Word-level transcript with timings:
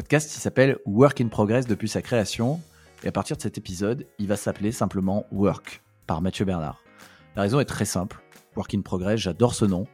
Podcast, 0.00 0.30
s'appelle 0.30 0.78
Work 0.86 1.20
in 1.20 1.28
Progress 1.28 1.66
depuis 1.66 1.86
sa 1.86 2.00
création. 2.00 2.58
Et 3.04 3.08
à 3.08 3.12
partir 3.12 3.36
de 3.36 3.42
cet 3.42 3.58
épisode, 3.58 4.06
il 4.18 4.28
va 4.28 4.36
s'appeler 4.36 4.72
simplement 4.72 5.26
Work 5.30 5.82
par 6.06 6.22
Mathieu 6.22 6.46
Bernard. 6.46 6.82
La 7.36 7.42
raison 7.42 7.60
est 7.60 7.66
très 7.66 7.84
simple. 7.84 8.18
Work 8.56 8.72
in 8.72 8.80
Progress, 8.80 9.20
j'adore 9.20 9.54
ce 9.54 9.66
nom. 9.66 9.86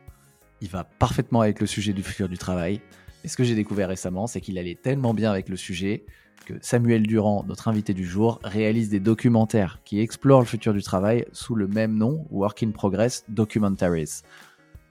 Il 0.61 0.69
va 0.69 0.85
parfaitement 0.85 1.41
avec 1.41 1.61
le 1.61 1.67
sujet 1.67 1.93
du 1.93 2.05
futur 2.05 2.29
du 2.29 2.39
travail. 2.39 2.81
Et 3.25 3.29
ce 3.29 3.37
que 3.37 3.43
j'ai 3.43 3.57
découvert 3.57 3.89
récemment, 3.89 4.29
c'est 4.29 4.41
qu'il 4.41 4.59
allait 4.59 4.77
tellement 4.77 5.13
bien 5.13 5.33
avec 5.33 5.49
le 5.49 5.57
sujet 5.57 6.07
que 6.45 6.55
Samuel 6.61 7.03
Durand, 7.03 7.45
notre 7.49 7.67
invité 7.67 7.93
du 7.93 8.07
jour, 8.07 8.39
réalise 8.45 8.91
des 8.91 9.01
documentaires 9.01 9.81
qui 9.85 9.99
explorent 9.99 10.39
le 10.39 10.47
futur 10.47 10.73
du 10.73 10.85
travail 10.85 11.27
sous 11.33 11.57
le 11.57 11.67
même 11.67 11.97
nom, 11.97 12.29
Work 12.31 12.63
in 12.63 12.71
Progress 12.71 13.25
Documentaries. 13.29 14.23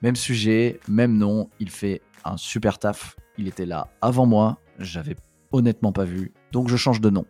Même 0.02 0.14
sujet, 0.14 0.78
même 0.88 1.16
nom, 1.16 1.48
il 1.58 1.70
fait 1.70 2.02
un 2.26 2.36
super 2.36 2.78
taf. 2.78 3.16
Il 3.38 3.48
était 3.48 3.64
là 3.64 3.88
avant 4.02 4.26
moi, 4.26 4.58
j'avais 4.78 5.16
honnêtement 5.52 5.92
pas 5.92 6.04
vu, 6.04 6.32
donc 6.52 6.68
je 6.68 6.76
change 6.76 7.00
de 7.00 7.10
nom. 7.10 7.24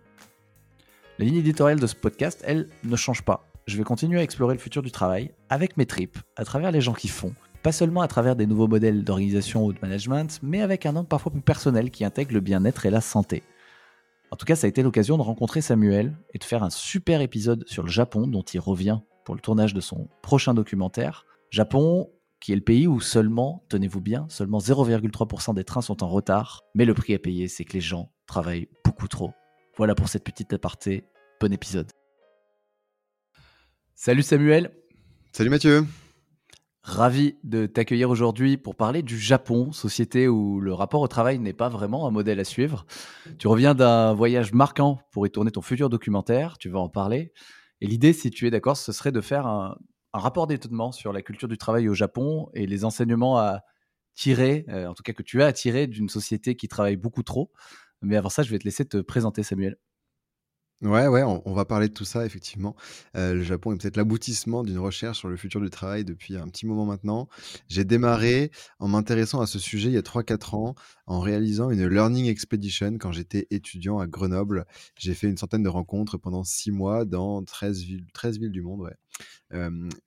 La 1.19 1.25
ligne 1.25 1.37
éditoriale 1.37 1.81
de 1.81 1.87
ce 1.87 1.95
podcast, 1.95 2.43
elle, 2.47 2.69
ne 2.85 2.97
change 2.97 3.23
pas. 3.23 3.49
Je 3.67 3.77
vais 3.77 3.85
continuer 3.85 4.21
à 4.21 4.23
explorer 4.23 4.55
le 4.55 4.61
futur 4.61 4.83
du 4.83 4.91
travail 4.91 5.33
avec 5.49 5.77
mes 5.77 5.87
tripes, 5.87 6.19
à 6.37 6.45
travers 6.45 6.71
les 6.71 6.81
gens 6.81 6.93
qui 6.93 7.09
font, 7.09 7.33
pas 7.63 7.73
seulement 7.73 8.03
à 8.03 8.09
travers 8.09 8.37
des 8.37 8.47
nouveaux 8.47 8.69
modèles 8.69 9.03
d'organisation 9.03 9.65
ou 9.65 9.73
de 9.73 9.79
management, 9.83 10.39
mais 10.43 10.63
avec 10.63 10.87
un 10.87 10.95
angle 10.95 11.09
parfois 11.09 11.33
plus 11.33 11.41
personnel 11.41 11.91
qui 11.91 12.05
intègre 12.05 12.35
le 12.35 12.41
bien-être 12.41 12.87
et 12.87 12.91
la 12.91 13.01
santé. 13.01 13.43
En 14.31 14.37
tout 14.37 14.47
cas, 14.47 14.57
ça 14.57 14.67
a 14.67 14.69
été 14.69 14.83
l'occasion 14.83 15.17
de 15.17 15.23
rencontrer 15.23 15.61
Samuel 15.61 16.17
et 16.35 16.39
de 16.39 16.45
faire 16.45 16.63
un 16.63 16.71
super 16.71 17.21
épisode 17.21 17.65
sur 17.67 17.83
le 17.83 17.89
Japon 17.89 18.27
dont 18.27 18.43
il 18.43 18.61
revient 18.61 18.99
pour 19.25 19.35
le 19.35 19.41
tournage 19.41 19.75
de 19.75 19.81
son 19.81 20.09
prochain 20.23 20.55
documentaire. 20.55 21.27
Japon, 21.51 22.11
qui 22.41 22.53
est 22.53 22.57
le 22.57 22.63
pays 22.63 22.87
où 22.87 23.01
seulement, 23.01 23.65
tenez-vous 23.69 24.01
bien, 24.01 24.27
seulement 24.29 24.59
0,3% 24.59 25.55
des 25.55 25.65
trains 25.65 25.83
sont 25.83 26.03
en 26.03 26.09
retard, 26.09 26.63
mais 26.75 26.85
le 26.85 26.95
prix 26.95 27.15
à 27.15 27.19
payer, 27.19 27.49
c'est 27.49 27.65
que 27.65 27.73
les 27.73 27.81
gens 27.81 28.13
travaillent 28.27 28.69
beaucoup 28.85 29.09
trop. 29.09 29.33
Voilà 29.77 29.95
pour 29.95 30.09
cette 30.09 30.25
petite 30.25 30.53
aparté, 30.53 31.05
bon 31.41 31.53
épisode. 31.53 31.91
Salut 33.95 34.23
Samuel 34.23 34.73
Salut 35.33 35.51
Mathieu 35.51 35.87
Ravi 36.83 37.35
de 37.43 37.67
t'accueillir 37.67 38.11
aujourd'hui 38.11 38.57
pour 38.57 38.77
parler 38.77 39.03
du 39.03 39.19
Japon, 39.19 39.73
société 39.73 40.29
où 40.29 40.61
le 40.61 40.73
rapport 40.73 41.01
au 41.01 41.09
travail 41.09 41.41
n'est 41.41 41.53
pas 41.53 41.69
vraiment 41.69 42.07
un 42.07 42.13
modèle 42.13 42.39
à 42.39 42.45
suivre. 42.45 42.87
Tu 43.39 43.49
reviens 43.49 43.75
d'un 43.75 44.15
voyage 44.15 44.53
marquant 44.53 45.01
pour 45.11 45.27
y 45.27 45.31
tourner 45.31 45.51
ton 45.51 45.63
futur 45.63 45.91
documentaire, 45.91 46.59
tu 46.59 46.69
vas 46.69 46.79
en 46.79 46.89
parler. 46.89 47.33
Et 47.81 47.87
l'idée, 47.87 48.13
si 48.13 48.31
tu 48.31 48.47
es 48.47 48.51
d'accord, 48.53 48.77
ce 48.77 48.93
serait 48.93 49.11
de 49.11 49.21
faire 49.21 49.49
un, 49.49 49.77
un 50.17 50.19
rapport 50.19 50.47
d'étonnement 50.47 50.93
sur 50.93 51.13
la 51.13 51.21
culture 51.21 51.47
du 51.47 51.59
travail 51.59 51.91
au 51.91 51.95
Japon 51.95 52.49
et 52.55 52.67
les 52.67 52.87
enseignements 52.87 53.39
à 53.39 53.61
tirer, 54.15 54.65
euh, 54.71 54.87
en 54.87 54.95
tout 54.95 55.03
cas 55.03 55.13
que 55.13 55.23
tu 55.23 55.43
as 55.43 55.47
à 55.47 55.53
tirer 55.53 55.87
d'une 55.87 56.09
société 56.09 56.57
qui 56.57 56.69
travaille 56.69 56.97
beaucoup 56.97 57.23
trop. 57.23 57.53
Mais 58.01 58.17
avant 58.17 58.31
ça, 58.31 58.43
je 58.43 58.51
vais 58.51 58.59
te 58.59 58.65
laisser 58.65 58.87
te 58.87 58.97
présenter, 58.99 59.43
Samuel. 59.43 59.77
Ouais, 60.83 61.07
ouais, 61.07 61.23
on, 61.23 61.55
va 61.55 61.65
parler 61.65 61.89
de 61.89 61.95
tout 61.95 62.05
ça, 62.05 62.27
effectivement. 62.27 62.77
Euh, 63.17 63.33
le 63.33 63.43
Japon 63.43 63.73
est 63.73 63.79
peut-être 63.79 63.97
l'aboutissement 63.97 64.63
d'une 64.63 64.79
recherche 64.79 65.19
sur 65.19 65.29
le 65.29 65.37
futur 65.37 65.59
du 65.61 65.71
travail 65.71 66.05
depuis 66.05 66.37
un 66.37 66.49
petit 66.49 66.67
moment 66.67 66.85
maintenant. 66.85 67.29
J'ai 67.69 67.85
démarré 67.85 68.51
en 68.79 68.87
m'intéressant 68.87 69.41
à 69.41 69.47
ce 69.47 69.59
sujet 69.59 69.89
il 69.89 69.95
y 69.95 69.99
a 69.99 70.03
3-4 70.03 70.55
ans, 70.55 70.75
en 71.07 71.21
réalisant 71.21 71.71
une 71.71 71.87
Learning 71.87 72.27
Expedition 72.27 72.99
quand 72.99 73.11
j'étais 73.11 73.47
étudiant 73.51 73.99
à 73.99 74.07
Grenoble. 74.07 74.67
J'ai 74.99 75.15
fait 75.15 75.29
une 75.29 75.39
centaine 75.39 75.63
de 75.63 75.71
rencontres 75.71 76.19
pendant 76.19 76.45
6 76.45 76.73
mois 76.73 77.07
dans 77.07 77.43
13 77.43 77.81
villes, 77.83 78.07
13 78.13 78.39
villes 78.39 78.53
du 78.53 78.63
monde, 78.63 78.83
ouais 78.83 78.97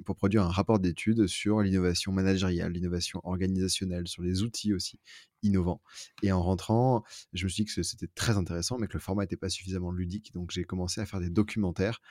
pour 0.06 0.16
produire 0.16 0.44
un 0.44 0.50
rapport 0.50 0.80
d'étude 0.80 1.28
sur 1.28 1.62
l'innovation 1.62 2.12
managériale, 2.12 2.72
l'innovation 2.72 3.22
organisationnelle, 3.24 4.08
sur 4.08 4.22
les 4.22 4.44
outils 4.44 4.74
aussi 4.74 5.00
innovants. 5.42 5.82
Et 6.22 6.34
en 6.34 6.44
rentrant, 6.44 7.06
je 7.32 7.46
me 7.46 7.50
suis 7.50 7.64
dit 7.64 7.74
que 7.74 7.82
c'était 7.82 8.10
très 8.14 8.36
intéressant, 8.36 8.78
mais 8.78 8.88
que 8.88 8.94
le 8.94 9.00
format 9.00 9.24
n'était 9.24 9.38
pas 9.38 9.48
suffisamment 9.50 9.92
ludique. 9.92 10.34
Donc 10.34 10.52
j'ai 10.52 10.66
commencé 10.66 11.00
à 11.00 11.06
faire 11.06 11.22
des 11.22 11.30
documentaires 11.30 12.02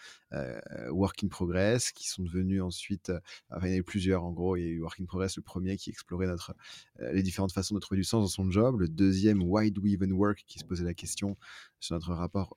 Work 0.91 1.25
in 1.25 1.29
Progress, 1.29 1.93
qui 1.93 2.09
sont 2.09 2.23
devenus 2.23 2.63
ensuite, 2.63 3.13
enfin 3.51 3.67
il 3.67 3.71
y 3.71 3.73
en 3.73 3.77
a 3.77 3.79
eu 3.81 3.85
plusieurs 3.85 4.25
en 4.25 4.33
gros. 4.33 4.57
Il 4.57 4.63
y 4.63 4.67
a 4.67 4.69
eu 4.69 4.81
Work 4.81 5.01
in 5.01 5.05
Progress, 5.05 5.37
le 5.37 5.43
premier 5.43 5.77
qui 5.77 5.91
explorait 5.91 6.27
notre, 6.27 6.55
les 7.13 7.23
différentes 7.23 7.53
façons 7.53 7.75
de 7.75 7.81
trouver 7.81 7.99
du 7.99 8.05
sens 8.05 8.23
dans 8.23 8.29
son 8.29 8.51
job. 8.51 8.81
Le 8.81 8.89
deuxième, 8.89 9.43
Why 9.43 9.71
Do 9.71 9.83
We 9.83 9.93
Even 9.93 10.13
Work, 10.13 10.45
qui 10.47 10.59
se 10.59 10.65
posait 10.65 10.85
la 10.85 10.95
question 10.95 11.37
sur 11.81 11.95
notre 11.95 12.15
rapport 12.15 12.57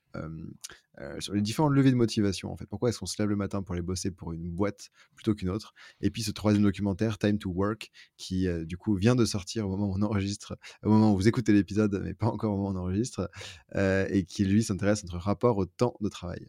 euh, 1.00 1.20
sur 1.20 1.34
les 1.34 1.42
différentes 1.42 1.74
levées 1.74 1.92
de 1.92 1.96
motivation 1.96 2.52
en 2.52 2.58
fait. 2.58 2.66
Pourquoi 2.66 2.90
est-ce 2.90 3.00
qu'on 3.00 3.06
se 3.06 3.22
lève 3.22 3.30
le 3.30 3.38
matin 3.38 3.64
pour 3.64 3.74
aller 3.74 3.82
bosser 3.82 4.12
pour 4.12 4.34
une 4.34 4.50
boîte 4.50 4.90
plutôt 5.16 5.34
qu'une 5.34 5.50
autre? 5.50 5.74
Et 6.02 6.10
puis 6.10 6.22
ce 6.22 6.32
troisième 6.32 6.64
documentaire, 6.64 7.18
Time 7.18 7.38
to 7.38 7.50
Work, 7.50 7.92
qui 8.18 8.48
euh, 8.48 8.66
du 8.66 8.78
coup 8.78 8.96
vient 8.96 9.16
de 9.16 9.24
sortir 9.24 9.66
au 9.68 9.70
moment 9.70 9.88
où 9.88 9.96
on 9.98 10.02
enregistre, 10.02 10.58
au 10.84 10.90
moment 10.90 11.14
où 11.14 11.16
vous 11.16 11.28
écoutez 11.28 11.54
l'épisode, 11.54 12.02
mais 12.04 12.14
pas 12.14 12.28
encore 12.28 12.54
au 12.54 12.58
moment 12.58 12.70
où 12.70 12.74
on 12.74 12.82
enregistre, 12.82 13.30
euh, 13.76 14.06
et 14.10 14.26
qui 14.26 14.44
lui 14.44 14.64
s'intéresse 14.64 15.04
à 15.04 15.08
notre 15.08 15.24
rapport 15.24 15.58
au 15.58 15.66
temps 15.66 15.96
de 16.02 16.10
travail. 16.10 16.46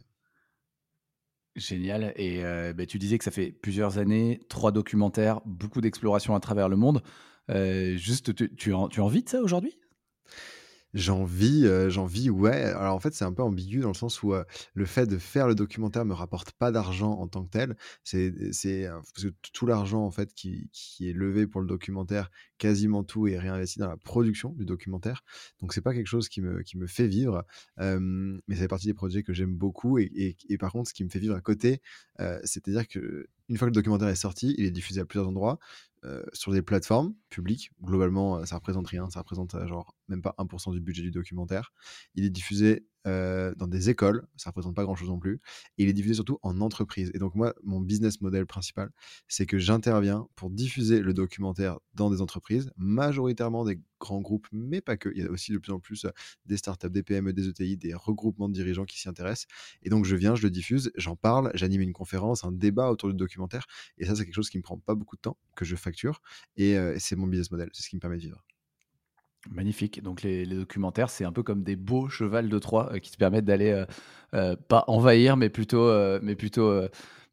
Génial. 1.54 2.14
Et 2.16 2.42
bah, 2.74 2.86
tu 2.86 2.98
disais 2.98 3.19
que 3.19 3.24
ça 3.24 3.30
fait 3.30 3.53
plusieurs 3.53 3.98
années, 3.98 4.41
trois 4.48 4.72
documentaires, 4.72 5.42
beaucoup 5.44 5.82
d'exploration 5.82 6.34
à 6.34 6.41
travers 6.41 6.70
le 6.70 6.76
monde. 6.76 7.03
juste, 7.48 8.34
tu, 8.34 8.54
tu, 8.54 8.72
tu 8.91 9.00
as 9.00 9.04
envie 9.04 9.22
de 9.22 9.28
ça 9.28 9.42
aujourd'hui? 9.42 9.76
J'en 10.94 11.25
vis, 11.25 11.64
euh, 11.64 11.88
ouais. 12.30 12.64
Alors 12.64 12.94
en 12.94 13.00
fait, 13.00 13.14
c'est 13.14 13.25
un 13.25 13.32
peu 13.32 13.42
ambigu 13.42 13.80
dans 13.80 13.88
le 13.88 13.94
sens 13.94 14.22
où, 14.22 14.34
le 14.75 14.84
fait 14.84 15.06
de 15.06 15.16
faire 15.16 15.47
le 15.48 15.54
documentaire 15.54 16.04
me 16.04 16.12
rapporte 16.12 16.53
pas 16.53 16.70
d'argent 16.70 17.12
en 17.12 17.28
tant 17.28 17.44
que 17.44 17.50
tel. 17.50 17.76
C'est 18.04 18.53
c'est, 18.53 18.88
parce 18.88 19.25
que 19.25 19.28
tout 19.53 19.66
l'argent 19.66 20.04
en 20.04 20.10
fait 20.10 20.34
qui 20.34 20.69
qui 20.72 21.08
est 21.08 21.12
levé 21.14 21.47
pour 21.47 21.62
le 21.62 21.66
documentaire, 21.66 22.30
quasiment 22.58 23.04
tout 23.04 23.26
est 23.26 23.38
réinvesti 23.38 23.78
dans 23.78 23.88
la 23.88 23.97
production 23.97 24.50
du 24.53 24.66
documentaire. 24.66 25.22
Donc 25.60 25.72
c'est 25.72 25.80
pas 25.80 25.94
quelque 25.94 26.06
chose 26.06 26.28
qui 26.28 26.42
me 26.42 26.62
qui 26.62 26.76
me 26.76 26.86
fait 26.86 27.06
vivre, 27.06 27.44
mais 27.78 28.54
fait 28.54 28.69
partie 28.69 28.86
des 28.86 28.94
projets 28.94 29.22
que 29.22 29.32
j'aime 29.32 29.54
beaucoup 29.54 29.98
et 29.98 30.36
et 30.48 30.59
par 30.59 30.72
contre 30.72 30.91
ce 30.91 30.94
qui 30.94 31.04
me 31.04 31.09
fait 31.09 31.20
vivre 31.20 31.34
à 31.34 31.41
côté, 31.41 31.80
c'est-à-dire 32.44 32.86
que 32.86 33.26
une 33.48 33.56
fois 33.56 33.66
que 33.66 33.70
le 33.70 33.74
documentaire 33.74 34.09
est 34.09 34.14
sorti, 34.14 34.54
il 34.59 34.64
est 34.66 34.70
diffusé 34.70 35.00
à 35.00 35.04
plusieurs 35.06 35.28
endroits. 35.28 35.59
Euh, 36.04 36.24
sur 36.32 36.50
des 36.50 36.62
plateformes 36.62 37.14
publiques. 37.30 37.70
Globalement, 37.80 38.38
euh, 38.38 38.44
ça 38.44 38.56
représente 38.56 38.88
rien, 38.88 39.09
ça 39.09 39.20
représente 39.20 39.54
euh, 39.54 39.69
genre 39.69 39.94
même 40.12 40.23
pas 40.23 40.34
1% 40.39 40.73
du 40.73 40.81
budget 40.81 41.03
du 41.03 41.11
documentaire. 41.11 41.73
Il 42.15 42.25
est 42.25 42.31
diffusé 42.31 42.87
dans 43.05 43.67
des 43.67 43.91
écoles, 43.91 44.28
ça 44.37 44.50
représente 44.50 44.77
pas 44.77 44.84
grand-chose 44.84 45.09
non 45.09 45.19
plus. 45.19 45.41
Il 45.77 45.89
est 45.89 45.93
diffusé 45.93 46.15
surtout 46.15 46.39
en 46.43 46.61
entreprise. 46.61 47.11
Et 47.15 47.19
donc 47.19 47.34
moi, 47.34 47.53
mon 47.65 47.81
business 47.81 48.21
model 48.21 48.47
principal, 48.47 48.91
c'est 49.27 49.45
que 49.45 49.59
j'interviens 49.59 50.28
pour 50.37 50.51
diffuser 50.51 51.01
le 51.01 51.12
documentaire 51.12 51.81
dans 51.95 52.11
des 52.11 52.21
entreprises, 52.21 52.71
majoritairement 52.77 53.65
des 53.65 53.81
grands 53.99 54.21
groupes, 54.21 54.47
mais 54.53 54.81
pas 54.81 54.97
que. 54.97 55.09
Il 55.17 55.22
y 55.22 55.27
a 55.27 55.31
aussi 55.31 55.51
de 55.51 55.59
plus 55.59 55.72
en 55.72 55.81
plus 55.81 56.06
des 56.47 56.56
startups, 56.56 56.91
des 56.91 57.03
PME, 57.03 57.33
des 57.33 57.49
ETI, 57.49 57.77
des 57.77 57.93
regroupements 57.93 58.49
de 58.49 58.55
dirigeants 58.55 58.84
qui 58.84 59.01
s'y 59.01 59.09
intéressent. 59.09 59.49
Et 59.83 59.91
donc 59.91 60.05
je 60.05 60.15
viens, 60.15 60.37
je 60.37 60.45
le 60.45 60.51
diffuse, 60.51 60.93
j'en 60.95 61.17
parle, 61.17 61.51
j'anime 61.55 61.81
une 61.81 61.93
conférence, 61.93 62.45
un 62.45 62.53
débat 62.53 62.89
autour 62.89 63.09
du 63.09 63.16
documentaire. 63.16 63.66
Et 63.98 64.04
ça, 64.07 64.15
c'est 64.15 64.25
quelque 64.25 64.34
chose 64.34 64.51
qui 64.51 64.59
me 64.59 64.63
prend 64.63 64.78
pas 64.78 64.95
beaucoup 64.95 65.16
de 65.16 65.22
temps, 65.22 65.36
que 65.57 65.65
je 65.65 65.75
facture. 65.75 66.22
Et 66.57 66.77
c'est 67.01 67.16
mon 67.16 67.27
business 67.27 67.51
model, 67.51 67.69
c'est 67.72 67.83
ce 67.83 67.89
qui 67.89 67.97
me 67.97 68.01
permet 68.01 68.19
de 68.19 68.22
vivre. 68.22 68.45
Magnifique. 69.50 70.03
Donc 70.03 70.22
les, 70.22 70.47
documentaires, 70.47 71.10
c'est 71.10 71.24
un 71.24 71.33
peu 71.33 71.42
comme 71.42 71.65
des 71.65 71.74
beaux 71.74 72.09
chevals 72.09 72.48
de 72.48 72.59
Troie 72.59 72.92
euh, 72.92 72.98
qui 72.98 73.10
te 73.10 73.16
permettent 73.16 73.44
d'aller 73.44 73.71
euh, 73.72 73.84
euh, 74.34 74.56
pas 74.68 74.84
envahir, 74.86 75.36
mais 75.36 75.48
plutôt, 75.48 75.91
mais 76.21 76.36
plutôt 76.36 76.83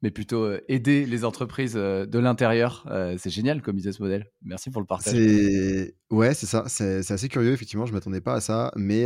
mais 0.01 0.12
plutôt 0.12 0.44
euh, 0.44 0.62
aider 0.68 1.06
les 1.06 1.25
entreprises 1.25 1.74
euh, 1.75 2.06
de 2.06 2.19
l'intérieur. 2.19 2.86
Euh, 2.90 3.16
c'est 3.18 3.30
génial 3.30 3.62
comme 3.62 3.75
business 3.75 4.00
model. 4.00 4.31
Merci 4.42 4.69
pour 4.69 4.81
le 4.81 4.88
partage. 4.88 5.13
Ouais, 6.10 6.34
c'est 6.34 6.46
ça. 6.48 6.63
C'est 6.68 7.12
assez 7.12 7.30
curieux, 7.30 7.51
effectivement. 7.51 7.86
Je 7.86 7.92
ne 7.92 7.98
m'attendais 7.98 8.22
pas 8.22 8.34
à 8.34 8.42
ça. 8.42 8.72
Mais, 8.75 9.06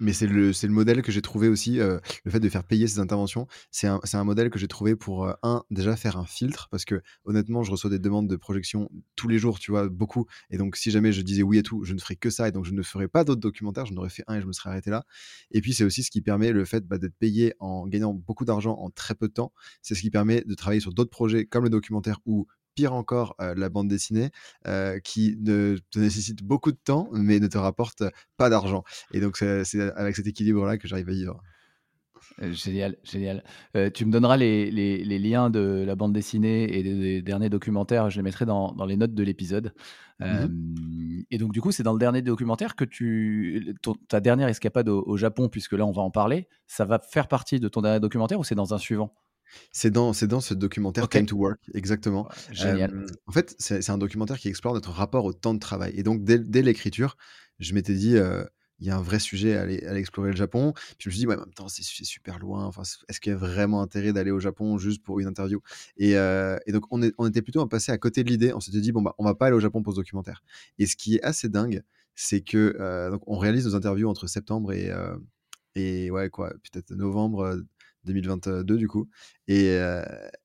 mais 0.00 0.12
c'est 0.12 0.26
le, 0.26 0.50
le 0.50 0.68
modèle 0.68 1.02
que 1.02 1.12
j'ai 1.12 1.22
trouvé 1.22 1.46
aussi. 1.48 1.76
le 1.76 2.00
fait 2.28 2.40
de 2.40 2.48
faire 2.48 2.64
payer 2.64 2.88
ces 2.88 2.98
interventions, 2.98 3.46
c'est 3.70 3.86
un, 3.86 4.00
un, 4.12 4.24
modèle 4.24 4.50
que 4.50 4.58
j'ai 4.58 4.66
trouvé 4.66 4.96
pour, 4.96 5.32
un, 5.44 5.62
déjà 5.70 5.94
faire 5.94 6.16
un 6.16 6.26
filtre. 6.26 6.66
Parce 6.72 6.84
que 6.84 7.02
honnêtement, 7.24 7.62
je 7.62 7.70
reçois 7.70 7.88
des 7.88 8.00
demandes 8.00 8.26
de 8.26 8.34
projection 8.34 8.90
tous 9.14 9.28
les 9.28 9.38
jours, 9.38 9.60
tu 9.60 9.70
vois, 9.70 9.88
beaucoup. 9.88 10.26
Et 10.50 10.58
donc, 10.58 10.74
si 10.74 10.90
jamais 10.90 11.12
je 11.12 11.22
disais 11.22 11.44
oui 11.44 11.60
à 11.60 11.62
tout, 11.62 11.84
je 11.84 11.94
ne 11.94 12.00
ferais 12.00 12.16
que 12.16 12.30
ça. 12.30 12.48
Et 12.48 12.52
donc, 12.52 12.64
je 12.64 12.72
ne 12.72 12.82
ferais 12.82 13.06
pas 13.06 13.22
d'autres 13.22 13.40
documentaires. 13.40 13.86
Je 13.86 13.92
n'aurais 13.92 14.10
fait 14.10 14.24
un 14.26 14.34
et 14.34 14.40
je 14.40 14.46
me 14.46 14.52
serais 14.52 14.70
arrêté 14.70 14.90
là. 14.90 15.04
Et 15.52 15.60
puis, 15.60 15.72
c'est 15.72 15.84
aussi 15.84 16.02
ce 16.02 16.10
qui 16.10 16.20
permet 16.20 16.50
le 16.50 16.64
fait 16.64 16.84
bah, 16.84 16.98
d'être 16.98 17.16
payé 17.16 17.54
en 17.60 17.86
gagnant 17.86 18.12
beaucoup 18.12 18.44
d'argent 18.44 18.76
en 18.76 18.90
très 18.90 19.14
peu 19.14 19.28
de 19.28 19.34
temps. 19.34 19.52
C'est 19.82 19.94
ce 19.98 20.02
qui 20.02 20.10
permet 20.10 20.42
de 20.42 20.54
travailler 20.54 20.80
sur 20.80 20.92
d'autres 20.92 21.10
projets 21.10 21.44
comme 21.44 21.64
le 21.64 21.70
documentaire 21.70 22.18
où 22.26 22.46
pire 22.74 22.94
encore 22.94 23.34
la 23.38 23.68
bande 23.68 23.88
dessinée, 23.88 24.30
qui 25.02 25.36
ne 25.40 25.78
te 25.90 25.98
nécessite 25.98 26.44
beaucoup 26.44 26.70
de 26.70 26.78
temps, 26.82 27.08
mais 27.12 27.40
ne 27.40 27.48
te 27.48 27.58
rapporte 27.58 28.04
pas 28.36 28.48
d'argent. 28.50 28.84
Et 29.12 29.20
donc, 29.20 29.36
c'est 29.36 29.80
avec 29.96 30.14
cet 30.14 30.28
équilibre-là 30.28 30.78
que 30.78 30.86
j'arrive 30.86 31.08
à 31.08 31.12
vivre. 31.12 31.42
Euh, 32.42 32.52
génial, 32.52 32.96
génial. 33.02 33.42
Euh, 33.76 33.90
tu 33.90 34.04
me 34.04 34.12
donneras 34.12 34.36
les, 34.36 34.70
les, 34.70 35.18
liens 35.18 35.50
de 35.50 35.84
la 35.86 35.94
bande 35.94 36.12
dessinée 36.12 36.76
et 36.76 36.82
des, 36.82 37.22
derniers 37.22 37.50
documentaires. 37.50 38.10
Je 38.10 38.16
les 38.16 38.22
mettrai 38.22 38.46
dans, 38.46 38.72
dans 38.72 38.86
les 38.86 38.96
notes 38.96 39.14
de 39.14 39.22
l'épisode. 39.22 39.74
Mmh 40.20 40.24
euh, 40.24 40.48
et 41.30 41.38
donc, 41.38 41.52
du 41.52 41.60
coup, 41.60 41.72
c'est 41.72 41.82
dans 41.82 41.92
le 41.92 41.98
dernier 41.98 42.22
documentaire 42.22 42.74
que 42.74 42.84
tu. 42.84 43.76
ta 44.08 44.20
dernière 44.20 44.48
escapade 44.48 44.88
au, 44.88 45.16
Japon, 45.16 45.48
puisque 45.48 45.72
là, 45.72 45.84
on 45.84 45.92
va 45.92 46.02
en 46.02 46.10
parler, 46.10 46.48
ça 46.66 46.84
va 46.84 46.98
faire 46.98 47.28
partie 47.28 47.60
de 47.60 47.68
ton 47.68 47.82
dernier 47.82 48.00
documentaire 48.00 48.38
ou 48.38 48.44
c'est 48.44 48.54
dans 48.54 48.72
un 48.72 48.78
suivant? 48.78 49.14
C'est 49.72 49.90
dans, 49.90 50.12
c'est 50.12 50.26
dans 50.26 50.40
ce 50.40 50.54
documentaire 50.54 51.08
Time 51.08 51.26
to 51.26 51.36
Work, 51.36 51.60
exactement. 51.74 52.28
génial. 52.50 53.06
en 53.26 53.32
fait, 53.32 53.54
c'est, 53.58 53.90
un 53.90 53.98
documentaire 53.98 54.38
qui 54.38 54.48
explore 54.48 54.74
notre 54.74 54.90
rapport 54.90 55.24
au 55.24 55.32
temps 55.32 55.54
de 55.54 55.58
travail. 55.58 55.92
Et 55.96 56.02
donc, 56.02 56.24
dès, 56.24 56.38
dès 56.38 56.62
l'écriture, 56.62 57.16
je 57.58 57.74
m'étais 57.74 57.94
dit, 57.94 58.16
il 58.80 58.86
y 58.86 58.90
a 58.90 58.96
un 58.96 59.02
vrai 59.02 59.18
sujet 59.18 59.56
à 59.56 59.62
aller, 59.62 59.82
explorer 59.96 60.30
le 60.30 60.36
Japon. 60.36 60.72
Puis 60.72 61.04
je 61.04 61.08
me 61.08 61.12
suis 61.12 61.18
dit, 61.20 61.26
ouais, 61.26 61.36
en 61.36 61.40
même 61.40 61.54
temps, 61.54 61.68
c'est 61.68 61.82
super 61.82 62.38
loin. 62.38 62.64
Enfin, 62.64 62.82
est-ce 63.08 63.20
qu'il 63.20 63.32
y 63.32 63.34
a 63.34 63.38
vraiment 63.38 63.82
intérêt 63.82 64.12
d'aller 64.12 64.30
au 64.30 64.40
Japon 64.40 64.78
juste 64.78 65.02
pour 65.02 65.20
une 65.20 65.26
interview? 65.26 65.60
Et, 65.96 66.16
euh, 66.16 66.56
et, 66.66 66.72
donc, 66.72 66.84
on, 66.90 67.02
est, 67.02 67.12
on 67.18 67.26
était 67.26 67.42
plutôt 67.42 67.66
passé 67.66 67.92
à 67.92 67.98
côté 67.98 68.22
de 68.22 68.28
l'idée. 68.28 68.52
On 68.52 68.60
s'était 68.60 68.80
dit, 68.80 68.92
bon, 68.92 69.02
bah, 69.02 69.14
on 69.18 69.24
va 69.24 69.34
pas 69.34 69.46
aller 69.46 69.56
au 69.56 69.60
Japon 69.60 69.82
pour 69.82 69.94
ce 69.94 69.98
documentaire. 69.98 70.42
Et 70.78 70.86
ce 70.86 70.96
qui 70.96 71.16
est 71.16 71.22
assez 71.22 71.48
dingue, 71.48 71.82
c'est 72.14 72.40
que 72.40 73.10
donc, 73.10 73.22
on 73.26 73.38
réalise 73.38 73.66
nos 73.66 73.74
interviews 73.74 74.08
entre 74.08 74.26
septembre 74.26 74.72
et, 74.72 74.90
et 75.74 76.10
ouais, 76.10 76.30
quoi, 76.30 76.50
peut-être 76.50 76.92
novembre 76.92 77.62
2022, 78.04 78.76
du 78.76 78.88
coup. 78.88 79.08
Et, 79.46 79.78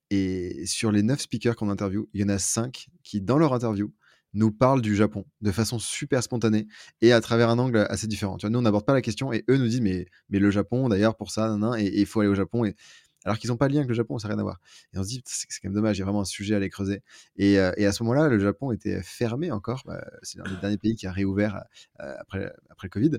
et 0.09 0.65
sur 0.65 0.91
les 0.91 1.03
neuf 1.03 1.21
speakers 1.21 1.55
qu'on 1.55 1.69
interview, 1.69 2.09
il 2.13 2.21
y 2.21 2.23
en 2.23 2.29
a 2.29 2.39
cinq 2.39 2.87
qui, 3.03 3.21
dans 3.21 3.37
leur 3.37 3.53
interview, 3.53 3.93
nous 4.33 4.51
parlent 4.51 4.81
du 4.81 4.95
Japon 4.95 5.25
de 5.41 5.51
façon 5.51 5.79
super 5.79 6.23
spontanée 6.23 6.67
et 7.01 7.13
à 7.13 7.21
travers 7.21 7.49
un 7.49 7.59
angle 7.59 7.85
assez 7.89 8.07
différent. 8.07 8.37
Tu 8.37 8.45
vois, 8.45 8.49
nous, 8.49 8.59
on 8.59 8.63
n'aborde 8.63 8.85
pas 8.85 8.93
la 8.93 9.01
question 9.01 9.31
et 9.31 9.43
eux 9.49 9.57
nous 9.57 9.67
disent, 9.67 9.81
mais, 9.81 10.07
mais 10.29 10.39
le 10.39 10.49
Japon, 10.49 10.89
d'ailleurs, 10.89 11.15
pour 11.15 11.31
ça, 11.31 11.55
et 11.77 11.99
il 11.99 12.05
faut 12.05 12.19
aller 12.21 12.29
au 12.29 12.35
Japon. 12.35 12.65
Et 12.65 12.75
alors 13.25 13.37
qu'ils 13.37 13.49
n'ont 13.49 13.57
pas 13.57 13.67
de 13.67 13.73
lien 13.73 13.79
avec 13.79 13.89
le 13.89 13.95
Japon, 13.95 14.17
ça 14.19 14.27
n'a 14.27 14.35
rien 14.35 14.39
à 14.39 14.43
voir. 14.43 14.59
Et 14.93 14.97
on 14.97 15.03
se 15.03 15.09
dit, 15.09 15.21
c'est 15.25 15.47
quand 15.61 15.69
même 15.69 15.73
dommage, 15.73 15.97
il 15.97 15.99
y 15.99 16.01
a 16.01 16.05
vraiment 16.05 16.21
un 16.21 16.25
sujet 16.25 16.55
à 16.55 16.59
les 16.59 16.69
creuser. 16.69 17.01
Et, 17.37 17.59
euh, 17.59 17.71
à 17.77 17.91
ce 17.91 18.03
moment-là, 18.03 18.27
le 18.27 18.39
Japon 18.39 18.71
était 18.71 19.01
fermé 19.03 19.51
encore. 19.51 19.83
Bah, 19.85 20.05
c'est 20.21 20.37
l'un 20.37 20.45
des 20.45 20.59
derniers 20.59 20.77
pays 20.77 20.95
qui 20.95 21.07
a 21.07 21.11
réouvert 21.11 21.63
euh, 22.01 22.15
après, 22.19 22.51
après 22.69 22.87
le 22.87 22.89
Covid. 22.89 23.09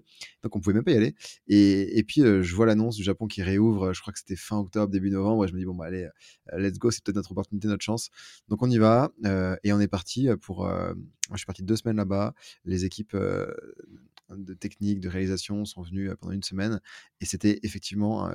Donc 0.42 0.56
on 0.56 0.60
pouvait 0.60 0.74
même 0.74 0.84
pas 0.84 0.92
y 0.92 0.96
aller. 0.96 1.14
Et, 1.48 2.02
puis 2.06 2.22
euh, 2.22 2.42
je 2.42 2.54
vois 2.54 2.66
l'annonce 2.66 2.96
du 2.96 3.02
Japon 3.02 3.26
qui 3.26 3.42
réouvre, 3.42 3.92
je 3.92 4.00
crois 4.00 4.12
que 4.12 4.18
c'était 4.18 4.36
fin 4.36 4.58
octobre, 4.58 4.90
début 4.90 5.10
novembre. 5.10 5.44
Et 5.44 5.48
je 5.48 5.54
me 5.54 5.58
dis, 5.58 5.64
bon, 5.64 5.74
bah 5.74 5.86
allez, 5.86 6.08
let's 6.52 6.78
go, 6.78 6.90
c'est 6.90 7.02
peut-être 7.02 7.16
notre 7.16 7.32
opportunité, 7.32 7.68
notre 7.68 7.84
chance. 7.84 8.10
Donc 8.48 8.62
on 8.62 8.70
y 8.70 8.78
va. 8.78 9.10
et 9.62 9.72
on 9.72 9.80
est 9.80 9.88
parti 9.88 10.28
pour. 10.40 10.68
je 11.30 11.36
suis 11.36 11.46
parti 11.46 11.62
deux 11.62 11.76
semaines 11.76 11.96
là-bas. 11.96 12.34
Les 12.64 12.84
équipes 12.84 13.16
de 14.30 14.54
technique, 14.54 15.00
de 15.00 15.08
réalisation 15.08 15.64
sont 15.64 15.82
venues 15.82 16.10
pendant 16.16 16.32
une 16.32 16.42
semaine. 16.42 16.80
Et 17.20 17.26
c'était 17.26 17.60
effectivement 17.62 18.30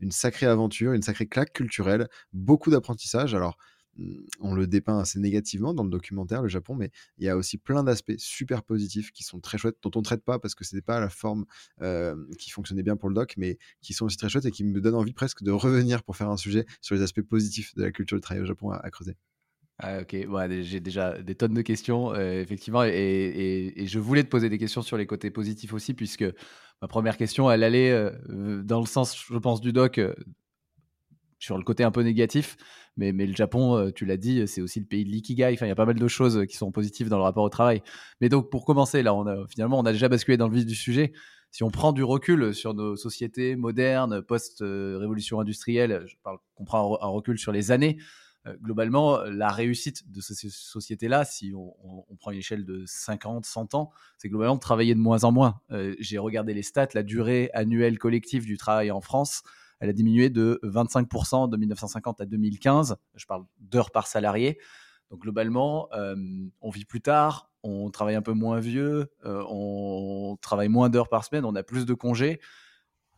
une 0.00 0.10
sacrée 0.10 0.46
aventure, 0.46 0.92
une 0.92 1.02
sacrée 1.02 1.26
claque 1.26 1.52
culturelle, 1.52 2.08
beaucoup 2.32 2.70
d'apprentissage. 2.70 3.34
Alors, 3.34 3.56
mmh, 3.96 4.14
on 4.40 4.54
le 4.54 4.66
dépeint 4.66 4.98
assez 4.98 5.18
négativement 5.18 5.74
dans 5.74 5.84
le 5.84 5.90
documentaire, 5.90 6.42
le 6.42 6.48
Japon, 6.48 6.74
mais 6.74 6.90
il 7.18 7.24
y 7.24 7.28
a 7.28 7.36
aussi 7.36 7.58
plein 7.58 7.84
d'aspects 7.84 8.16
super 8.18 8.62
positifs 8.62 9.12
qui 9.12 9.24
sont 9.24 9.40
très 9.40 9.58
chouettes, 9.58 9.76
dont 9.82 9.90
on 9.94 10.00
ne 10.00 10.04
traite 10.04 10.24
pas 10.24 10.38
parce 10.38 10.54
que 10.54 10.64
ce 10.64 10.74
n'était 10.74 10.84
pas 10.84 11.00
la 11.00 11.08
forme 11.08 11.44
qui 12.38 12.50
fonctionnait 12.50 12.82
bien 12.82 12.96
pour 12.96 13.08
le 13.08 13.14
doc, 13.14 13.34
mais 13.36 13.58
qui 13.80 13.92
sont 13.92 14.06
aussi 14.06 14.16
très 14.16 14.28
chouettes 14.28 14.46
et 14.46 14.50
qui 14.50 14.64
me 14.64 14.80
donnent 14.80 14.94
envie 14.94 15.12
presque 15.12 15.42
de 15.42 15.50
revenir 15.50 16.02
pour 16.02 16.16
faire 16.16 16.30
un 16.30 16.36
sujet 16.36 16.64
sur 16.80 16.94
les 16.94 17.02
aspects 17.02 17.22
positifs 17.22 17.74
de 17.74 17.82
la 17.82 17.90
culture 17.90 18.16
du 18.16 18.20
travail 18.20 18.42
au 18.42 18.46
Japon 18.46 18.70
à, 18.70 18.90
creuser. 18.90 19.16
Ah, 19.80 20.00
ok, 20.00 20.16
j'ai 20.62 20.80
déjà 20.80 21.22
des 21.22 21.36
tonnes 21.36 21.54
de 21.54 21.62
questions, 21.62 22.12
euh, 22.12 22.42
effectivement, 22.42 22.82
et, 22.84 23.72
et, 23.76 23.86
je 23.86 24.00
voulais 24.00 24.24
te 24.24 24.28
poser 24.28 24.48
des 24.48 24.58
questions 24.58 24.82
sur 24.82 24.96
les 24.96 25.06
côtés 25.06 25.30
positifs 25.30 25.72
aussi, 25.72 25.94
puisque 25.94 26.24
ma 26.82 26.88
première 26.88 27.16
question, 27.16 27.50
elle 27.50 27.64
allait 27.64 27.90
euh, 27.90 28.62
dans 28.62 28.80
le 28.80 28.86
sens, 28.86 29.16
je 29.30 29.38
pense, 29.38 29.60
du 29.60 29.72
doc, 29.72 29.98
euh, 29.98 30.14
sur 31.38 31.56
le 31.56 31.64
côté 31.64 31.84
un 31.84 31.90
peu 31.90 32.02
négatif. 32.02 32.56
Mais, 32.96 33.12
le 33.12 33.34
Japon, 33.34 33.76
euh, 33.76 33.90
tu 33.92 34.04
l'as 34.06 34.16
dit, 34.16 34.46
c'est 34.48 34.60
aussi 34.60 34.80
le 34.80 34.86
pays 34.86 35.04
de 35.04 35.10
l'ikigai. 35.10 35.52
Enfin, 35.52 35.66
il 35.66 35.68
y 35.68 35.72
a 35.72 35.76
pas 35.76 35.86
mal 35.86 35.98
de 35.98 36.08
choses 36.08 36.44
qui 36.48 36.56
sont 36.56 36.72
positives 36.72 37.08
dans 37.08 37.18
le 37.18 37.22
rapport 37.22 37.44
au 37.44 37.48
travail. 37.48 37.82
Mais 38.20 38.28
donc, 38.28 38.50
pour 38.50 38.64
commencer, 38.64 39.02
là, 39.02 39.14
on 39.14 39.26
a, 39.26 39.46
finalement, 39.46 39.78
on 39.78 39.86
a 39.86 39.92
déjà 39.92 40.08
basculé 40.08 40.36
dans 40.36 40.48
le 40.48 40.54
vif 40.54 40.66
du 40.66 40.74
sujet. 40.74 41.12
Si 41.52 41.62
on 41.62 41.70
prend 41.70 41.92
du 41.92 42.02
recul 42.02 42.54
sur 42.54 42.74
nos 42.74 42.96
sociétés 42.96 43.54
modernes, 43.54 44.20
post-révolution 44.22 45.40
industrielle, 45.40 46.02
je 46.06 46.16
parle 46.22 46.38
qu'on 46.56 46.64
prend 46.64 46.98
un 47.00 47.06
recul 47.06 47.38
sur 47.38 47.52
les 47.52 47.70
années, 47.70 47.98
globalement, 48.62 49.22
la 49.24 49.50
réussite 49.50 50.10
de 50.10 50.20
ces 50.20 50.34
sociétés-là, 50.48 51.24
si 51.24 51.52
on, 51.54 52.04
prend 52.18 52.30
une 52.30 52.38
échelle 52.38 52.64
de 52.64 52.84
50, 52.86 53.44
100 53.44 53.74
ans, 53.74 53.90
c'est 54.16 54.28
globalement 54.28 54.56
de 54.56 54.60
travailler 54.60 54.94
de 54.94 55.00
moins 55.00 55.24
en 55.24 55.32
moins. 55.32 55.60
J'ai 55.98 56.18
regardé 56.18 56.54
les 56.54 56.62
stats, 56.62 56.88
la 56.94 57.02
durée 57.02 57.50
annuelle 57.54 57.98
collective 57.98 58.44
du 58.44 58.56
travail 58.56 58.90
en 58.90 59.00
France, 59.00 59.42
elle 59.80 59.90
a 59.90 59.92
diminué 59.92 60.30
de 60.30 60.60
25% 60.64 61.48
de 61.48 61.56
1950 61.56 62.20
à 62.20 62.26
2015. 62.26 62.96
Je 63.14 63.26
parle 63.26 63.44
d'heures 63.60 63.90
par 63.90 64.06
salarié. 64.06 64.58
Donc 65.10 65.20
globalement, 65.20 65.88
on 66.60 66.70
vit 66.70 66.84
plus 66.84 67.00
tard, 67.00 67.50
on 67.62 67.90
travaille 67.90 68.14
un 68.14 68.22
peu 68.22 68.32
moins 68.32 68.60
vieux, 68.60 69.10
on 69.24 70.36
travaille 70.40 70.68
moins 70.68 70.90
d'heures 70.90 71.08
par 71.08 71.24
semaine, 71.24 71.44
on 71.44 71.54
a 71.54 71.62
plus 71.62 71.86
de 71.86 71.94
congés. 71.94 72.40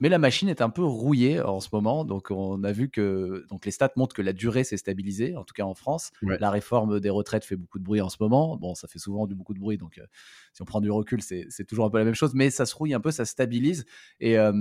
Mais 0.01 0.09
la 0.09 0.19
machine 0.19 0.49
est 0.49 0.63
un 0.63 0.71
peu 0.71 0.83
rouillée 0.83 1.41
en 1.41 1.61
ce 1.61 1.69
moment. 1.73 2.05
Donc, 2.07 2.31
on 2.31 2.65
a 2.65 2.73
vu 2.73 2.89
que 2.89 3.47
donc 3.51 3.67
les 3.67 3.71
stats 3.71 3.93
montrent 3.97 4.17
que 4.17 4.23
la 4.23 4.33
durée 4.33 4.65
s'est 4.65 4.79
stabilisée, 4.79 5.37
en 5.37 5.45
tout 5.45 5.53
cas 5.53 5.65
en 5.65 5.75
France. 5.75 6.11
La 6.23 6.51
réforme 6.51 7.01
des 7.01 7.11
retraites 7.11 7.45
fait 7.45 7.57
beaucoup 7.57 7.79
de 7.79 7.85
bruit 7.85 8.01
en 8.01 8.09
ce 8.09 8.17
moment. 8.19 8.57
Bon, 8.57 8.75
ça 8.75 8.89
fait 8.89 8.99
souvent 8.99 9.27
du 9.27 9.35
beaucoup 9.35 9.53
de 9.53 9.61
bruit. 9.61 9.77
Donc, 9.77 9.99
euh, 9.99 10.07
si 10.55 10.63
on 10.63 10.65
prend 10.65 10.81
du 10.81 10.91
recul, 10.91 11.21
c'est 11.23 11.65
toujours 11.67 11.85
un 11.85 11.91
peu 11.91 11.99
la 11.99 12.05
même 12.05 12.15
chose. 12.15 12.33
Mais 12.35 12.51
ça 12.51 12.65
se 12.65 12.75
rouille 12.75 12.95
un 12.95 13.01
peu, 13.01 13.11
ça 13.11 13.27
stabilise. 13.27 13.85
Et, 14.21 14.39
euh, 14.39 14.53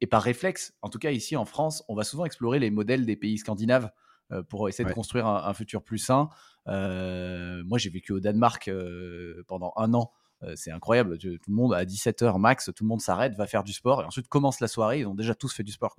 et, 0.00 0.06
par 0.08 0.22
réflexe, 0.22 0.74
en 0.82 0.88
tout 0.88 0.98
cas 0.98 1.12
ici 1.12 1.36
en 1.36 1.44
France, 1.44 1.84
on 1.88 1.94
va 1.94 2.02
souvent 2.02 2.24
explorer 2.24 2.58
les 2.58 2.70
modèles 2.70 3.06
des 3.06 3.16
pays 3.16 3.38
scandinaves 3.38 3.90
euh, 4.32 4.42
pour 4.42 4.68
essayer 4.68 4.88
de 4.88 4.94
construire 4.94 5.26
un, 5.26 5.44
un, 5.44 5.54
futur 5.54 5.84
plus 5.84 5.98
sain. 5.98 6.28
moi, 6.66 7.78
j'ai 7.78 7.90
vécu 7.90 8.12
au 8.12 8.18
Danemark 8.18 8.68
pendant 9.46 9.72
un 9.76 9.94
an. 9.94 10.10
Euh, 10.44 10.54
c'est 10.56 10.70
incroyable. 10.70 11.18
Tout 11.18 11.28
le 11.28 11.54
monde, 11.54 11.74
à 11.74 11.84
17h 11.84 12.38
max, 12.38 12.70
tout 12.74 12.84
le 12.84 12.88
monde 12.88 13.00
s'arrête, 13.00 13.34
va 13.34 13.46
faire 13.46 13.64
du 13.64 13.72
sport 13.72 14.02
et 14.02 14.04
ensuite 14.04 14.28
commence 14.28 14.60
la 14.60 14.68
soirée. 14.68 15.00
Ils 15.00 15.06
ont 15.06 15.14
déjà 15.14 15.34
tous 15.34 15.52
fait 15.52 15.62
du 15.62 15.72
sport. 15.72 15.96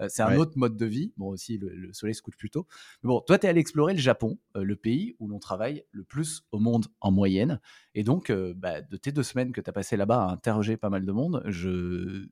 Euh, 0.00 0.06
c'est 0.08 0.22
un 0.22 0.36
autre 0.36 0.52
mode 0.56 0.76
de 0.76 0.86
vie. 0.86 1.12
Bon, 1.16 1.28
aussi, 1.28 1.58
le, 1.58 1.92
soleil 1.92 2.14
se 2.14 2.22
couche 2.22 2.36
plus 2.36 2.50
tôt. 2.50 2.66
Mais 3.02 3.08
bon, 3.08 3.20
toi, 3.20 3.38
tu 3.38 3.46
es 3.46 3.48
allé 3.48 3.60
explorer 3.60 3.94
le 3.94 4.00
Japon, 4.00 4.38
euh, 4.56 4.64
le 4.64 4.76
pays 4.76 5.16
où 5.18 5.28
l'on 5.28 5.38
travaille 5.38 5.84
le 5.92 6.04
plus 6.04 6.42
au 6.52 6.58
monde 6.58 6.86
en 7.00 7.10
moyenne. 7.10 7.60
Et 7.94 8.02
donc, 8.04 8.32
bah, 8.32 8.80
de 8.80 8.96
tes 8.96 9.12
deux 9.12 9.22
semaines 9.22 9.52
que 9.52 9.60
tu 9.60 9.70
as 9.70 9.72
passé 9.72 9.96
là-bas 9.96 10.24
à 10.24 10.32
interroger 10.32 10.76
pas 10.76 10.90
mal 10.90 11.04
de 11.04 11.12
monde, 11.12 11.42
je, 11.46 12.26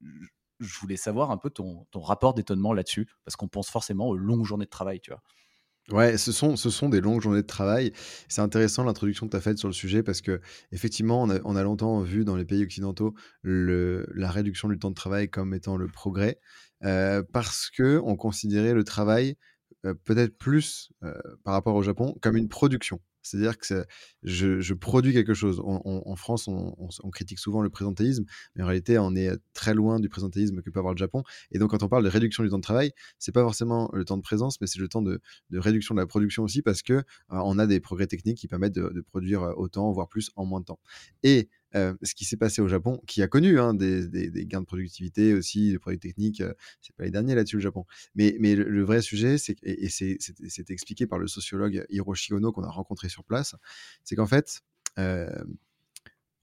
je 0.58 0.80
voulais 0.80 0.96
savoir 0.96 1.30
un 1.30 1.36
peu 1.36 1.50
ton, 1.50 1.86
ton 1.90 2.00
rapport 2.00 2.34
d'étonnement 2.34 2.72
là-dessus, 2.72 3.08
parce 3.24 3.36
qu'on 3.36 3.48
pense 3.48 3.70
forcément 3.70 4.08
aux 4.08 4.16
longues 4.16 4.44
journées 4.44 4.64
de 4.64 4.70
travail, 4.70 5.00
tu 5.00 5.10
vois. 5.10 5.22
Ouais, 5.90 6.16
ce 6.16 6.30
sont, 6.30 6.56
ce 6.56 6.70
sont 6.70 6.88
des 6.88 7.00
longues 7.00 7.20
journées 7.20 7.42
de 7.42 7.46
travail. 7.46 7.92
C'est 8.28 8.40
intéressant 8.40 8.84
l'introduction 8.84 9.26
que 9.26 9.32
tu 9.32 9.36
as 9.36 9.40
faite 9.40 9.58
sur 9.58 9.68
le 9.68 9.74
sujet 9.74 10.02
parce 10.02 10.20
que 10.20 10.40
effectivement, 10.70 11.20
on 11.22 11.28
a, 11.28 11.40
on 11.44 11.56
a 11.56 11.62
longtemps 11.62 12.00
vu 12.00 12.24
dans 12.24 12.36
les 12.36 12.44
pays 12.44 12.62
occidentaux 12.62 13.14
le, 13.42 14.06
la 14.14 14.30
réduction 14.30 14.68
du 14.68 14.78
temps 14.78 14.90
de 14.90 14.94
travail 14.94 15.28
comme 15.28 15.54
étant 15.54 15.76
le 15.76 15.88
progrès 15.88 16.38
euh, 16.84 17.22
parce 17.32 17.68
que 17.68 18.00
on 18.04 18.16
considérait 18.16 18.74
le 18.74 18.84
travail 18.84 19.36
euh, 19.84 19.94
peut-être 20.04 20.38
plus 20.38 20.92
euh, 21.02 21.14
par 21.44 21.54
rapport 21.54 21.74
au 21.74 21.82
Japon 21.82 22.16
comme 22.22 22.36
une 22.36 22.48
production. 22.48 23.00
C'est-à-dire 23.22 23.58
que 23.58 23.84
je, 24.22 24.74
produis 24.74 25.12
quelque 25.12 25.34
chose. 25.34 25.60
en 25.64 26.16
France, 26.16 26.48
on, 26.48 27.10
critique 27.10 27.38
souvent 27.38 27.62
le 27.62 27.70
présentéisme, 27.70 28.24
mais 28.54 28.62
en 28.62 28.66
réalité, 28.66 28.98
on 28.98 29.14
est 29.14 29.30
très 29.52 29.74
loin 29.74 30.00
du 30.00 30.08
présentéisme 30.08 30.62
que 30.62 30.70
peut 30.70 30.78
avoir 30.78 30.94
le 30.94 30.98
Japon. 30.98 31.22
Et 31.50 31.58
donc, 31.58 31.70
quand 31.70 31.82
on 31.82 31.88
parle 31.88 32.04
de 32.04 32.08
réduction 32.08 32.42
du 32.42 32.50
temps 32.50 32.58
de 32.58 32.62
travail, 32.62 32.92
c'est 33.18 33.32
pas 33.32 33.42
forcément 33.42 33.90
le 33.92 34.04
temps 34.04 34.16
de 34.16 34.22
présence, 34.22 34.60
mais 34.60 34.66
c'est 34.66 34.80
le 34.80 34.88
temps 34.88 35.02
de, 35.02 35.20
réduction 35.52 35.94
de 35.94 36.00
la 36.00 36.06
production 36.06 36.42
aussi, 36.42 36.62
parce 36.62 36.82
que 36.82 37.02
on 37.28 37.58
a 37.58 37.66
des 37.66 37.80
progrès 37.80 38.06
techniques 38.06 38.38
qui 38.38 38.48
permettent 38.48 38.74
de, 38.74 38.88
de, 38.88 39.00
produire 39.00 39.42
autant, 39.56 39.92
voire 39.92 40.08
plus, 40.08 40.30
en 40.36 40.44
moins 40.44 40.60
de 40.60 40.66
temps. 40.66 40.80
Et 41.22 41.48
ce 41.74 42.14
qui 42.14 42.24
s'est 42.24 42.36
passé 42.36 42.60
au 42.62 42.68
Japon, 42.68 43.00
qui 43.06 43.22
a 43.22 43.28
connu 43.28 43.58
hein, 43.58 43.74
des, 43.74 44.30
gains 44.46 44.60
de 44.60 44.66
productivité 44.66 45.34
aussi, 45.34 45.72
des 45.72 45.78
produits 45.78 45.98
techniques, 45.98 46.40
euh, 46.40 46.52
c'est 46.80 46.94
pas 46.94 47.04
les 47.04 47.10
derniers 47.10 47.34
là-dessus 47.34 47.56
le 47.56 47.62
Japon. 47.62 47.84
Mais, 48.14 48.32
le, 48.54 48.82
vrai 48.82 49.02
sujet, 49.02 49.38
c'est 49.38 49.56
et, 49.62 49.88
c'est 49.88 50.70
expliqué 50.70 51.06
par 51.06 51.18
le 51.18 51.26
sociologue 51.26 51.84
Hiroshi 51.90 52.34
Ono 52.34 52.52
qu'on 52.52 52.64
a 52.64 52.70
rencontré 52.70 53.08
sur 53.08 53.24
place, 53.24 53.54
c'est 54.04 54.16
qu'en 54.16 54.26
fait, 54.26 54.62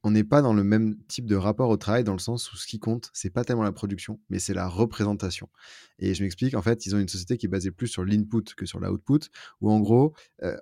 on 0.03 0.11
n'est 0.11 0.23
pas 0.23 0.41
dans 0.41 0.53
le 0.53 0.63
même 0.63 0.97
type 1.07 1.25
de 1.25 1.35
rapport 1.35 1.69
au 1.69 1.77
travail 1.77 2.03
dans 2.03 2.13
le 2.13 2.19
sens 2.19 2.51
où 2.53 2.57
ce 2.57 2.65
qui 2.67 2.79
compte, 2.79 3.09
c'est 3.13 3.29
pas 3.29 3.43
tellement 3.43 3.63
la 3.63 3.71
production, 3.71 4.19
mais 4.29 4.39
c'est 4.39 4.53
la 4.53 4.67
représentation. 4.67 5.49
Et 5.99 6.13
je 6.13 6.23
m'explique, 6.23 6.55
en 6.55 6.61
fait, 6.61 6.85
ils 6.85 6.95
ont 6.95 6.99
une 6.99 7.07
société 7.07 7.37
qui 7.37 7.45
est 7.45 7.49
basée 7.49 7.71
plus 7.71 7.87
sur 7.87 8.03
l'input 8.03 8.43
que 8.55 8.65
sur 8.65 8.79
l'output, 8.79 9.29
où 9.61 9.69
en 9.69 9.79
gros, 9.79 10.13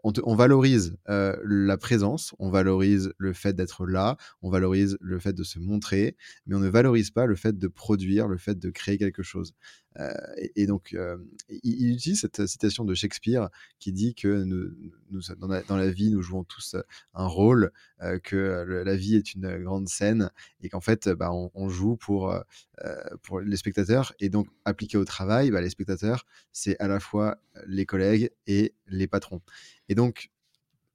on, 0.03 0.35
valorise 0.35 0.97
la 1.07 1.77
présence, 1.77 2.33
on 2.39 2.49
valorise 2.49 3.13
le 3.17 3.33
fait 3.33 3.53
d'être 3.53 3.85
là, 3.85 4.17
on 4.41 4.49
valorise 4.49 4.97
le 4.99 5.19
fait 5.19 5.33
de 5.33 5.43
se 5.43 5.59
montrer, 5.59 6.17
mais 6.45 6.55
on 6.55 6.59
ne 6.59 6.69
valorise 6.69 7.11
pas 7.11 7.25
le 7.25 7.35
fait 7.35 7.57
de 7.57 7.67
produire, 7.67 8.27
le 8.27 8.37
fait 8.37 8.57
de 8.57 8.69
créer 8.69 8.97
quelque 8.97 9.23
chose. 9.23 9.53
Euh, 9.99 10.13
et, 10.55 10.67
donc, 10.67 10.93
euh, 10.93 11.17
il, 11.49 11.93
utilise 11.93 12.21
cette 12.21 12.45
citation 12.45 12.85
de 12.85 12.93
Shakespeare 12.93 13.49
qui 13.79 13.91
dit 13.91 14.13
que 14.13 14.45
dans, 15.39 15.77
la, 15.77 15.91
vie, 15.91 16.11
nous 16.11 16.21
jouons 16.21 16.43
tous 16.43 16.75
un 17.13 17.25
rôle, 17.25 17.71
euh, 18.01 18.19
que 18.19 18.83
la 18.85 18.95
vie 18.95 19.15
est 19.15 19.33
une 19.33 19.63
grande 19.63 19.89
scène 19.89 20.29
et 20.61 20.69
qu'en 20.69 20.81
fait, 20.81 21.09
bah, 21.09 21.31
on, 21.31 21.69
joue 21.69 21.95
pour, 21.95 22.33
pour 23.23 23.39
les 23.41 23.57
spectateurs. 23.57 24.13
Et 24.19 24.29
donc, 24.29 24.47
appliqué 24.65 24.97
au 24.97 25.05
travail, 25.05 25.26
bah, 25.27 25.61
les 25.61 25.69
spectateurs, 25.69 26.25
c'est 26.51 26.79
à 26.79 26.87
la 26.87 26.99
fois 26.99 27.37
les 27.67 27.85
collègues 27.85 28.31
et 28.47 28.73
les 28.87 29.07
patrons. 29.07 29.41
Et 29.89 29.95
donc, 29.95 30.31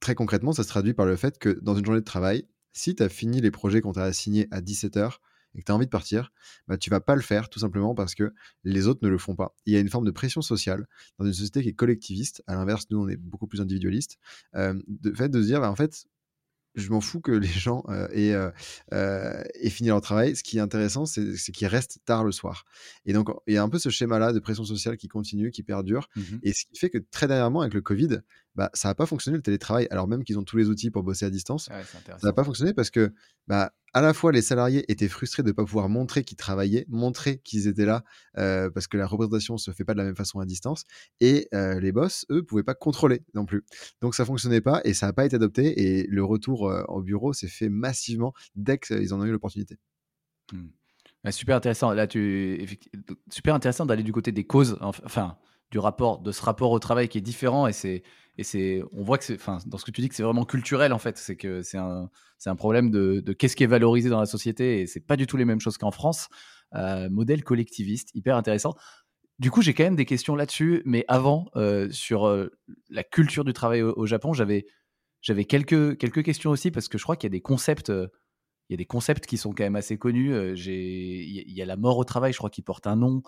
très 0.01 0.15
concrètement, 0.15 0.53
ça 0.53 0.62
se 0.62 0.69
traduit 0.69 0.95
par 0.95 1.07
le 1.07 1.17
fait 1.17 1.39
que 1.39 1.51
dans 1.62 1.77
une 1.77 1.85
journée 1.85 2.01
de 2.01 2.05
travail, 2.05 2.47
si 2.73 2.95
tu 2.95 3.03
as 3.03 3.09
fini 3.09 3.41
les 3.41 3.51
projets 3.51 3.81
qu'on 3.81 3.93
t'a 3.93 4.05
assignés 4.05 4.49
à 4.51 4.61
17h, 4.61 5.19
et 5.55 5.61
que 5.61 5.65
tu 5.65 5.73
as 5.73 5.75
envie 5.75 5.87
de 5.87 5.91
partir, 5.91 6.33
bah, 6.67 6.79
tu 6.79 6.91
vas 6.91 7.01
pas 7.01 7.15
le 7.15 7.21
faire 7.21 7.49
tout 7.49 7.59
simplement 7.59 7.95
parce 7.95 8.15
que 8.15 8.33
les 8.65 8.87
autres 8.87 9.01
ne 9.03 9.09
le 9.09 9.19
font 9.19 9.37
pas. 9.37 9.55
Il 9.67 9.73
y 9.73 9.77
a 9.77 9.81
une 9.81 9.89
forme 9.89 10.07
de 10.07 10.11
pression 10.11 10.43
sociale 10.43 10.87
dans 11.19 11.27
une 11.27 11.33
société 11.33 11.62
qui 11.62 11.69
est 11.69 11.75
collectiviste. 11.75 12.43
À 12.47 12.55
l'inverse, 12.55 12.87
nous, 12.91 13.03
on 13.03 13.09
est 13.09 13.17
beaucoup 13.17 13.47
plus 13.47 13.61
individualiste. 13.61 14.19
Euh, 14.55 14.81
de 14.87 15.12
fait 15.12 15.29
de 15.29 15.41
se 15.41 15.47
dire, 15.47 15.61
bah, 15.61 15.71
en 15.71 15.77
fait, 15.77 16.07
je 16.75 16.91
m'en 16.91 17.00
fous 17.00 17.21
que 17.21 17.33
les 17.33 17.47
gens 17.49 17.85
euh, 17.88 18.09
euh, 18.14 18.50
euh, 18.93 19.43
aient, 19.61 19.71
fini 19.71 19.88
leur 19.88 20.00
travail. 20.00 20.37
Ce 20.37 20.43
qui 20.43 20.59
est 20.59 20.61
intéressant, 20.61 21.07
c'est 21.07 21.52
qu'ils 21.52 21.67
restent 21.67 21.99
tard 22.05 22.25
le 22.25 22.33
soir. 22.33 22.64
Et 23.05 23.12
donc, 23.12 23.29
il 23.47 23.55
y 23.55 23.57
a 23.57 23.62
un 23.62 23.69
peu 23.69 23.79
ce 23.79 23.91
schéma-là 23.91 24.33
de 24.33 24.38
pression 24.38 24.64
sociale 24.64 24.97
qui 24.97 25.09
continue, 25.09 25.50
qui 25.50 25.62
perdure. 25.62 26.09
Mmh 26.17 26.23
et 26.43 26.52
ce 26.52 26.64
qui 26.64 26.79
fait 26.79 26.91
que 26.91 26.99
très 26.99 27.29
dernièrement, 27.29 27.61
avec 27.61 27.75
le 27.75 27.83
Covid, 27.83 28.21
bah, 28.54 28.71
ça 28.75 28.88
n'a 28.88 28.94
pas 28.94 29.06
fonctionné 29.06 29.37
le 29.37 29.42
télétravail, 29.42 29.87
alors 29.90 30.06
même 30.06 30.25
qu'ils 30.25 30.38
ont 30.38 30.44
tous 30.44 30.56
les 30.56 30.68
outils 30.68 30.90
pour 30.90 31.02
bosser 31.02 31.25
à 31.25 31.30
distance. 31.30 31.71
ça 32.06 32.16
n'a 32.23 32.32
pas 32.32 32.44
fonctionné 32.44 32.75
parce 32.75 32.90
que 32.90 33.12
bah, 33.47 33.73
à 33.94 34.00
la 34.00 34.12
fois 34.14 34.32
les 34.32 34.42
salariés 34.42 34.85
étaient 34.90 35.09
frustrés 35.09 35.42
de 35.42 35.49
ne 35.49 35.52
pas 35.52 35.64
pouvoir 35.64 35.88
montrer 35.88 36.23
qu'ils 36.25 36.37
travaillaient, 36.37 36.85
montrer 36.88 37.38
qu'ils 37.38 37.66
étaient 37.66 37.85
là, 37.85 38.04
euh, 38.38 38.71
parce 38.71 38.87
que 38.87 38.97
la 38.97 39.06
représentation 39.06 39.54
ne 39.54 39.59
se 39.59 39.71
fait 39.71 39.85
pas 39.85 39.94
de 39.94 39.99
la 39.99 40.04
même 40.04 40.16
façon 40.16 40.40
à 40.40 40.44
distance, 40.44 40.85
et 41.21 41.49
euh, 41.54 41.80
les 41.80 41.92
boss, 41.92 42.26
eux, 42.30 42.42
pouvaient 42.42 42.62
pas 42.62 42.75
contrôler 42.75 43.23
non 43.35 43.47
plus. 43.47 43.64
Donc 44.00 44.14
ça 44.14 44.25
fonctionnait 44.25 44.61
pas 44.61 44.80
et 44.85 44.94
ça 44.94 45.06
n'a 45.06 45.12
pas 45.12 45.25
été 45.25 45.37
adopté, 45.37 45.80
et 45.80 46.06
le 46.06 46.25
retour 46.25 46.68
euh, 46.68 46.82
au 46.88 47.02
bureau 47.02 47.32
s'est 47.32 47.49
fait 47.49 47.68
massivement 47.68 48.35
dès 48.54 48.78
qu'ils 48.78 49.14
en 49.14 49.21
ont 49.21 49.25
eu 49.25 49.32
l'opportunité. 49.32 49.78
Mmh. 50.52 51.30
super 51.30 51.56
intéressant. 51.56 51.92
Là, 51.92 52.06
tu... 52.06 52.66
super 53.30 53.54
intéressant 53.54 53.87
d'aller 53.87 54.02
du 54.02 54.12
côté 54.12 54.32
des 54.32 54.44
causes, 54.44 54.76
enfin, 54.80 55.38
du 55.73 55.81
rapport, 55.81 56.21
de 56.21 56.31
ce 56.31 56.43
rapport 56.43 56.71
au 56.71 56.79
travail 56.79 57.09
qui 57.09 57.19
est 57.19 57.23
différent, 57.23 57.67
et 57.67 57.73
c'est 57.73 58.05
et 58.38 58.45
c'est, 58.45 58.83
on 58.93 59.02
voit 59.02 59.19
que 59.19 59.25
c'est, 59.25 59.35
enfin, 59.35 59.59
dans 59.67 59.76
ce 59.76 59.85
que 59.85 59.91
tu 59.91 60.00
dis, 60.00 60.09
que 60.09 60.14
c'est 60.14 60.23
vraiment 60.23 60.45
culturel 60.45 60.93
en 60.93 60.99
fait. 60.99 61.19
C'est 61.19 61.37
que 61.37 61.62
c'est 61.62 61.76
un, 61.76 62.09
c'est 62.38 62.49
un 62.49 62.57
problème 62.57 62.91
de, 62.91 63.21
de 63.21 63.33
qu'est-ce 63.33 63.57
qui 63.57 63.64
est 63.64 63.69
valorisé 63.69 64.09
dans 64.09 64.21
la 64.21 64.26
société 64.26 64.81
et 64.81 64.87
c'est 64.87 65.00
pas 65.00 65.17
du 65.17 65.26
tout 65.26 65.37
les 65.37 65.45
mêmes 65.45 65.61
choses 65.61 65.76
qu'en 65.76 65.91
France. 65.91 66.29
Euh, 66.75 67.11
modèle 67.11 67.45
collectiviste, 67.45 68.14
hyper 68.14 68.37
intéressant. 68.37 68.75
Du 69.38 69.50
coup, 69.50 69.61
j'ai 69.61 69.75
quand 69.75 69.85
même 69.85 69.97
des 69.97 70.07
questions 70.07 70.35
là-dessus, 70.35 70.83
mais 70.87 71.05
avant, 71.09 71.50
euh, 71.57 71.91
sur 71.91 72.26
euh, 72.26 72.49
la 72.88 73.05
culture 73.05 73.45
du 73.45 73.52
travail 73.52 73.83
au, 73.83 74.07
Japon, 74.07 74.33
j'avais, 74.33 74.67
j'avais 75.21 75.45
quelques, 75.45 75.99
quelques 75.99 76.23
questions 76.23 76.50
aussi 76.50 76.71
parce 76.71 76.88
que 76.88 76.97
je 76.97 77.02
crois 77.02 77.17
qu'il 77.17 77.29
y 77.29 77.33
a 77.33 77.37
des 77.37 77.43
concepts. 77.43 77.91
il 77.91 78.71
y 78.71 78.75
a 78.75 78.76
des 78.76 78.87
concepts 78.87 79.26
qui 79.26 79.37
sont 79.37 79.50
quand 79.52 79.64
même 79.64 79.76
assez 79.76 79.99
connus. 79.99 80.57
J'ai, 80.57 81.23
il 81.25 81.52
y 81.52 81.61
a 81.61 81.67
la 81.67 81.76
mort 81.76 81.99
au 81.99 82.05
travail, 82.05 82.33
je 82.33 82.38
crois, 82.38 82.50
qui 82.50 82.62
porte 82.62 82.87
un 82.87 82.97
nom. 82.97 83.23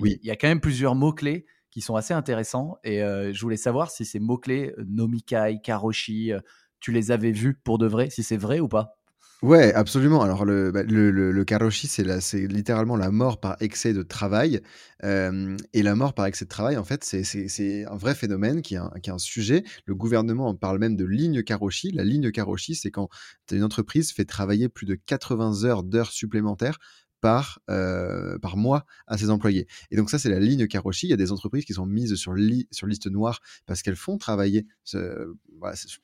oui. 0.00 0.18
il 0.22 0.26
y 0.26 0.30
a 0.30 0.36
quand 0.36 0.48
même 0.48 0.60
plusieurs 0.60 0.94
mots-clés 0.94 1.44
qui 1.70 1.80
sont 1.80 1.96
assez 1.96 2.14
intéressants. 2.14 2.78
Et 2.84 3.02
euh, 3.02 3.32
je 3.32 3.40
voulais 3.40 3.56
savoir 3.56 3.90
si 3.90 4.04
ces 4.04 4.18
mots-clés, 4.18 4.74
euh, 4.78 4.84
Nomikai, 4.88 5.60
Karoshi, 5.62 6.32
euh, 6.32 6.40
tu 6.80 6.92
les 6.92 7.10
avais 7.10 7.32
vus 7.32 7.54
pour 7.54 7.78
de 7.78 7.86
vrai, 7.86 8.10
si 8.10 8.22
c'est 8.22 8.36
vrai 8.36 8.60
ou 8.60 8.68
pas? 8.68 8.96
Ouais, 9.42 9.72
absolument. 9.72 10.20
Alors 10.20 10.44
le, 10.44 10.70
bah, 10.70 10.82
le, 10.82 11.10
le, 11.10 11.44
karoshi, 11.44 11.86
c'est 11.86 12.20
c'est 12.20 12.46
littéralement 12.46 12.96
la 12.96 13.10
mort 13.10 13.40
par 13.40 13.56
excès 13.60 13.94
de 13.94 14.02
travail. 14.02 14.60
et 15.02 15.82
la 15.82 15.94
mort 15.94 16.12
par 16.12 16.26
excès 16.26 16.44
de 16.44 16.50
travail, 16.50 16.76
en 16.76 16.84
fait, 16.84 17.04
c'est 17.04 17.86
un 17.86 17.96
vrai 17.96 18.14
phénomène 18.14 18.60
qui 18.60 18.74
est 18.74 18.78
un, 18.78 18.90
qui 19.02 19.08
est 19.08 19.12
un 19.14 19.18
sujet. 19.18 19.64
Le 19.86 19.94
gouvernement 19.94 20.48
en 20.48 20.54
parle 20.54 20.78
même 20.78 20.94
de 20.94 21.06
ligne 21.06 21.42
karoshi. 21.42 21.90
La 21.90 22.04
ligne 22.04 22.30
karoshi, 22.30 22.74
c'est 22.74 22.90
quand 22.90 23.08
une 23.50 23.64
entreprise 23.64 24.12
fait 24.12 24.26
travailler 24.26 24.68
plus 24.68 24.84
de 24.84 24.94
80 24.94 25.64
heures 25.64 25.84
d'heures 25.84 26.12
supplémentaires 26.12 26.78
par, 27.20 27.60
euh, 27.68 28.38
par 28.38 28.56
mois 28.56 28.86
à 29.06 29.18
ses 29.18 29.30
employés. 29.30 29.66
Et 29.90 29.96
donc 29.96 30.10
ça, 30.10 30.18
c'est 30.18 30.30
la 30.30 30.40
ligne 30.40 30.66
Karoshi. 30.66 31.06
Il 31.06 31.10
y 31.10 31.14
a 31.14 31.16
des 31.16 31.32
entreprises 31.32 31.64
qui 31.64 31.74
sont 31.74 31.86
mises 31.86 32.14
sur, 32.14 32.34
li 32.34 32.66
sur 32.70 32.86
liste 32.86 33.06
noire 33.06 33.40
parce 33.66 33.82
qu'elles 33.82 33.96
font 33.96 34.18
travailler 34.18 34.66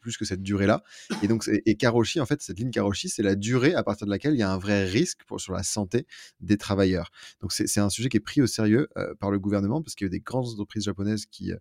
plus 0.01 0.17
que 0.17 0.25
cette 0.25 0.43
durée-là. 0.43 0.83
Et 1.23 1.29
donc, 1.29 1.49
et 1.49 1.77
Karoshi, 1.77 2.21
en 2.21 2.27
fait, 2.27 2.43
cette 2.43 2.59
ligne 2.59 2.71
Karoshi, 2.71 3.09
c'est 3.09 3.23
la 3.23 3.35
durée 3.35 3.75
à 3.75 3.83
partir 3.83 4.07
de 4.07 4.11
laquelle 4.11 4.35
il 4.35 4.39
y 4.39 4.43
a 4.43 4.53
un 4.53 4.59
vrai 4.59 4.85
risque 4.85 5.25
pour, 5.27 5.41
sur 5.41 5.53
la 5.53 5.63
santé 5.63 6.07
des 6.41 6.57
travailleurs. 6.57 7.11
Donc 7.41 7.53
c'est 7.53 7.81
un 7.81 7.91
sujet 7.91 8.09
qui 8.09 8.19
est 8.19 8.21
pris 8.21 8.43
au 8.43 8.47
sérieux 8.47 8.89
euh, 8.97 9.15
par 9.19 9.31
le 9.31 9.39
gouvernement 9.39 9.83
parce 9.83 9.95
qu'il 9.95 10.07
y 10.07 10.09
a 10.09 10.11
des 10.11 10.21
grandes 10.21 10.49
entreprises 10.49 10.85
japonaises 10.85 11.27
qui, 11.27 11.53
euh, 11.53 11.57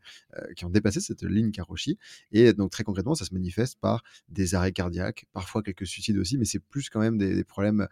qui 0.56 0.66
ont 0.66 0.70
dépassé 0.70 1.00
cette 1.00 1.24
ligne 1.24 1.52
Karoshi. 1.52 1.98
Et 2.32 2.54
donc 2.54 2.72
très 2.72 2.84
concrètement, 2.84 3.16
ça 3.16 3.26
se 3.26 3.34
manifeste 3.34 3.80
par 3.80 4.04
des 4.30 4.56
arrêts 4.56 4.74
cardiaques, 4.74 5.26
parfois 5.34 5.64
quelques 5.64 5.88
suicides 5.88 6.18
aussi, 6.18 6.38
mais 6.38 6.46
c'est 6.46 6.60
plus 6.60 6.90
quand 6.90 7.00
même 7.00 7.18
des, 7.18 7.34
des 7.34 7.44
problèmes 7.44 7.88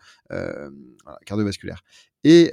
cardiovasculaires 1.26 1.53
et, 2.24 2.52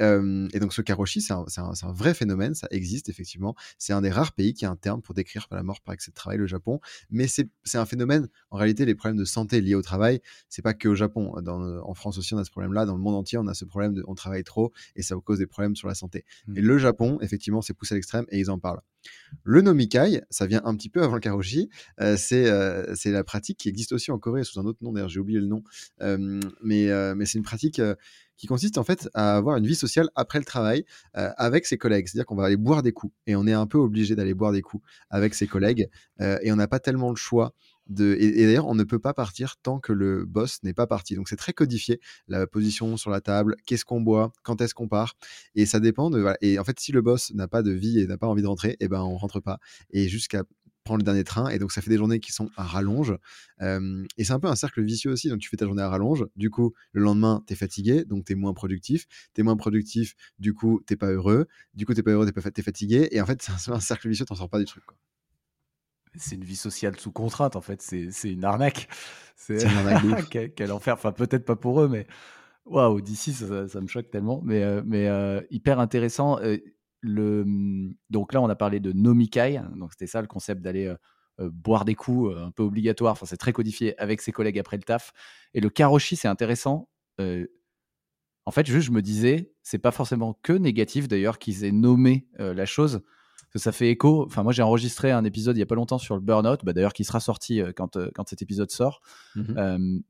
donc 0.60 0.72
ce 0.72 0.82
karoshi, 0.82 1.20
c'est 1.20 1.32
un, 1.32 1.44
un, 1.58 1.92
vrai 1.92 2.14
phénomène, 2.14 2.54
ça 2.54 2.66
existe 2.70 3.08
effectivement. 3.08 3.54
C'est 3.78 3.92
un 3.92 4.00
des 4.00 4.10
rares 4.10 4.32
pays 4.32 4.52
qui 4.52 4.64
a 4.64 4.70
un 4.70 4.76
terme 4.76 5.00
pour 5.00 5.14
décrire 5.14 5.46
la 5.50 5.62
mort 5.62 5.80
par 5.80 5.94
excès 5.94 6.10
de 6.10 6.16
travail, 6.16 6.38
le 6.38 6.46
Japon. 6.46 6.80
Mais 7.10 7.26
c'est 7.28 7.48
un 7.74 7.86
phénomène, 7.86 8.28
en 8.50 8.56
réalité, 8.56 8.84
les 8.84 8.94
problèmes 8.94 9.18
de 9.18 9.24
santé 9.24 9.60
liés 9.60 9.74
au 9.74 9.82
travail, 9.82 10.20
c'est 10.48 10.62
pas 10.62 10.74
que 10.74 10.88
au 10.88 10.94
Japon. 10.94 11.32
en 11.36 11.94
France 11.94 12.18
aussi, 12.18 12.34
on 12.34 12.38
a 12.38 12.44
ce 12.44 12.50
problème-là. 12.50 12.84
Dans 12.84 12.96
le 12.96 13.02
monde 13.02 13.14
entier, 13.14 13.38
on 13.38 13.46
a 13.46 13.54
ce 13.54 13.64
problème 13.64 13.94
de 13.94 14.04
on 14.06 14.14
travaille 14.14 14.44
trop 14.44 14.72
et 14.96 15.02
ça 15.02 15.14
cause 15.24 15.38
des 15.38 15.46
problèmes 15.46 15.76
sur 15.76 15.86
la 15.86 15.94
santé. 15.94 16.24
Mmh. 16.46 16.56
Et 16.56 16.60
le 16.62 16.78
Japon, 16.78 17.18
effectivement, 17.20 17.62
c'est 17.62 17.74
poussé 17.74 17.94
à 17.94 17.96
l'extrême 17.96 18.24
et 18.30 18.38
ils 18.38 18.50
en 18.50 18.58
parlent. 18.58 18.80
Le 19.44 19.62
nomikai, 19.62 20.22
ça 20.30 20.46
vient 20.46 20.60
un 20.64 20.74
petit 20.76 20.88
peu 20.88 21.02
avant 21.02 21.14
le 21.14 21.20
karoshi. 21.20 21.70
Euh, 22.00 22.16
euh, 22.32 22.94
c'est 22.94 23.10
la 23.10 23.24
pratique 23.24 23.58
qui 23.58 23.68
existe 23.68 23.92
aussi 23.92 24.10
en 24.10 24.18
Corée 24.18 24.44
sous 24.44 24.58
un 24.60 24.64
autre 24.64 24.78
nom. 24.82 24.92
D'ailleurs, 24.92 25.08
j'ai 25.08 25.20
oublié 25.20 25.40
le 25.40 25.46
nom. 25.46 25.62
mais 26.00 27.14
mais 27.14 27.26
c'est 27.26 27.38
une 27.38 27.44
pratique 27.44 27.80
qui 28.40 28.46
consiste 28.46 28.78
en 28.78 28.84
fait 28.84 29.06
à 29.12 29.36
avoir 29.36 29.58
une 29.58 29.66
vie 29.66 29.74
sociale 29.74 30.08
après 30.14 30.38
le 30.38 30.46
travail 30.46 30.86
euh, 31.18 31.30
avec 31.36 31.66
ses 31.66 31.76
collègues. 31.76 32.08
C'est-à-dire 32.08 32.24
qu'on 32.24 32.36
va 32.36 32.46
aller 32.46 32.56
boire 32.56 32.82
des 32.82 32.92
coups 32.92 33.12
et 33.26 33.36
on 33.36 33.46
est 33.46 33.52
un 33.52 33.66
peu 33.66 33.76
obligé 33.76 34.16
d'aller 34.16 34.32
boire 34.32 34.52
des 34.52 34.62
coups 34.62 34.82
avec 35.10 35.34
ses 35.34 35.46
collègues 35.46 35.90
euh, 36.22 36.38
et 36.40 36.50
on 36.50 36.56
n'a 36.56 36.66
pas 36.66 36.78
tellement 36.78 37.10
le 37.10 37.16
choix. 37.16 37.52
De... 37.86 38.16
Et, 38.18 38.46
d'ailleurs, 38.46 38.66
on 38.68 38.74
ne 38.74 38.84
peut 38.84 38.98
pas 38.98 39.12
partir 39.12 39.56
tant 39.62 39.78
que 39.78 39.92
le 39.92 40.24
boss 40.24 40.62
n'est 40.62 40.72
pas 40.72 40.86
parti. 40.86 41.16
Donc 41.16 41.28
c'est 41.28 41.36
très 41.36 41.52
codifié, 41.52 42.00
la 42.28 42.46
position 42.46 42.96
sur 42.96 43.10
la 43.10 43.20
table, 43.20 43.56
qu'est-ce 43.66 43.84
qu'on 43.84 44.00
boit, 44.00 44.32
quand 44.42 44.62
est-ce 44.62 44.72
qu'on 44.72 44.88
part. 44.88 45.16
Et 45.54 45.66
ça 45.66 45.78
dépend 45.78 46.08
de... 46.08 46.24
Et 46.40 46.58
en 46.58 46.64
fait, 46.64 46.80
si 46.80 46.92
le 46.92 47.02
boss 47.02 47.34
n'a 47.34 47.46
pas 47.46 47.62
de 47.62 47.72
vie 47.72 48.00
et 48.00 48.06
n'a 48.06 48.16
pas 48.16 48.28
envie 48.28 48.42
de 48.42 48.46
rentrer, 48.46 48.76
eh 48.80 48.88
ben 48.88 49.02
on 49.02 49.18
rentre 49.18 49.40
pas. 49.40 49.58
Et 49.90 50.08
jusqu'à 50.08 50.44
le 50.88 51.02
dernier 51.02 51.24
train. 51.24 51.48
Et 51.48 51.58
donc, 51.58 51.72
ça 51.72 51.82
fait 51.82 51.90
des 51.90 51.96
journées 51.96 52.20
qui 52.20 52.32
sont 52.32 52.50
à 52.56 52.64
rallonge. 52.64 53.14
et 53.60 54.24
c'est 54.24 54.32
un 54.32 54.40
peu 54.40 54.48
un 54.48 54.56
cercle 54.56 54.82
vicieux 54.82 55.10
aussi. 55.10 55.28
Donc, 55.28 55.38
tu 55.38 55.48
fais 55.48 55.56
ta 55.56 55.66
journée 55.66 55.82
à 55.82 55.88
rallonge. 55.88 56.26
Du 56.36 56.50
coup, 56.50 56.72
le 56.92 57.02
lendemain, 57.02 57.42
tu 57.46 57.52
es 57.52 57.56
fatigué. 57.56 58.04
Donc, 58.04 58.24
tu 58.24 58.32
es 58.32 58.36
moins 58.36 58.54
productif. 58.54 59.06
Tu 59.34 59.40
es 59.40 59.44
moins 59.44 59.56
productif. 59.56 60.14
Du 60.38 60.54
coup, 60.54 60.80
t'es 60.86 60.96
pas 60.96 61.10
heureux. 61.10 61.46
Du 61.74 61.86
coup, 61.86 61.94
t'es 61.94 62.02
pas 62.02 62.12
heureux, 62.12 62.30
tu 62.30 62.60
es, 62.60 62.62
fatigué. 62.62 63.08
Et 63.12 63.20
en 63.20 63.26
fait, 63.26 63.42
c'est 63.58 63.70
un, 63.70 63.80
cercle 63.80 64.08
vicieux. 64.08 64.24
T'en 64.24 64.34
sors 64.34 64.48
pas 64.48 64.58
du 64.58 64.64
truc. 64.64 64.84
C'est 66.16 66.34
une 66.34 66.44
vie 66.44 66.56
sociale 66.56 66.98
sous 66.98 67.12
contrainte, 67.12 67.54
en 67.54 67.60
fait. 67.60 67.82
C'est 67.82 68.32
une 68.32 68.44
arnaque. 68.44 68.88
C'est 69.36 69.62
une 69.62 69.68
arnaque. 69.68 70.28
quel, 70.56 70.72
enfer. 70.72 70.94
Enfin, 70.94 71.12
peut-être 71.12 71.44
pas 71.44 71.56
pour 71.56 71.80
eux, 71.80 71.88
mais 71.88 72.06
waouh, 72.64 73.00
d'ici, 73.00 73.32
ça, 73.32 73.68
ça, 73.68 73.80
me 73.80 73.86
choque 73.86 74.10
tellement. 74.10 74.42
Mais, 74.44 74.62
euh, 74.62 74.82
mais 74.84 75.08
euh, 75.08 75.40
hyper 75.50 75.78
intéressant. 75.78 76.40
Euh, 76.40 76.58
le, 77.00 77.44
mmh, 77.44 77.94
donc 78.10 78.32
là, 78.32 78.40
on 78.42 78.48
a 78.48 78.56
parlé 78.56 78.80
de 78.80 78.92
nomikai, 78.92 79.60
donc 79.76 79.92
c'était 79.92 80.06
ça 80.06 80.20
le 80.20 80.26
concept 80.26 80.62
d'aller 80.62 80.94
boire 81.38 81.84
des 81.86 81.94
coups, 81.94 82.36
un 82.36 82.50
peu 82.50 82.62
obligatoire. 82.62 83.12
Enfin, 83.12 83.24
c'est 83.26 83.38
très 83.38 83.52
codifié 83.52 83.98
avec 83.98 84.20
ses 84.20 84.32
collègues 84.32 84.58
après 84.58 84.76
le 84.76 84.82
taf. 84.82 85.12
Et 85.54 85.60
le 85.60 85.70
karoshi, 85.70 86.16
c'est 86.16 86.28
intéressant. 86.28 86.90
en 87.18 88.50
fait, 88.50 88.66
juste, 88.66 88.86
je 88.88 88.92
me 88.92 89.00
disais, 89.00 89.52
c'est 89.62 89.78
pas 89.78 89.90
forcément 89.90 90.38
que 90.42 90.52
négatif 90.52 91.08
d'ailleurs 91.08 91.38
qu'ils 91.38 91.64
aient 91.64 91.72
nommé 91.72 92.28
la 92.38 92.66
chose. 92.66 93.00
que 93.52 93.58
ça 93.58 93.72
fait 93.72 93.88
écho. 93.88 94.24
Enfin, 94.26 94.42
moi, 94.42 94.52
j'ai 94.52 94.62
enregistré 94.62 95.10
un 95.10 95.24
épisode 95.24 95.56
il 95.56 95.60
y 95.60 95.62
a 95.62 95.66
pas 95.66 95.74
longtemps 95.74 95.98
sur 95.98 96.14
le 96.14 96.20
burn-out, 96.20 96.64
bah, 96.64 96.72
d'ailleurs, 96.72 96.92
qui 96.92 97.04
sera 97.04 97.20
sorti 97.20 97.62
quand, 97.74 97.98
quand 98.14 98.28
cet 98.28 98.42
épisode 98.42 98.70
sort. 98.70 99.00
Mmh 99.34 100.00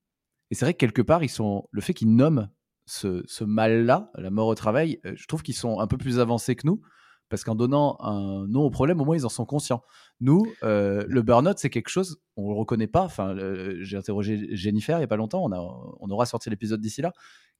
et 0.53 0.57
c'est 0.57 0.65
vrai 0.65 0.75
que 0.75 0.79
quelque 0.79 1.03
part, 1.03 1.23
ils 1.23 1.29
sont 1.29 1.69
le 1.71 1.81
fait 1.81 1.95
qu'ils 1.95 2.13
nomment 2.13 2.51
ce, 2.91 3.45
mal-là, 3.45 4.11
la 4.17 4.31
mort 4.31 4.49
au 4.49 4.55
travail, 4.55 4.99
euh, 5.05 5.13
je 5.15 5.27
trouve 5.27 5.43
qu'ils 5.43 5.55
sont 5.55 5.79
un 5.79 5.87
peu 5.87 5.97
plus 5.97 6.19
avancés 6.19 6.57
que 6.57 6.67
nous. 6.67 6.81
Parce 7.29 7.45
qu'en 7.45 7.55
donnant 7.55 7.97
un 8.01 8.49
nom 8.49 8.63
au 8.63 8.71
problème, 8.71 9.01
au 9.01 9.05
moins 9.05 9.15
ils 9.15 9.25
en 9.25 9.29
sont 9.29 9.47
conscients. 9.47 9.85
Nous, 10.19 10.53
euh, 10.65 11.05
le 11.07 11.23
burn-out, 11.23 11.59
c'est 11.59 11.71
quelque 11.71 11.89
chose, 11.89 12.21
on 12.37 12.49
ne 12.49 12.55
le 12.55 12.59
reconnaît 12.59 12.89
pas. 12.89 13.03
Enfin, 13.03 13.37
j'ai 13.79 13.97
interrogé 13.97 14.49
Jennifer 14.51 14.97
il 14.97 15.03
n'y 15.03 15.05
a 15.05 15.07
pas 15.07 15.15
longtemps, 15.15 15.45
on, 15.45 16.11
aura 16.11 16.27
sorti 16.27 16.51
l'épisode 16.51 16.81
d'ici 16.81 17.03
là, 17.03 17.13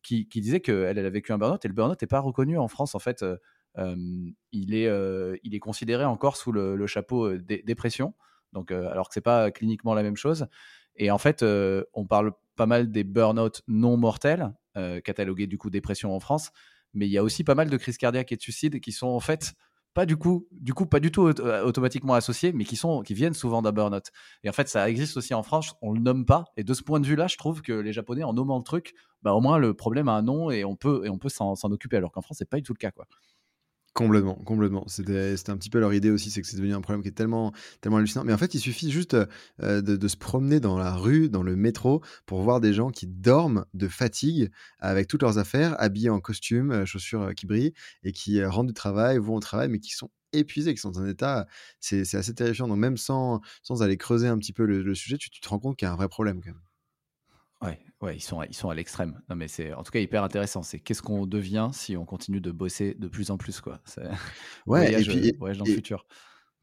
qui, 0.03 0.27
disait 0.27 0.59
qu'elle 0.59 0.99
elle 0.99 1.07
a 1.07 1.11
vécu 1.11 1.33
un 1.33 1.39
burn-out 1.39 1.65
et 1.65 1.69
le 1.69 1.75
burn-out 1.75 2.03
n'est 2.03 2.09
pas 2.09 2.19
reconnu 2.19 2.59
en 2.59 2.67
France. 2.67 2.97
En 2.97 2.99
fait, 2.99 3.23
euh, 3.23 3.37
il, 4.51 4.75
est, 4.75 5.61
considéré 5.61 6.05
encore 6.05 6.37
sous 6.37 6.51
le, 6.51 6.87
chapeau 6.89 7.37
dépression, 7.39 8.15
donc, 8.53 8.73
alors 8.73 9.07
que 9.07 9.15
c'est 9.15 9.21
pas 9.21 9.53
cliniquement 9.53 9.95
la 9.95 10.03
même 10.03 10.17
chose. 10.17 10.49
Et 10.97 11.13
en 11.13 11.19
fait, 11.19 11.45
on 11.45 12.07
parle 12.07 12.33
pas 12.57 12.67
mal 12.67 12.91
des 12.91 13.05
burn-out 13.05 13.63
non 13.69 13.97
mortels, 13.97 14.53
catalogués 15.05 15.47
du 15.47 15.59
coup 15.59 15.71
dépression 15.71 16.15
en 16.15 16.21
France, 16.21 16.51
mais 16.95 17.07
il 17.07 17.11
y 17.11 17.19
a 17.19 17.23
aussi 17.23 17.45
pas 17.45 17.55
mal 17.55 17.71
de 17.71 17.77
crises 17.77 17.99
cardiaques 17.99 18.33
et 18.33 18.37
de 18.37 18.43
suicides 18.43 18.81
qui 18.81 18.93
sont 18.93 19.09
en 19.09 19.21
fait 19.21 19.55
pas 19.95 20.07
du 20.07 20.17
coup, 20.17 20.47
du 20.53 20.73
coup, 20.73 20.87
pas 20.87 21.01
du 21.01 21.11
tout 21.11 21.27
euh, 21.27 21.65
automatiquement 21.65 22.15
associés, 22.15 22.53
mais 22.53 22.65
qui 22.65 22.77
sont, 22.77 23.03
qui 23.03 23.15
viennent 23.15 23.35
souvent 23.35 23.61
d'un 23.61 23.73
burn-out. 23.73 24.05
Et 24.45 24.49
en 24.49 24.53
fait, 24.53 24.69
ça 24.69 24.89
existe 24.89 25.17
aussi 25.17 25.35
en 25.35 25.43
France, 25.43 25.75
on 25.83 25.93
le 25.93 26.01
nomme 26.01 26.25
pas. 26.25 26.45
Et 26.57 26.65
de 26.65 26.75
ce 26.75 26.83
point 26.83 27.01
de 27.01 27.07
vue-là, 27.07 27.27
je 27.27 27.37
trouve 27.37 27.61
que 27.63 27.73
les 27.73 27.93
Japonais, 27.93 28.23
en 28.23 28.33
nommant 28.33 28.59
le 28.59 28.65
truc, 28.65 28.95
bah, 29.23 29.35
au 29.35 29.41
moins 29.41 29.59
le 29.59 29.75
problème 29.75 30.09
a 30.09 30.13
un 30.13 30.23
nom 30.23 30.51
et 30.51 30.65
on 30.65 30.77
peut, 30.77 31.03
et 31.05 31.11
on 31.11 31.19
peut 31.19 31.29
s'en 31.29 31.55
occuper. 31.55 31.97
Alors 31.97 32.13
qu'en 32.13 32.23
France, 32.23 32.39
c'est 32.39 32.49
pas 32.49 32.59
du 32.59 32.63
tout 32.63 32.73
le 32.73 32.79
cas, 32.79 32.93
quoi. 32.93 33.07
Complètement, 33.93 34.37
complètement. 34.37 34.85
C'était 34.87 35.35
un 35.49 35.57
petit 35.57 35.69
peu 35.69 35.81
leur 35.81 35.93
idée 35.93 36.11
aussi, 36.11 36.31
c'est 36.31 36.41
que 36.41 36.47
c'est 36.47 36.57
devenu 36.57 36.75
un 36.75 36.81
problème 36.81 37.03
qui 37.03 37.09
est 37.09 37.13
tellement, 37.13 37.53
tellement 37.81 37.99
hallucinant. 37.99 38.23
Mais 38.25 38.33
en 38.33 38.39
fait, 38.39 38.55
il 38.55 38.61
suffit 38.61 38.91
juste 38.91 39.17
euh, 39.63 39.83
de, 39.83 40.09
se 40.09 40.17
promener 40.17 40.61
dans 40.61 40.79
la 40.79 40.95
rue, 40.95 41.29
dans 41.29 41.43
le 41.43 41.57
métro, 41.57 42.01
pour 42.25 42.41
voir 42.43 42.61
des 42.61 42.73
gens 42.73 42.91
qui 42.91 43.09
dorment 43.09 43.65
de 43.75 43.89
fatigue 43.89 44.51
avec 44.79 45.09
toutes 45.09 45.23
leurs 45.23 45.39
affaires, 45.39 45.75
habillés 45.81 46.09
en 46.09 46.21
costume, 46.21 46.71
euh, 46.71 46.87
chaussures 46.87 47.23
euh, 47.23 47.33
qui 47.33 47.47
brillent, 47.47 47.75
et 48.05 48.13
qui 48.13 48.43
rentrent 48.45 48.69
du 48.69 48.75
travail, 48.75 49.19
vont 49.19 49.35
au 49.35 49.41
travail, 49.41 49.69
mais 49.69 49.81
qui 49.81 49.91
sont 49.91 50.11
épuisés, 50.33 50.73
qui 50.73 50.81
sont 50.81 50.93
dans 50.93 51.01
un 51.01 51.09
état, 51.09 51.47
c'est 51.81 52.15
assez 52.15 52.35
terrifiant. 52.35 52.69
Donc 52.69 52.79
même 52.79 52.97
sans, 52.97 53.41
sans 53.65 53.83
aller 53.83 53.97
creuser 53.97 54.29
un 54.29 54.39
petit 54.39 54.53
peu 54.53 54.65
le, 54.67 54.95
sujet, 54.95 55.19
tu, 55.19 55.31
te 55.31 55.49
rends 55.49 55.59
compte 55.59 55.77
qu'il 55.77 55.87
y 55.87 55.89
a 55.89 55.93
un 55.93 55.97
vrai 55.97 56.09
problème 56.09 56.41
quand 56.41 56.51
même. 56.53 56.61
Ouais, 57.63 57.79
ouais, 58.01 58.17
ils 58.17 58.23
sont, 58.23 58.43
ils 58.43 58.55
sont 58.55 58.71
à 58.71 58.75
l'extrême. 58.75 59.21
Non, 59.29 59.37
mais 59.37 59.49
c'est 59.49 59.73
en 59.75 59.83
tout 59.83 59.91
cas 59.91 60.01
hyper 60.01 60.25
intéressant. 60.25 60.63
C'est 60.63 60.79
qu'est-ce 60.79 61.03
qu'on 61.03 61.27
devient 61.27 61.71
si 61.73 61.97
on 61.97 62.05
continue 62.05 62.41
de 62.41 62.51
bosser 62.51 62.95
de 62.95 63.09
plus 63.09 63.31
en 63.31 63.37
plus, 63.37 63.61
quoi. 63.61 63.81
Ouais, 64.67 64.91
voyage, 64.91 65.09
et 65.09 65.21
puis, 65.21 65.33
voyage 65.39 65.59
dans 65.59 65.65
le 65.65 65.73
futur. 65.73 66.07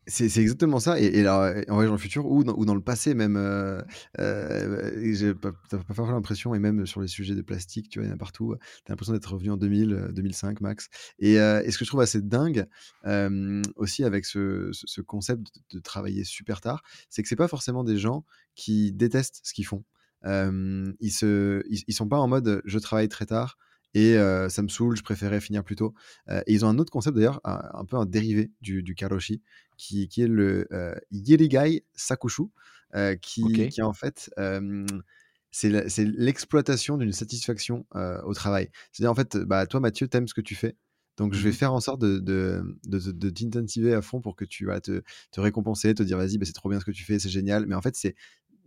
C'est 0.09 0.37
exactement 0.37 0.79
ça. 0.79 0.97
Et, 1.01 1.21
là, 1.21 1.53
en 1.67 1.73
voyage 1.73 1.89
dans 1.89 1.95
le 1.95 1.99
futur 1.99 2.25
ou 2.25 2.45
dans, 2.45 2.53
ou 2.53 2.63
dans 2.63 2.75
le 2.75 2.81
passé 2.81 3.13
même, 3.13 3.35
euh, 3.35 3.81
euh, 4.19 5.13
j'ai 5.13 5.35
pas, 5.35 5.51
pas 5.51 6.11
l'impression, 6.11 6.55
et 6.55 6.59
même 6.59 6.85
sur 6.85 7.01
les 7.01 7.09
sujets 7.09 7.35
de 7.35 7.41
plastique, 7.41 7.89
tu 7.89 7.99
vois, 7.99 8.05
il 8.05 8.09
y 8.09 8.11
en 8.11 8.15
a 8.15 8.17
partout. 8.17 8.55
Tu 8.57 8.83
as 8.87 8.93
l'impression 8.93 9.11
d'être 9.11 9.33
revenu 9.33 9.51
en 9.51 9.57
2000, 9.57 10.11
2005 10.13 10.49
euh, 10.49 10.55
max. 10.61 10.87
Et, 11.19 11.41
euh, 11.41 11.61
et, 11.65 11.71
ce 11.71 11.77
que 11.77 11.83
je 11.83 11.89
trouve 11.89 11.99
assez 11.99 12.21
dingue 12.21 12.67
aussi 13.75 14.05
avec 14.05 14.25
ce, 14.25 14.69
ce, 14.71 15.01
concept 15.01 15.41
de, 15.41 15.77
de, 15.77 15.79
travailler 15.81 16.23
super 16.23 16.61
tard, 16.61 16.83
c'est 17.09 17.21
que 17.21 17.27
c'est 17.27 17.35
pas 17.35 17.49
forcément 17.49 17.83
des 17.83 17.97
gens 17.97 18.25
qui 18.55 18.93
détestent 18.93 19.41
ce 19.43 19.53
qu'ils 19.53 19.65
font 19.65 19.83
ils 20.23 21.11
se, 21.11 21.63
ils, 21.69 21.93
sont 21.93 22.07
pas 22.07 22.17
en 22.17 22.27
mode 22.27 22.61
je 22.65 22.79
travaille 22.79 23.09
très 23.09 23.25
tard 23.25 23.57
et 23.93 24.15
ça 24.49 24.61
me 24.61 24.67
saoule, 24.67 24.95
je 24.95 25.03
préférais 25.03 25.41
finir 25.41 25.63
plus 25.63 25.75
tôt. 25.75 25.93
et 26.29 26.53
ils 26.53 26.65
ont 26.65 26.69
un 26.69 26.77
autre 26.79 26.91
concept 26.91 27.15
d'ailleurs, 27.15 27.41
un, 27.43 27.85
peu 27.85 27.97
un 27.97 28.05
dérivé 28.05 28.51
du, 28.61 28.83
du 28.83 28.95
karoshi, 28.95 29.41
qui, 29.77 30.07
qui 30.07 30.21
est 30.21 30.27
le 30.27 30.67
Yirigai 31.11 31.83
Sakushu, 31.95 32.43
qui, 33.21 33.69
qui 33.69 33.81
en 33.81 33.93
fait 33.93 34.29
c'est 35.51 36.05
l'exploitation 36.05 36.97
d'une 36.97 37.13
satisfaction 37.13 37.85
au 38.23 38.33
travail. 38.33 38.69
C'est-à-dire 38.91 39.11
en 39.11 39.15
fait, 39.15 39.37
bah, 39.37 39.65
toi 39.65 39.79
Mathieu, 39.79 40.07
t'aimes 40.07 40.27
ce 40.27 40.33
que 40.33 40.41
tu 40.41 40.55
fais. 40.55 40.75
Donc, 41.17 41.33
je 41.33 41.41
vais 41.41 41.49
mmh 41.49 41.53
faire 41.53 41.73
en 41.73 41.79
sorte 41.79 41.99
de, 41.99 42.19
de, 42.19 42.77
de, 42.85 43.29
t'intensiver 43.31 43.93
à 43.95 44.03
fond 44.03 44.21
pour 44.21 44.35
que 44.35 44.45
tu 44.45 44.65
vas 44.67 44.79
te, 44.79 45.01
te 45.31 45.41
récompenser, 45.41 45.95
te 45.95 46.03
dire 46.03 46.15
vas-y, 46.15 46.37
bah, 46.37 46.45
c'est 46.45 46.53
trop 46.53 46.69
bien 46.69 46.79
ce 46.79 46.85
que 46.85 46.91
tu 46.91 47.03
fais, 47.03 47.17
c'est 47.17 47.29
génial. 47.29 47.65
Mais 47.65 47.73
en 47.73 47.81
fait, 47.81 47.95
c'est 47.95 48.15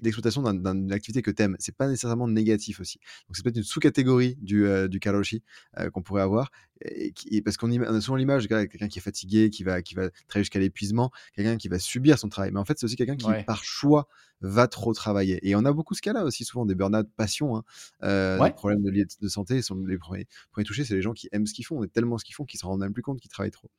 d'exploitation 0.02 0.42
d'une 0.42 0.92
activité 0.92 1.22
que 1.22 1.30
tu 1.30 1.42
aimes. 1.42 1.56
C'est 1.58 1.76
pas 1.76 1.88
nécessairement 1.88 2.28
négatif 2.28 2.80
aussi. 2.80 2.98
Donc 3.28 3.36
c'est 3.36 3.42
peut-être 3.42 3.56
une 3.56 3.62
sous-catégorie 3.62 4.36
du, 4.40 4.66
euh, 4.66 4.88
du 4.88 5.00
karoshi 5.00 5.42
euh, 5.78 5.90
qu'on 5.90 6.02
pourrait 6.02 6.22
avoir. 6.22 6.50
Et, 6.82 7.12
parce 7.42 7.56
qu'on 7.56 7.70
a 7.70 8.00
souvent 8.00 8.16
l'image 8.16 8.44
de 8.44 8.48
quelqu'un 8.48 8.88
qui 8.88 8.98
est 8.98 9.02
fatigué, 9.02 9.50
qui 9.50 9.64
va, 9.64 9.82
qui 9.82 9.94
va 9.94 10.08
travailler 10.28 10.44
jusqu'à 10.44 10.60
l'épuisement, 10.60 11.10
quelqu'un 11.34 11.56
qui 11.56 11.68
va 11.68 11.78
subir 11.78 12.18
son 12.18 12.28
travail. 12.28 12.52
Mais 12.52 12.58
en 12.60 12.64
fait, 12.64 12.78
c'est 12.78 12.86
aussi 12.86 12.96
quelqu'un 12.96 13.16
qui, 13.16 13.28
par 13.44 13.64
choix, 13.64 14.08
va 14.40 14.68
trop 14.68 14.92
travailler. 14.94 15.38
Et 15.48 15.54
on 15.54 15.64
a 15.64 15.72
beaucoup 15.72 15.94
ce 15.94 16.02
cas-là 16.02 16.24
aussi, 16.24 16.44
souvent 16.44 16.66
des 16.66 16.74
burn-out 16.74 17.08
passion, 17.16 17.56
hein, 17.56 17.64
euh, 18.02 18.42
des 18.42 18.52
problèmes 18.52 18.82
de, 18.82 18.90
de 18.90 19.28
santé 19.28 19.62
sont 19.62 19.76
les 19.84 19.98
premiers, 19.98 20.26
premiers 20.52 20.64
touchés, 20.64 20.84
c'est 20.84 20.94
les 20.94 21.02
gens 21.02 21.12
qui 21.12 21.28
aiment 21.32 21.46
ce 21.46 21.54
qu'ils 21.54 21.66
font, 21.66 21.82
et 21.84 21.88
tellement 21.88 22.18
ce 22.18 22.24
qu'ils 22.24 22.34
font 22.34 22.44
qu'ils 22.44 22.60
se 22.60 22.66
rendent 22.66 22.80
même 22.80 22.92
plus 22.92 23.02
compte 23.02 23.20
qu'ils 23.20 23.30
travaillent 23.30 23.50
trop. 23.50 23.70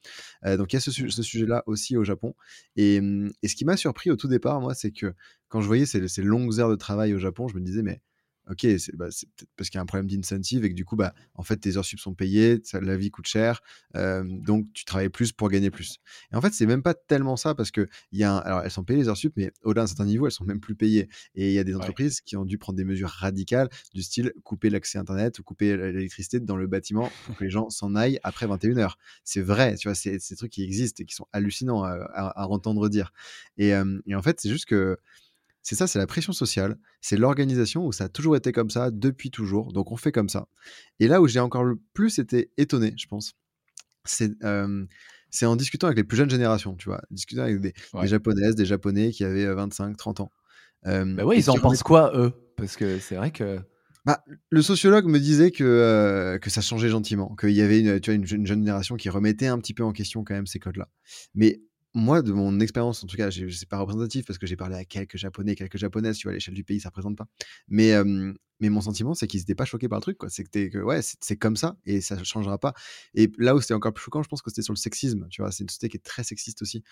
Euh, 0.46 0.58
donc 0.58 0.74
il 0.74 0.76
y 0.76 0.78
a 0.78 0.80
ce, 0.80 0.92
ce 0.92 1.24
sujet-là 1.24 1.64
aussi 1.66 1.98
au 1.98 2.04
Japon. 2.04 2.36
Et, 2.76 3.02
et 3.42 3.48
ce 3.48 3.56
qui 3.56 3.66
m'a 3.66 3.78
surpris 3.78 4.12
au 4.12 4.16
tout 4.16 4.28
départ, 4.28 4.62
moi, 4.62 4.74
c'est 4.74 4.92
que 4.92 5.14
quand 5.50 5.62
je 5.62 5.68
voyais 5.68 5.86
ces, 5.86 6.08
ces 6.08 6.22
longues 6.22 6.60
heures 6.60 6.70
de 6.70 6.76
travail 6.76 7.14
au 7.14 7.20
Japon, 7.20 7.48
je 7.48 7.56
me 7.56 7.62
disais, 7.62 7.82
mais 7.82 8.02
ok, 8.50 8.68
c'est 8.78 8.96
bah, 8.96 9.08
peut-être 9.08 9.50
parce 9.56 9.70
qu'il 9.70 9.78
y 9.78 9.80
a 9.80 9.82
un 9.82 9.86
problème 9.86 10.08
d'incentive 10.08 10.66
et 10.66 10.70
que 10.70 10.74
du 10.74 10.86
coup, 10.86 10.96
bah, 10.96 11.14
en 11.36 11.44
fait, 11.44 11.58
tes 11.58 11.78
heures 11.78 11.86
sup 11.86 12.00
sont 12.00 12.14
payées, 12.14 12.62
la 12.74 12.98
vie 12.98 13.12
coûte 13.12 13.28
cher, 13.28 13.62
donc 13.94 14.68
tu 14.74 14.86
travailles 14.86 15.10
plus 15.10 15.32
pour 15.32 15.50
gagner 15.50 15.72
plus. 15.72 16.00
Et 16.32 16.36
en 16.36 16.42
fait, 16.42 16.54
c'est 16.54 16.66
même 16.66 16.84
pas 16.84 16.94
tellement 16.94 17.38
ça 17.38 17.56
parce 17.56 17.72
que 17.72 17.88
il 18.12 18.20
y 18.20 18.24
a 18.24 18.38
alors 18.38 18.62
elles 18.62 18.72
sont 18.72 18.84
payées 18.84 19.00
les 19.00 19.08
heures 19.08 19.18
sup, 19.18 19.34
mais 19.36 19.52
au-delà 19.64 19.84
d'un 19.84 19.88
certain 19.88 20.06
niveau, 20.06 20.26
elles 20.26 20.32
sont 20.32 20.46
même 20.46 20.60
plus 20.60 20.76
payées. 20.76 21.10
Et 21.36 21.50
il 21.50 21.54
y 21.54 21.60
a 21.60 21.64
des 21.64 21.76
entreprises 21.76 22.22
qui 22.22 22.36
ont 22.36 22.46
dû 22.46 22.58
prendre 22.58 22.78
des 22.78 22.86
mesures 22.86 23.10
radicales 23.10 23.70
du 23.94 24.02
style 24.04 24.34
couper 24.44 24.70
l'accès 24.70 24.98
internet 24.98 25.40
ou 25.40 25.44
couper 25.44 25.78
l'électricité 25.78 26.40
dans 26.40 26.58
le 26.58 26.68
bâtiment 26.68 27.12
pour 27.26 27.36
que 27.36 27.44
les 27.44 27.50
gens 27.50 27.70
s'en 27.70 27.96
aillent 27.96 28.20
après 28.24 28.48
21 28.48 28.78
heures. 28.78 28.98
C'est 29.24 29.42
vrai, 29.42 29.76
tu 29.76 29.88
vois, 29.88 29.96
c'est 29.96 30.18
des 30.18 30.36
trucs 30.36 30.52
qui 30.52 30.64
existent 30.64 31.02
et 31.02 31.06
qui 31.06 31.16
sont 31.16 31.28
hallucinants 31.32 31.84
à, 31.84 32.48
entendre 32.48 32.90
dire. 32.90 33.14
Et, 33.58 33.70
et 33.70 34.16
en 34.16 34.22
fait, 34.22 34.40
c'est 34.40 34.50
juste 34.50 34.66
que 34.66 34.98
c'est 35.64 35.76
ça, 35.76 35.88
c'est 35.88 36.00
la 36.00 36.08
pression 36.08 36.34
sociale, 36.34 36.78
c'est 37.02 37.18
l'organisation 37.18 37.86
où 37.86 37.92
ça 37.92 38.06
a 38.06 38.10
toujours 38.10 38.36
été 38.36 38.52
comme 38.52 38.70
ça 38.70 38.90
depuis 38.92 39.30
toujours, 39.30 39.74
donc 39.74 39.92
on 39.92 39.98
fait 39.98 40.12
comme 40.12 40.30
ça. 40.30 40.48
Et 41.00 41.08
là 41.08 41.22
où 41.22 41.28
j'ai 41.28 41.40
encore 41.40 41.64
le 41.64 41.80
plus 41.94 42.20
été 42.20 42.52
étonné, 42.58 42.94
je 42.98 43.08
pense, 43.08 43.34
c'est 44.06 45.46
en 45.46 45.56
discutant 45.56 45.88
avec 45.88 45.98
les 45.98 46.04
plus 46.04 46.18
jeunes 46.18 46.30
générations, 46.30 46.76
tu 46.76 46.90
vois, 46.90 47.02
discutant 47.12 47.44
avec 47.44 47.62
des, 47.62 47.74
japonaises, 48.04 48.56
des 48.56 48.66
japonais 48.66 49.12
qui 49.12 49.24
avaient 49.24 49.52
25, 49.54 49.96
30 49.98 50.20
ans. 50.22 50.32
bah 50.84 51.26
ouais, 51.26 51.38
ils 51.38 51.50
en 51.50 51.58
pensent 51.58 51.84
quoi 51.84 52.12
eux? 52.16 52.34
Parce 52.58 52.76
que 52.76 53.00
c'est 53.00 53.16
vrai 53.16 53.32
que. 53.32 53.60
Bah, 54.04 54.24
le 54.50 54.64
sociologue 54.64 55.06
me 55.06 55.20
disait 55.20 55.52
que, 55.52 56.40
que 56.42 56.50
ça 56.50 56.62
changeait 56.62 56.90
gentiment, 56.90 57.36
qu'il 57.36 57.52
y 57.52 57.62
avait 57.62 57.82
une, 57.82 58.00
tu 58.00 58.10
vois, 58.10 58.16
une, 58.16 58.26
jeune 58.26 58.48
génération 58.48 58.96
qui 58.96 59.10
remettait 59.10 59.46
un 59.46 59.60
petit 59.60 59.76
peu 59.76 59.84
en 59.84 59.92
question 59.92 60.24
quand 60.24 60.34
même 60.34 60.48
ces 60.48 60.58
codes-là. 60.58 60.90
Mais 61.36 61.62
moi, 61.94 62.22
de 62.22 62.32
mon 62.32 62.60
expérience, 62.60 63.04
en 63.04 63.08
tout 63.08 63.18
cas, 63.18 63.30
c'est 63.32 63.68
pas 63.70 63.78
représentatif 63.80 64.26
parce 64.26 64.40
que 64.40 64.48
j'ai 64.48 64.56
parlé 64.56 64.76
à 64.76 64.86
quelques 64.86 65.18
Japonais, 65.18 65.56
quelques 65.56 65.78
Japonaises, 65.78 66.18
tu 66.18 66.24
vois, 66.28 66.32
à 66.32 66.36
l'échelle 66.36 66.54
du 66.54 66.64
pays, 66.64 66.80
ça 66.80 66.90
représente 66.90 67.18
pas. 67.18 67.28
Mais, 67.68 67.94
mais 68.62 68.70
mon 68.70 68.80
sentiment, 68.82 69.14
c'est 69.14 69.28
qu'ils 69.28 69.42
n'étaient 69.42 69.56
pas 69.56 69.66
choqués 69.66 69.90
par 69.90 69.98
le 70.00 70.02
truc, 70.04 70.18
quoi. 70.18 70.30
C'est 70.30 70.44
que, 70.46 70.78
ouais, 70.78 71.02
c'est 71.02 71.36
comme 71.36 71.56
ça 71.58 71.76
et 71.86 72.00
ça 72.00 72.16
ne 72.16 72.24
changera 72.24 72.58
pas. 72.58 72.74
Et 73.16 73.32
là 73.38 73.56
où 73.56 73.62
c'était 73.62 73.74
encore 73.74 73.94
plus 73.94 74.04
choquant, 74.04 74.24
je 74.24 74.30
pense 74.30 74.42
que 74.42 74.50
c'était 74.50 74.62
sur 74.62 74.74
le 74.74 74.78
sexisme, 74.80 75.28
tu 75.30 75.42
vois. 75.42 75.52
C'est 75.52 75.64
une 75.64 75.70
société 75.70 75.90
qui 75.90 75.98
est 75.98 76.02
très 76.04 76.24
sexiste 76.24 76.62
aussi, 76.62 76.84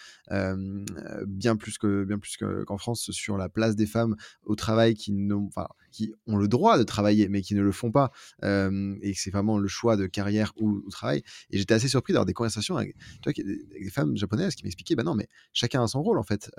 bien 1.27 1.55
plus 1.55 1.77
que 1.77 2.03
bien 2.03 2.19
plus 2.19 2.37
qu'en 2.37 2.77
France 2.77 3.11
sur 3.11 3.37
la 3.37 3.49
place 3.49 3.75
des 3.75 3.85
femmes 3.85 4.15
au 4.43 4.55
travail 4.55 4.95
qui 4.95 5.11
n'ont, 5.13 5.49
qui 5.91 6.13
ont 6.27 6.37
le 6.37 6.47
droit 6.47 6.77
de 6.77 6.83
travailler, 6.83 7.29
mais 7.29 7.41
qui 7.41 7.55
ne 7.55 7.61
le 7.61 7.71
font 7.71 7.91
pas, 7.91 8.11
et 8.41 9.13
que 9.13 9.19
c'est 9.19 9.31
vraiment 9.31 9.57
le 9.59 9.67
choix 9.67 9.95
de 9.95 10.07
carrière 10.07 10.53
ou, 10.57 10.81
ou 10.85 10.89
travail. 10.89 11.21
Et 11.51 11.57
j'étais 11.59 11.75
assez 11.75 11.87
surpris 11.87 12.13
d'avoir 12.13 12.25
des 12.25 12.33
conversations 12.33 12.77
avec 12.77 12.95
des 13.25 13.89
femmes 13.91 14.17
japonaises 14.17 14.55
qui 14.55 14.63
m'expliquaient, 14.63 14.95
bah 14.95 15.03
non, 15.03 15.15
mais 15.15 15.27
chacun 15.53 15.83
a 15.83 15.87
son 15.87 16.01
rôle 16.01 16.17
en 16.17 16.23
fait. 16.23 16.49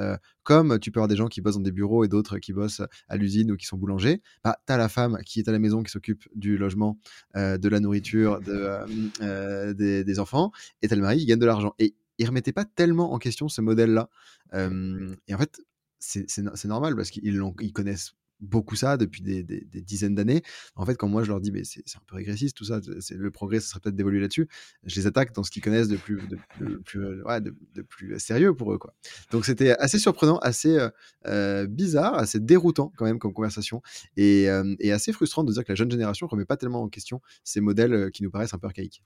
comme 0.44 0.78
tu 0.78 0.90
peux 0.92 1.00
avoir 1.00 1.08
des 1.08 1.16
gens 1.16 1.28
qui 1.28 1.40
bossent 1.40 1.56
dans 1.56 1.60
des 1.60 1.72
bureaux 1.72 2.04
et 2.04 2.08
d'autres 2.08 2.38
qui 2.38 2.52
bossent 2.52 2.82
à 3.08 3.16
l'usine 3.16 3.50
ou 3.52 3.56
qui 3.56 3.66
sont 3.66 3.76
boulangers, 3.76 4.22
bah 4.44 4.58
t'as 4.66 4.76
la 4.76 4.88
femme 4.88 4.99
qui 5.24 5.40
est 5.40 5.48
à 5.48 5.52
la 5.52 5.58
maison, 5.58 5.82
qui 5.82 5.90
s'occupe 5.90 6.28
du 6.34 6.56
logement, 6.56 6.98
euh, 7.36 7.58
de 7.58 7.68
la 7.68 7.80
nourriture, 7.80 8.40
de, 8.40 8.52
euh, 8.52 8.86
euh, 9.22 9.72
des, 9.74 10.18
enfants, 10.18 10.52
et 10.82 10.88
t'as 10.88 10.96
le 10.96 11.02
mari 11.02 11.18
qui 11.18 11.26
gagne 11.26 11.38
de 11.38 11.46
l'argent. 11.46 11.74
Et 11.78 11.94
ils 12.18 12.26
remettaient 12.26 12.52
pas 12.52 12.64
tellement 12.64 13.12
en 13.12 13.18
question 13.18 13.48
ce 13.48 13.60
modèle-là. 13.60 14.08
et 14.54 15.34
en 15.34 15.38
fait, 15.38 15.60
c'est 15.98 16.64
normal 16.64 16.96
parce 16.96 17.10
qu'ils 17.10 17.42
ils 17.60 17.72
connaissent 17.72 18.14
beaucoup 18.40 18.76
ça 18.76 18.96
depuis 18.96 19.22
des, 19.22 19.42
dizaines 19.82 20.14
d'années. 20.14 20.42
En 20.74 20.86
fait, 20.86 20.96
quand 20.96 21.08
moi 21.08 21.22
je 21.22 21.28
leur 21.28 21.40
dis, 21.40 21.52
mais 21.52 21.64
c'est 21.64 21.82
un 21.96 22.02
peu 22.06 22.16
régressiste 22.16 22.56
tout 22.56 22.64
ça, 22.64 22.80
le 23.10 23.30
progrès, 23.30 23.60
ce 23.60 23.68
serait 23.68 23.80
peut-être 23.80 23.96
d'évoluer 23.96 24.20
là-dessus, 24.20 24.48
je 24.84 24.96
les 24.96 25.06
attaque 25.06 25.34
dans 25.34 25.42
ce 25.42 25.50
qu'ils 25.50 25.62
connaissent 25.62 25.88
de 25.88 25.96
plus, 25.96 26.20
de, 26.28 26.76
plus, 26.76 27.22
ouais, 27.22 27.40
de, 27.40 27.54
plus 27.82 28.18
sérieux 28.18 28.54
pour 28.54 28.72
eux. 28.72 28.78
Quoi. 28.78 28.94
Donc 29.30 29.44
c'était 29.44 29.72
assez 29.78 29.98
surprenant, 29.98 30.38
assez 30.38 30.78
euh, 30.78 30.90
euh, 31.26 31.66
bizarre, 31.66 32.14
assez 32.14 32.40
déroutant 32.40 32.92
quand 32.96 33.04
même 33.04 33.18
comme 33.18 33.32
conversation, 33.32 33.82
et, 34.16 34.48
euh, 34.48 34.74
et, 34.80 34.92
assez 34.92 35.12
frustrant 35.12 35.44
de 35.44 35.52
dire 35.52 35.64
que 35.64 35.72
la 35.72 35.76
jeune 35.76 35.90
génération 35.90 36.26
ne 36.26 36.30
remet 36.30 36.44
pas 36.44 36.56
tellement 36.56 36.82
en 36.82 36.88
question 36.88 37.20
ces 37.44 37.60
modèles 37.60 38.10
qui 38.10 38.22
nous 38.22 38.30
paraissent 38.30 38.54
un 38.54 38.58
peu 38.58 38.66
archaïques. 38.66 39.02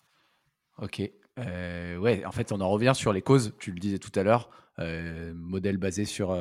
Ok. 0.79 0.99
ouais, 1.39 2.25
en 2.25 2.33
fait, 2.33 2.53
on 2.53 2.61
en 2.61 2.69
revient 2.69 2.93
sur 2.95 3.13
les 3.13 3.23
causes, 3.23 3.53
tu 3.59 3.73
le 3.73 3.79
disais 3.79 3.99
tout 3.99 4.13
à 4.15 4.23
l'heure, 4.23 4.51
modèle 5.35 5.79
basé 5.79 6.05
sur 6.05 6.33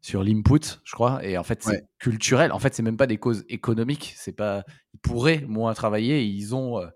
sur 0.00 0.22
l'input, 0.22 0.80
je 0.84 0.92
crois. 0.92 1.24
Et 1.24 1.36
en 1.38 1.42
fait, 1.42 1.62
c'est 1.62 1.86
culturel. 1.98 2.52
En 2.52 2.58
fait, 2.58 2.74
c'est 2.74 2.82
même 2.82 2.96
pas 2.96 3.06
des 3.06 3.18
causes 3.18 3.44
économiques. 3.48 4.14
C'est 4.16 4.32
pas. 4.32 4.64
Ils 4.94 5.00
pourraient 5.00 5.44
moins 5.46 5.74
travailler. 5.74 6.24
ils 6.24 6.54
ont. 6.54 6.80
Euh, 6.80 6.88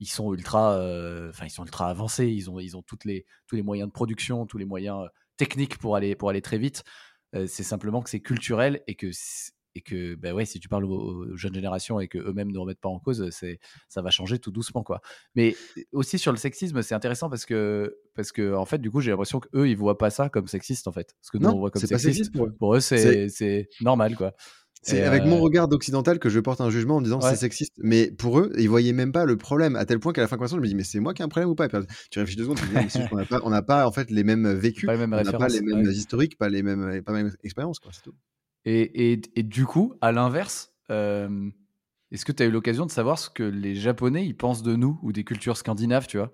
ils 0.00 0.06
sont 0.06 0.32
ultra. 0.34 0.74
Euh, 0.74 1.30
enfin, 1.30 1.46
ils 1.46 1.50
sont 1.50 1.64
ultra 1.64 1.88
avancés. 1.88 2.26
Ils 2.28 2.50
ont. 2.50 2.58
Ils 2.58 2.76
ont 2.76 2.82
toutes 2.82 3.04
les 3.04 3.26
tous 3.46 3.56
les 3.56 3.62
moyens 3.62 3.88
de 3.88 3.92
production, 3.92 4.46
tous 4.46 4.58
les 4.58 4.64
moyens 4.64 5.04
euh, 5.04 5.08
techniques 5.36 5.78
pour 5.78 5.96
aller 5.96 6.14
pour 6.14 6.28
aller 6.30 6.42
très 6.42 6.58
vite. 6.58 6.84
c'est 7.32 7.62
simplement 7.62 8.02
que 8.02 8.10
c'est 8.10 8.20
culturel 8.20 8.82
et 8.86 8.94
que 8.94 9.10
et 9.74 9.80
que 9.80 10.14
bah 10.14 10.32
ouais, 10.32 10.44
si 10.44 10.60
tu 10.60 10.68
parles 10.68 10.84
aux, 10.84 11.36
jeunes 11.36 11.54
générations 11.54 12.00
et 12.00 12.08
que 12.08 12.18
eux-mêmes 12.18 12.50
ne 12.50 12.58
remettent 12.58 12.80
pas 12.80 12.88
en 12.88 12.98
cause, 12.98 13.30
c'est 13.30 13.58
ça 13.88 14.02
va 14.02 14.10
changer 14.10 14.38
tout 14.38 14.50
doucement 14.50 14.82
quoi. 14.82 15.00
Mais 15.34 15.56
aussi 15.92 16.18
sur 16.18 16.32
le 16.32 16.38
sexisme, 16.38 16.82
c'est 16.82 16.94
intéressant 16.94 17.30
parce 17.30 17.46
que 17.46 17.96
parce 18.14 18.32
que 18.32 18.54
en 18.54 18.64
fait 18.64 18.78
du 18.78 18.90
coup 18.90 19.00
j'ai 19.00 19.10
l'impression 19.10 19.40
qu'eux 19.40 19.68
ils 19.68 19.76
voient 19.76 19.98
pas 19.98 20.10
ça 20.10 20.28
comme 20.28 20.48
sexiste 20.48 20.88
en 20.88 20.92
fait. 20.92 21.14
Parce 21.20 21.30
que 21.30 21.38
nous 21.38 21.48
non, 21.48 21.56
on 21.56 21.58
voit 21.58 21.70
comme 21.70 21.80
sexiste. 21.80 22.04
sexiste 22.04 22.32
pour 22.32 22.46
eux. 22.46 22.54
Pour 22.58 22.74
eux 22.74 22.80
c'est 22.80 23.68
normal 23.80 24.16
quoi. 24.16 24.34
C'est 24.82 25.02
avec 25.02 25.24
mon 25.24 25.38
regard 25.38 25.68
d'occidental 25.68 26.18
que 26.18 26.28
je 26.28 26.40
porte 26.40 26.60
un 26.60 26.68
jugement 26.68 26.96
en 26.96 27.02
disant 27.02 27.20
c'est 27.20 27.36
sexiste. 27.36 27.74
Mais 27.78 28.10
pour 28.10 28.40
eux, 28.40 28.52
ils 28.58 28.68
voyaient 28.68 28.92
même 28.92 29.12
pas 29.12 29.24
le 29.24 29.36
problème. 29.36 29.76
À 29.76 29.84
tel 29.84 30.00
point 30.00 30.12
qu'à 30.12 30.20
la 30.20 30.26
fin 30.26 30.36
de 30.36 30.38
la 30.38 30.48
conversation, 30.48 30.56
je 30.58 30.62
me 30.62 30.66
dis 30.66 30.74
mais 30.74 30.82
c'est 30.82 30.98
moi 30.98 31.14
qui 31.14 31.22
ai 31.22 31.24
un 31.24 31.28
problème 31.28 31.50
ou 31.50 31.54
pas? 31.54 31.68
Tu 32.10 32.18
réfléchis 32.18 32.36
deux 32.36 32.44
secondes, 32.44 32.58
tu 32.58 32.66
dis 32.66 33.04
on 33.44 33.50
n'a 33.50 33.62
pas, 33.62 33.86
en 33.86 33.92
fait 33.92 34.10
les 34.10 34.24
mêmes 34.24 34.52
vécus, 34.52 34.86
pas 34.86 34.92
les 34.94 34.98
mêmes 34.98 35.12
on 35.12 35.22
n'a 35.22 35.32
pas 35.32 35.48
les 35.48 35.60
mêmes 35.60 35.82
historiques, 35.82 36.36
pas 36.36 36.48
les 36.48 36.62
mêmes, 36.62 37.02
pas 37.02 37.12
les 37.12 37.22
mêmes 37.22 37.32
expériences 37.44 37.78
quoi. 37.78 37.92
C'est 37.94 38.02
tout. 38.02 38.14
Et, 38.64 39.12
et, 39.12 39.20
et, 39.34 39.42
du 39.42 39.66
coup, 39.66 39.94
à 40.00 40.12
l'inverse, 40.12 40.72
euh, 40.90 41.50
est-ce 42.10 42.24
que 42.24 42.32
tu 42.32 42.42
as 42.42 42.46
eu 42.46 42.50
l'occasion 42.50 42.86
de 42.86 42.90
savoir 42.90 43.18
ce 43.18 43.28
que 43.28 43.42
les 43.42 43.74
Japonais 43.74 44.24
ils 44.24 44.36
pensent 44.36 44.62
de 44.62 44.76
nous 44.76 44.98
ou 45.02 45.12
des 45.12 45.24
cultures 45.24 45.56
scandinaves, 45.56 46.06
tu 46.06 46.18
vois? 46.18 46.30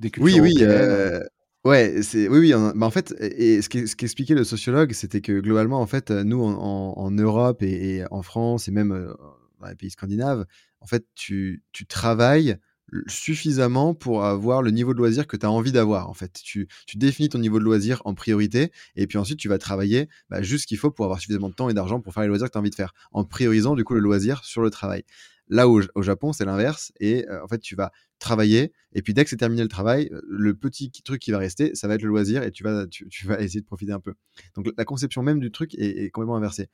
Des 0.00 0.10
cultures 0.10 0.42
Oui, 0.42 0.52
oui. 0.56 0.64
Euh, 0.64 1.20
ouais, 1.64 2.02
c'est 2.02 2.28
oui, 2.28 2.38
oui. 2.38 2.54
En, 2.54 2.72
bah, 2.74 2.86
en 2.86 2.90
fait, 2.90 3.14
et 3.20 3.62
ce 3.62 3.68
qu'expliquait 3.68 4.34
le 4.34 4.44
sociologue, 4.44 4.92
c'était 4.92 5.20
que 5.20 5.38
globalement, 5.40 5.80
en 5.80 5.86
fait, 5.86 6.10
nous 6.10 6.42
en, 6.42 6.94
en, 6.96 7.10
Europe 7.12 7.62
et, 7.62 8.04
en 8.10 8.22
France 8.22 8.66
et 8.66 8.72
même 8.72 8.92
euh, 8.92 9.12
dans 9.60 9.68
les 9.68 9.76
pays 9.76 9.90
scandinaves, 9.90 10.46
en 10.80 10.86
fait, 10.86 11.06
tu, 11.14 11.62
tu 11.72 11.86
travailles 11.86 12.58
suffisamment 13.06 13.94
pour 13.94 14.24
avoir 14.24 14.62
le 14.62 14.70
niveau 14.70 14.92
de 14.92 14.98
loisir 14.98 15.26
que 15.26 15.36
tu 15.36 15.46
as 15.46 15.50
envie 15.50 15.72
d'avoir. 15.72 16.08
En 16.08 16.14
fait, 16.14 16.40
tu, 16.42 16.68
tu, 16.86 16.96
définis 16.98 17.28
ton 17.28 17.38
niveau 17.38 17.58
de 17.58 17.64
loisir 17.64 18.02
en 18.04 18.14
priorité 18.14 18.70
et 18.96 19.06
puis 19.06 19.18
ensuite 19.18 19.38
tu 19.38 19.48
vas 19.48 19.58
travailler 19.58 20.08
bah, 20.28 20.42
juste 20.42 20.62
ce 20.62 20.66
qu'il 20.66 20.78
faut 20.78 20.90
pour 20.90 21.04
avoir 21.04 21.20
suffisamment 21.20 21.48
de 21.48 21.54
temps 21.54 21.68
et 21.68 21.74
d'argent 21.74 22.00
pour 22.00 22.12
faire 22.12 22.22
les 22.22 22.28
loisirs 22.28 22.48
que 22.48 22.52
tu 22.52 22.58
as 22.58 22.60
envie 22.60 22.70
de 22.70 22.74
faire, 22.74 22.92
en 23.12 23.24
priorisant 23.24 23.74
du 23.74 23.84
coup 23.84 23.94
le 23.94 24.00
loisir 24.00 24.44
sur 24.44 24.62
le 24.62 24.70
travail. 24.70 25.04
Là 25.48 25.68
où 25.68 25.82
au 25.94 26.02
Japon, 26.02 26.32
c'est 26.32 26.44
l'inverse 26.44 26.92
et 27.00 27.28
euh, 27.28 27.42
en 27.42 27.48
fait, 27.48 27.58
tu 27.58 27.74
vas 27.76 27.92
travailler 28.18 28.72
et 28.94 29.02
puis 29.02 29.14
dès 29.14 29.24
que 29.24 29.30
c'est 29.30 29.36
terminé 29.36 29.62
le 29.62 29.68
travail, 29.68 30.08
euh, 30.12 30.20
le 30.28 30.54
petit 30.54 30.90
truc 30.90 31.20
qui 31.20 31.30
va 31.30 31.38
rester, 31.38 31.74
ça 31.74 31.88
va 31.88 31.94
être 31.94 32.02
le 32.02 32.08
loisir 32.08 32.42
et 32.42 32.50
tu 32.50 32.62
vas, 32.62 32.86
tu, 32.86 33.06
vas 33.26 33.40
essayer 33.40 33.60
de 33.60 33.66
profiter 33.66 33.92
un 33.92 34.00
peu. 34.00 34.14
Donc 34.54 34.68
la 34.76 34.84
conception 34.84 35.22
même 35.22 35.40
du 35.40 35.50
truc 35.50 35.74
est, 35.76 36.10
complètement 36.10 36.36
inversée. 36.36 36.68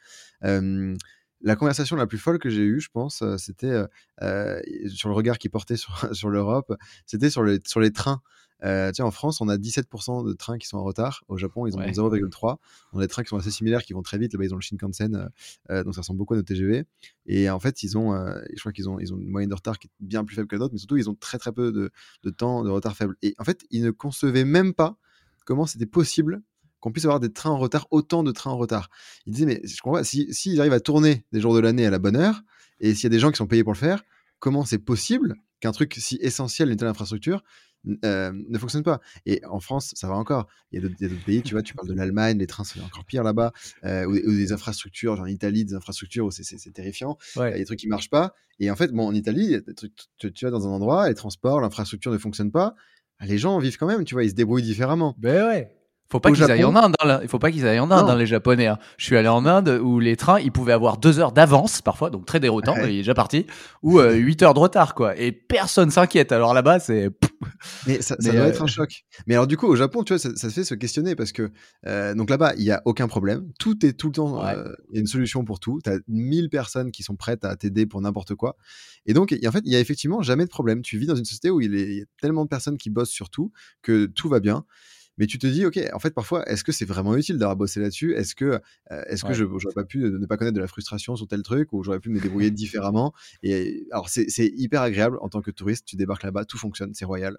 La 1.41 1.57
conversation 1.57 1.97
la 1.97 2.07
plus 2.07 2.19
folle 2.19 2.39
que 2.39 2.51
j'ai 2.51 2.63
eue, 2.63 2.81
je 2.81 2.89
pense, 2.93 3.23
euh, 3.23 3.37
c'était 3.37 3.67
euh, 3.67 3.87
euh, 4.23 4.61
sur 4.89 5.09
le 5.09 5.15
regard 5.15 5.39
qui 5.39 5.49
portait 5.49 5.77
sur, 5.77 6.09
sur 6.15 6.31
l'Europe, 6.31 6.75
c'était 7.07 7.31
sur 7.31 7.43
les, 7.43 7.61
sur 7.67 7.81
les 7.81 7.93
trains. 7.93 8.21
Euh, 8.65 8.91
en 8.99 9.13
France, 9.13 9.41
on 9.41 9.49
a 9.49 9.57
17% 9.57 10.27
de 10.27 10.33
trains 10.33 10.59
qui 10.59 10.67
sont 10.67 10.79
en 10.79 10.83
retard. 10.83 11.23
Au 11.29 11.37
Japon, 11.37 11.69
ils 11.69 11.77
ont 11.77 11.81
0,3. 11.81 12.57
On 12.93 12.99
a 12.99 13.03
des 13.03 13.09
trains 13.09 13.23
qui 13.23 13.29
sont 13.29 13.37
assez 13.37 13.53
similaires, 13.53 13.85
qui 13.85 13.93
vont 13.93 14.03
très 14.03 14.19
vite. 14.19 14.33
Là-bas, 14.33 14.47
ils 14.47 14.53
ont 14.53 14.57
le 14.57 14.63
Shinkansen, 14.63 15.31
donc 15.69 15.95
ça 15.95 16.01
ressemble 16.01 16.19
beaucoup 16.19 16.35
à 16.35 16.39
nos 16.39 16.43
TGV. 16.43 16.85
Et 17.27 17.49
en 17.51 17.61
fait, 17.61 17.85
ils 17.85 17.97
ont, 17.97 18.17
je 18.53 18.59
crois 18.59 18.73
qu'ils 18.73 18.89
ont, 18.89 18.99
ils 18.99 19.15
ont 19.15 19.19
une 19.19 19.29
moyenne 19.29 19.51
de 19.51 19.55
retard 19.55 19.79
qui 19.79 19.87
est 19.87 19.91
bien 20.01 20.25
plus 20.25 20.35
faible 20.35 20.49
que 20.49 20.57
la 20.57 20.59
nôtre, 20.59 20.73
mais 20.73 20.81
surtout, 20.81 20.97
ils 20.97 21.09
ont 21.09 21.15
très 21.15 21.39
très 21.39 21.53
peu 21.53 21.71
de, 21.71 21.93
de 22.25 22.31
temps 22.31 22.65
de 22.65 22.71
retard 22.71 22.97
faible. 22.97 23.15
Et 23.23 23.37
en 23.39 23.45
fait, 23.45 23.65
ils 23.71 23.85
ne 23.85 23.93
concevaient 23.93 24.45
même 24.45 24.75
pas 24.75 24.99
comment 25.45 25.65
c'était 25.65 25.87
possible 25.87 26.43
qu'on 26.81 26.93
puisse 26.93 27.05
avoir 27.05 27.21
des 27.21 27.33
trains 27.33 27.51
en 27.51 27.59
retard, 27.59 27.87
autant 27.91 28.23
de 28.23 28.33
trains 28.33 28.51
en 28.51 28.59
retard. 28.59 28.91
Il 29.27 29.33
disait, 29.33 29.47
mais 29.47 29.61
je 29.65 29.81
comprends 29.81 29.99
pas, 29.99 30.05
s'ils 30.05 30.33
si, 30.35 30.59
arrivent 30.59 30.73
à 30.73 30.81
tourner 30.81 31.25
des 31.33 31.41
jours 31.41 31.55
de 31.55 31.61
l'année 31.61 31.87
à 31.87 31.91
la 31.91 31.99
bonne 31.99 32.17
heure, 32.17 32.43
et 32.81 32.95
s'il 32.95 33.05
y 33.05 33.07
a 33.07 33.11
des 33.11 33.19
gens 33.19 33.31
qui 33.31 33.39
sont 33.39 33.47
payés 33.47 33.65
pour 33.65 33.73
le 33.73 33.79
faire, 33.79 34.03
comment 34.39 34.65
c'est 34.65 34.79
possible 34.79 35.35
qu'un 35.61 35.73
truc 35.73 35.95
si 35.99 36.19
essentiel, 36.21 36.71
une 36.71 36.77
telle 36.77 36.89
infrastructure, 36.89 37.43
euh, 38.05 38.33
ne 38.49 38.59
fonctionne 38.59 38.83
pas? 38.83 39.01
Et 39.27 39.41
en 39.47 39.61
France, 39.61 39.93
ça 39.97 40.09
va 40.09 40.15
encore. 40.15 40.47
Il 40.71 40.81
y 40.81 40.85
a 40.85 40.89
d'autres 40.89 41.25
pays, 41.25 41.43
tu 41.43 41.55
vois, 41.55 41.63
tu 41.63 41.75
parles 41.75 41.89
de 41.89 41.95
l'Allemagne, 41.95 42.39
les 42.39 42.47
trains, 42.47 42.65
c'est 42.65 42.81
encore 42.81 43.05
pire 43.05 43.23
là-bas, 43.23 43.53
euh, 43.85 44.05
ou, 44.05 44.15
des 44.15 44.53
infrastructures, 44.53 45.17
genre 45.17 45.25
en 45.25 45.29
Italie, 45.29 45.65
des 45.65 45.75
infrastructures 45.75 46.27
où 46.27 46.31
c'est 46.31 46.73
terrifiant. 46.73 47.19
Il 47.37 47.41
y 47.41 47.43
a 47.43 47.51
des 47.53 47.65
trucs 47.65 47.81
qui 47.81 47.89
marchent 47.89 48.11
pas. 48.11 48.35
Et 48.61 48.71
en 48.71 48.77
fait, 48.77 48.93
bon, 48.93 49.07
en 49.07 49.15
Italie, 49.15 49.57
tu, 50.19 50.33
tu 50.33 50.45
vas 50.45 50.51
dans 50.51 50.67
un 50.67 50.71
endroit, 50.71 51.09
les 51.09 51.15
transports, 51.15 51.61
l'infrastructure 51.61 52.13
ne 52.13 52.19
fonctionne 52.19 52.51
pas. 52.51 52.75
Les 53.21 53.39
gens 53.39 53.59
vivent 53.59 53.79
quand 53.79 53.87
même, 53.87 54.05
tu 54.05 54.15
vois, 54.15 54.25
ils 54.25 54.31
se 54.31 54.35
débrouillent 54.35 54.63
différemment. 54.63 55.17
Ben 55.19 55.47
ouais. 55.47 55.78
Faut 56.11 56.21
pas 56.21 56.33
qu'ils 56.33 56.51
aillent 56.51 56.65
en 56.65 56.75
Inde. 56.75 56.95
Il 57.23 57.29
faut 57.29 57.39
pas 57.39 57.51
qu'ils 57.51 57.67
aillent 57.67 57.81
en 57.81 57.91
Inde, 57.91 58.07
dans 58.07 58.17
les 58.17 58.27
Japonais. 58.27 58.67
Hein. 58.67 58.79
Je 58.97 59.05
suis 59.05 59.17
allé 59.17 59.29
en 59.29 59.45
Inde 59.45 59.79
où 59.83 60.01
les 60.01 60.17
trains, 60.17 60.41
ils 60.41 60.51
pouvaient 60.51 60.73
avoir 60.73 60.97
deux 60.97 61.19
heures 61.19 61.33
d'avance 61.33 61.83
parfois, 61.83 62.09
donc 62.09 62.25
très 62.25 62.41
déroutant. 62.41 62.75
Il 62.79 62.85
est 62.85 62.97
déjà 62.99 63.15
parti. 63.15 63.47
Ou 63.83 63.99
euh, 63.99 64.15
huit 64.15 64.43
heures 64.43 64.55
de 64.55 64.61
retard, 64.61 64.95
quoi. 64.95 65.19
Et 65.19 65.33
personne 65.33 65.91
s'inquiète. 65.91 66.33
Alors 66.33 66.55
là-bas, 66.55 66.79
c'est. 66.79 67.11
Mais 67.87 68.01
ça, 68.01 68.17
ça 68.19 68.33
doit 68.33 68.47
être 68.47 68.63
un 68.63 68.65
euh, 68.65 68.69
choc. 68.69 69.05
Mais 69.27 69.35
alors 69.35 69.47
du 69.47 69.57
coup, 69.57 69.67
au 69.67 69.77
Japon, 69.77 70.03
tu 70.03 70.15
vois, 70.15 70.19
ça, 70.19 70.31
ça 70.35 70.49
fait 70.49 70.65
se 70.65 70.75
questionner 70.75 71.15
parce 71.15 71.33
que 71.33 71.51
euh, 71.87 72.15
donc 72.15 72.31
là-bas, 72.31 72.55
il 72.57 72.65
y 72.65 72.71
a 72.71 72.81
aucun 72.87 73.07
problème. 73.07 73.53
Tout 73.59 73.85
est 73.85 73.93
tout 73.93 74.09
le 74.09 74.15
temps. 74.15 74.43
Il 74.91 74.95
y 74.95 74.97
a 74.97 75.01
une 75.01 75.07
solution 75.07 75.45
pour 75.45 75.61
tout. 75.61 75.81
Tu 75.85 75.91
as 75.91 75.99
1000 76.09 76.49
personnes 76.49 76.91
qui 76.91 77.03
sont 77.03 77.17
prêtes 77.17 77.45
à 77.45 77.55
t'aider 77.55 77.85
pour 77.85 78.01
n'importe 78.01 78.35
quoi. 78.35 78.57
Et 79.05 79.13
donc, 79.13 79.35
en 79.47 79.53
fait, 79.53 79.63
il 79.65 79.73
y 79.73 79.77
a 79.77 79.81
effectivement 79.81 80.23
jamais 80.23 80.45
de 80.45 80.51
problème. 80.51 80.83
Tu 80.83 80.99
vis 80.99 81.07
dans 81.07 81.17
une 81.17 81.25
société 81.25 81.51
où 81.51 81.61
il 81.61 81.75
y 81.75 82.01
a 82.01 82.05
tellement 82.21 82.45
de 82.45 82.49
personnes 82.49 82.79
qui 82.79 82.89
bossent 82.91 83.11
sur 83.11 83.29
tout 83.29 83.53
que 83.83 84.07
tout 84.07 84.29
va 84.29 84.41
bien. 84.41 84.65
Mais 85.19 85.27
tu 85.27 85.39
te 85.39 85.47
dis, 85.47 85.67
ok, 85.67 85.79
en 85.93 85.99
fait, 85.99 86.15
parfois, 86.15 86.49
est-ce 86.49 86.65
que 86.65 86.73
c'est 86.73 86.85
vraiment 86.85 87.17
utile 87.17 87.39
d'avoir 87.39 87.57
bossé 87.57 87.81
là-dessus? 87.81 88.15
Est-ce 88.15 88.35
que, 88.35 88.61
euh, 88.91 89.03
est-ce 89.09 89.25
que 89.25 89.33
je 89.35 89.45
n'aurais 89.45 89.75
pas 89.75 89.85
pu 89.85 89.99
ne 89.99 90.27
pas 90.27 90.37
connaître 90.37 90.55
de 90.57 90.61
la 90.61 90.69
frustration 90.69 91.17
sur 91.17 91.27
tel 91.27 91.43
truc 91.43 91.73
ou 91.73 91.83
j'aurais 91.83 92.01
pu 92.01 92.09
me 92.09 92.21
débrouiller 92.21 92.51
différemment? 92.51 93.13
Et 93.43 93.87
alors, 93.91 94.09
c'est 94.09 94.29
hyper 94.57 94.81
agréable 94.83 95.19
en 95.21 95.29
tant 95.29 95.43
que 95.43 95.51
touriste. 95.51 95.85
Tu 95.85 95.97
débarques 95.97 96.23
là-bas, 96.23 96.45
tout 96.45 96.59
fonctionne, 96.59 96.95
c'est 96.95 97.05
royal. 97.05 97.37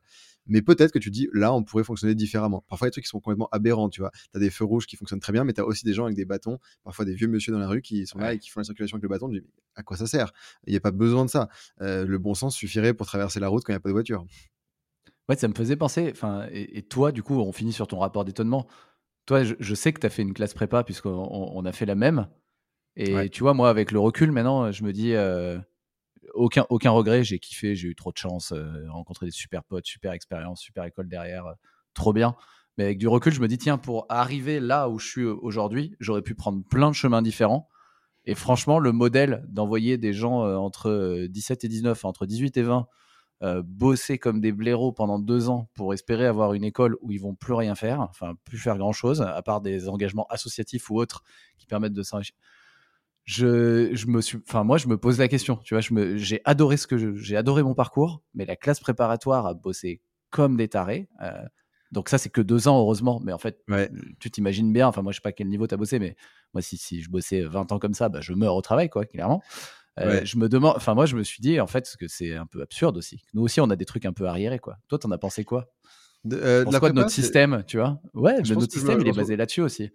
Mais 0.47 0.61
peut-être 0.61 0.91
que 0.91 0.99
tu 0.99 1.11
dis, 1.11 1.29
là, 1.33 1.53
on 1.53 1.63
pourrait 1.63 1.83
fonctionner 1.83 2.15
différemment. 2.15 2.65
Parfois, 2.67 2.87
il 2.87 2.87
y 2.87 2.89
a 2.89 2.91
des 2.91 2.93
trucs 2.93 3.03
qui 3.05 3.09
sont 3.09 3.19
complètement 3.19 3.49
aberrants, 3.51 3.89
tu 3.89 4.01
vois. 4.01 4.11
Tu 4.11 4.37
as 4.37 4.39
des 4.39 4.49
feux 4.49 4.65
rouges 4.65 4.87
qui 4.87 4.95
fonctionnent 4.95 5.19
très 5.19 5.31
bien, 5.31 5.43
mais 5.43 5.53
tu 5.53 5.61
as 5.61 5.65
aussi 5.65 5.85
des 5.85 5.93
gens 5.93 6.05
avec 6.05 6.15
des 6.15 6.25
bâtons, 6.25 6.57
parfois 6.83 7.05
des 7.05 7.13
vieux 7.13 7.27
monsieur 7.27 7.53
dans 7.53 7.59
la 7.59 7.67
rue 7.67 7.81
qui 7.81 8.05
sont 8.07 8.19
là 8.19 8.33
et 8.33 8.39
qui 8.39 8.49
font 8.49 8.59
la 8.59 8.63
circulation 8.63 8.95
avec 8.95 9.03
le 9.03 9.09
bâton. 9.09 9.29
Tu 9.29 9.39
dis, 9.39 9.47
à 9.75 9.83
quoi 9.83 9.95
ça 9.95 10.07
sert? 10.07 10.33
Il 10.65 10.71
n'y 10.71 10.77
a 10.77 10.81
pas 10.81 10.91
besoin 10.91 11.23
de 11.25 11.29
ça. 11.29 11.49
Euh, 11.81 12.05
le 12.05 12.17
bon 12.17 12.33
sens 12.33 12.55
suffirait 12.55 12.93
pour 12.93 13.05
traverser 13.05 13.39
la 13.39 13.47
route 13.47 13.63
quand 13.63 13.71
il 13.71 13.75
n'y 13.75 13.77
a 13.77 13.81
pas 13.81 13.89
de 13.89 13.93
voiture. 13.93 14.25
Ouais, 15.29 15.35
ça 15.35 15.47
me 15.47 15.53
faisait 15.53 15.75
penser. 15.75 16.09
Enfin, 16.11 16.47
et, 16.51 16.81
toi, 16.81 17.11
du 17.11 17.21
coup, 17.21 17.35
on 17.35 17.51
finit 17.51 17.71
sur 17.71 17.87
ton 17.87 17.99
rapport 17.99 18.25
d'étonnement. 18.25 18.67
Toi, 19.27 19.43
je, 19.43 19.75
sais 19.75 19.93
que 19.93 19.99
tu 19.99 20.07
as 20.07 20.09
fait 20.09 20.23
une 20.23 20.33
classe 20.33 20.55
prépa 20.55 20.83
puisqu'on 20.83 21.29
on 21.31 21.63
a 21.65 21.71
fait 21.71 21.85
la 21.85 21.93
même. 21.93 22.27
Et 22.95 23.29
tu 23.29 23.43
vois, 23.43 23.53
moi, 23.53 23.69
avec 23.69 23.91
le 23.91 23.99
recul, 23.99 24.31
maintenant, 24.31 24.71
je 24.71 24.83
me 24.83 24.91
dis 24.91 25.13
euh, 25.13 25.59
aucun, 26.33 26.65
aucun 26.69 26.89
regret. 26.89 27.23
J'ai 27.23 27.37
kiffé, 27.37 27.75
j'ai 27.75 27.89
eu 27.89 27.95
trop 27.95 28.11
de 28.11 28.17
chance, 28.17 28.51
euh, 28.51 28.89
rencontré 28.89 29.27
des 29.27 29.31
super 29.31 29.63
potes, 29.63 29.85
super 29.85 30.13
expérience, 30.13 30.59
super 30.59 30.83
école 30.83 31.07
derrière, 31.07 31.45
euh, 31.45 31.53
trop 31.93 32.11
bien. 32.11 32.35
Mais 32.77 32.85
avec 32.85 32.97
du 32.97 33.07
recul, 33.07 33.31
je 33.31 33.39
me 33.39 33.47
dis 33.47 33.59
tiens, 33.59 33.77
pour 33.77 34.07
arriver 34.09 34.59
là 34.59 34.89
où 34.89 34.97
je 34.97 35.07
suis 35.07 35.25
aujourd'hui, 35.25 35.95
j'aurais 35.99 36.23
pu 36.23 36.33
prendre 36.33 36.63
plein 36.63 36.89
de 36.89 36.95
chemins 36.95 37.21
différents. 37.21 37.69
Et 38.25 38.35
franchement, 38.35 38.79
le 38.79 38.91
modèle 38.91 39.45
d'envoyer 39.47 39.97
des 39.97 40.13
gens 40.13 40.41
entre 40.57 41.27
17 41.29 41.63
et 41.65 41.67
19, 41.67 42.03
entre 42.05 42.25
18 42.25 42.57
et 42.57 42.63
20 42.63 42.87
euh, 43.41 43.63
bosser 43.65 44.17
comme 44.17 44.41
des 44.41 44.51
blaireaux 44.51 44.91
pendant 44.91 45.17
deux 45.17 45.47
ans 45.47 45.69
pour 45.73 45.93
espérer 45.93 46.25
avoir 46.25 46.53
une 46.53 46.65
école 46.65 46.97
où 47.01 47.13
ils 47.13 47.21
vont 47.21 47.35
plus 47.35 47.53
rien 47.53 47.73
faire, 47.73 48.01
enfin 48.01 48.35
plus 48.43 48.57
faire 48.57 48.77
grand 48.77 48.91
chose, 48.91 49.21
à 49.21 49.41
part 49.41 49.61
des 49.61 49.87
engagements 49.87 50.27
associatifs 50.29 50.89
ou 50.89 50.97
autres 50.99 51.23
qui 51.57 51.65
permettent 51.65 51.93
de 51.93 52.03
s'enrichir. 52.03 52.35
Je, 53.23 53.91
je, 53.93 54.07
me 54.07 54.19
suis, 54.19 54.39
enfin 54.45 54.65
moi 54.65 54.77
je 54.77 54.87
me 54.87 54.97
pose 54.97 55.19
la 55.19 55.29
question, 55.29 55.55
tu 55.63 55.73
vois, 55.73 55.79
je 55.79 56.17
j'ai 56.17 56.41
adoré 56.43 56.75
ce 56.75 56.85
que 56.85 57.15
j'ai 57.15 57.37
adoré 57.37 57.63
mon 57.63 57.75
parcours, 57.75 58.23
mais 58.33 58.45
la 58.45 58.57
classe 58.57 58.81
préparatoire 58.81 59.45
a 59.45 59.53
bossé 59.53 60.01
comme 60.31 60.57
des 60.57 60.67
tarés. 60.67 61.07
Euh, 61.21 61.31
donc 61.91 62.09
ça 62.09 62.17
c'est 62.17 62.29
que 62.29 62.41
deux 62.41 62.67
ans 62.67 62.77
heureusement, 62.79 63.21
mais 63.23 63.31
en 63.31 63.37
fait 63.37 63.63
tu 64.19 64.29
t'imagines 64.31 64.73
bien, 64.73 64.87
enfin 64.87 65.01
moi 65.01 65.13
je 65.13 65.17
sais 65.17 65.21
pas 65.21 65.31
quel 65.31 65.47
niveau 65.47 65.65
tu 65.65 65.73
as 65.75 65.77
bossé, 65.77 65.99
mais 65.99 66.17
moi 66.53 66.61
si, 66.61 66.75
si 66.75 67.01
je 67.01 67.09
bossais 67.09 67.41
20 67.41 67.71
ans 67.71 67.79
comme 67.79 67.93
ça, 67.93 68.09
bah, 68.09 68.19
je 68.19 68.33
meurs 68.33 68.55
au 68.55 68.61
travail 68.61 68.89
quoi, 68.89 69.05
clairement. 69.05 69.41
Euh, 69.99 70.21
je 70.23 70.37
me 70.37 70.47
demande, 70.47 70.73
enfin 70.75 70.93
moi 70.93 71.05
je 71.05 71.15
me 71.15 71.23
suis 71.23 71.41
dit 71.41 71.59
en 71.59 71.67
fait 71.67 71.95
que 71.99 72.07
c'est 72.07 72.35
un 72.35 72.45
peu 72.45 72.61
absurde 72.61 72.97
aussi. 72.97 73.23
Nous 73.33 73.41
aussi 73.41 73.59
on 73.61 73.69
a 73.69 73.75
des 73.75 73.85
trucs 73.85 74.05
un 74.05 74.13
peu 74.13 74.25
arriérés 74.27 74.59
quoi. 74.59 74.77
Toi 74.87 74.99
t'en 74.99 75.11
as 75.11 75.17
pensé 75.17 75.43
quoi? 75.43 75.67
De, 76.25 76.37
euh, 76.37 76.65
de, 76.65 76.77
quoi 76.77 76.89
de 76.89 76.95
notre 76.95 77.11
système, 77.11 77.63
tu 77.65 77.77
vois? 77.77 78.01
Ouais, 78.13 78.41
notre 78.41 78.71
système 78.71 78.99
il 79.01 79.07
est 79.07 79.15
basé 79.15 79.35
là-dessus 79.35 79.61
aussi. 79.61 79.89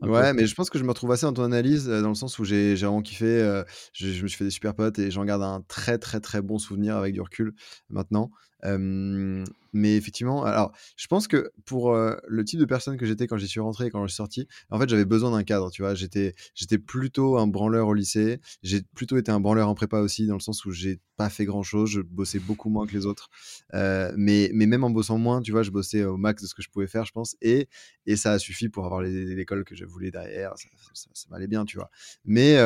Ouais, 0.00 0.32
mais 0.32 0.46
je 0.46 0.54
pense 0.56 0.70
que 0.70 0.78
je 0.78 0.82
me 0.82 0.88
retrouve 0.88 1.12
assez 1.12 1.24
dans 1.24 1.32
ton 1.32 1.44
analyse, 1.44 1.88
euh, 1.88 2.02
dans 2.02 2.08
le 2.08 2.14
sens 2.16 2.38
où 2.40 2.44
j'ai 2.44 2.74
vraiment 2.74 3.00
kiffé. 3.00 3.62
je, 3.92 4.08
je, 4.08 4.22
me 4.22 4.28
suis 4.28 4.38
fait 4.38 4.44
des 4.44 4.50
super 4.50 4.74
potes 4.74 4.98
et 4.98 5.10
j'en 5.10 5.24
garde 5.24 5.42
un 5.42 5.62
très 5.68 5.98
très 5.98 6.20
très 6.20 6.42
bon 6.42 6.58
souvenir 6.58 6.96
avec 6.96 7.14
du 7.14 7.20
recul 7.20 7.54
maintenant 7.88 8.30
mais 8.64 9.96
effectivement, 9.96 10.44
alors 10.44 10.72
je 10.96 11.06
pense 11.06 11.28
que 11.28 11.50
pour 11.64 11.94
le 11.94 12.44
type 12.44 12.60
de 12.60 12.64
personne 12.64 12.96
que 12.96 13.06
j'étais 13.06 13.26
quand 13.26 13.36
j'y 13.36 13.48
suis 13.48 13.60
rentré 13.60 13.86
et 13.86 13.90
quand 13.90 14.02
je 14.06 14.12
suis 14.12 14.16
sorti, 14.16 14.46
en 14.70 14.78
fait 14.78 14.88
j'avais 14.88 15.04
besoin 15.04 15.30
d'un 15.30 15.44
cadre, 15.44 15.70
tu 15.70 15.82
vois. 15.82 15.94
J'étais, 15.94 16.34
j'étais 16.54 16.78
plutôt 16.78 17.38
un 17.38 17.46
branleur 17.46 17.88
au 17.88 17.94
lycée, 17.94 18.40
j'ai 18.62 18.82
plutôt 18.94 19.16
été 19.16 19.30
un 19.30 19.40
branleur 19.40 19.68
en 19.68 19.74
prépa 19.74 19.98
aussi, 19.98 20.26
dans 20.26 20.34
le 20.34 20.40
sens 20.40 20.64
où 20.64 20.72
j'ai 20.72 21.00
pas 21.16 21.30
fait 21.30 21.44
grand 21.44 21.62
chose, 21.62 21.90
je 21.90 22.00
bossais 22.00 22.38
beaucoup 22.38 22.68
moins 22.70 22.86
que 22.86 22.92
les 22.92 23.06
autres. 23.06 23.28
mais, 23.72 24.50
mais 24.52 24.66
même 24.66 24.84
en 24.84 24.90
bossant 24.90 25.18
moins, 25.18 25.40
tu 25.40 25.52
vois, 25.52 25.62
je 25.62 25.70
bossais 25.70 26.04
au 26.04 26.16
max 26.16 26.42
de 26.42 26.46
ce 26.48 26.54
que 26.54 26.62
je 26.62 26.70
pouvais 26.70 26.86
faire, 26.86 27.04
je 27.04 27.12
pense, 27.12 27.36
et, 27.42 27.68
et 28.06 28.16
ça 28.16 28.32
a 28.32 28.38
suffi 28.38 28.68
pour 28.68 28.84
avoir 28.86 29.02
l'école 29.02 29.64
que 29.64 29.74
je 29.74 29.84
voulais 29.84 30.10
derrière, 30.10 30.52
ça, 30.56 30.68
ça, 31.12 31.26
m'allait 31.30 31.46
bien, 31.46 31.64
tu 31.64 31.76
vois. 31.76 31.90
Mais, 32.24 32.56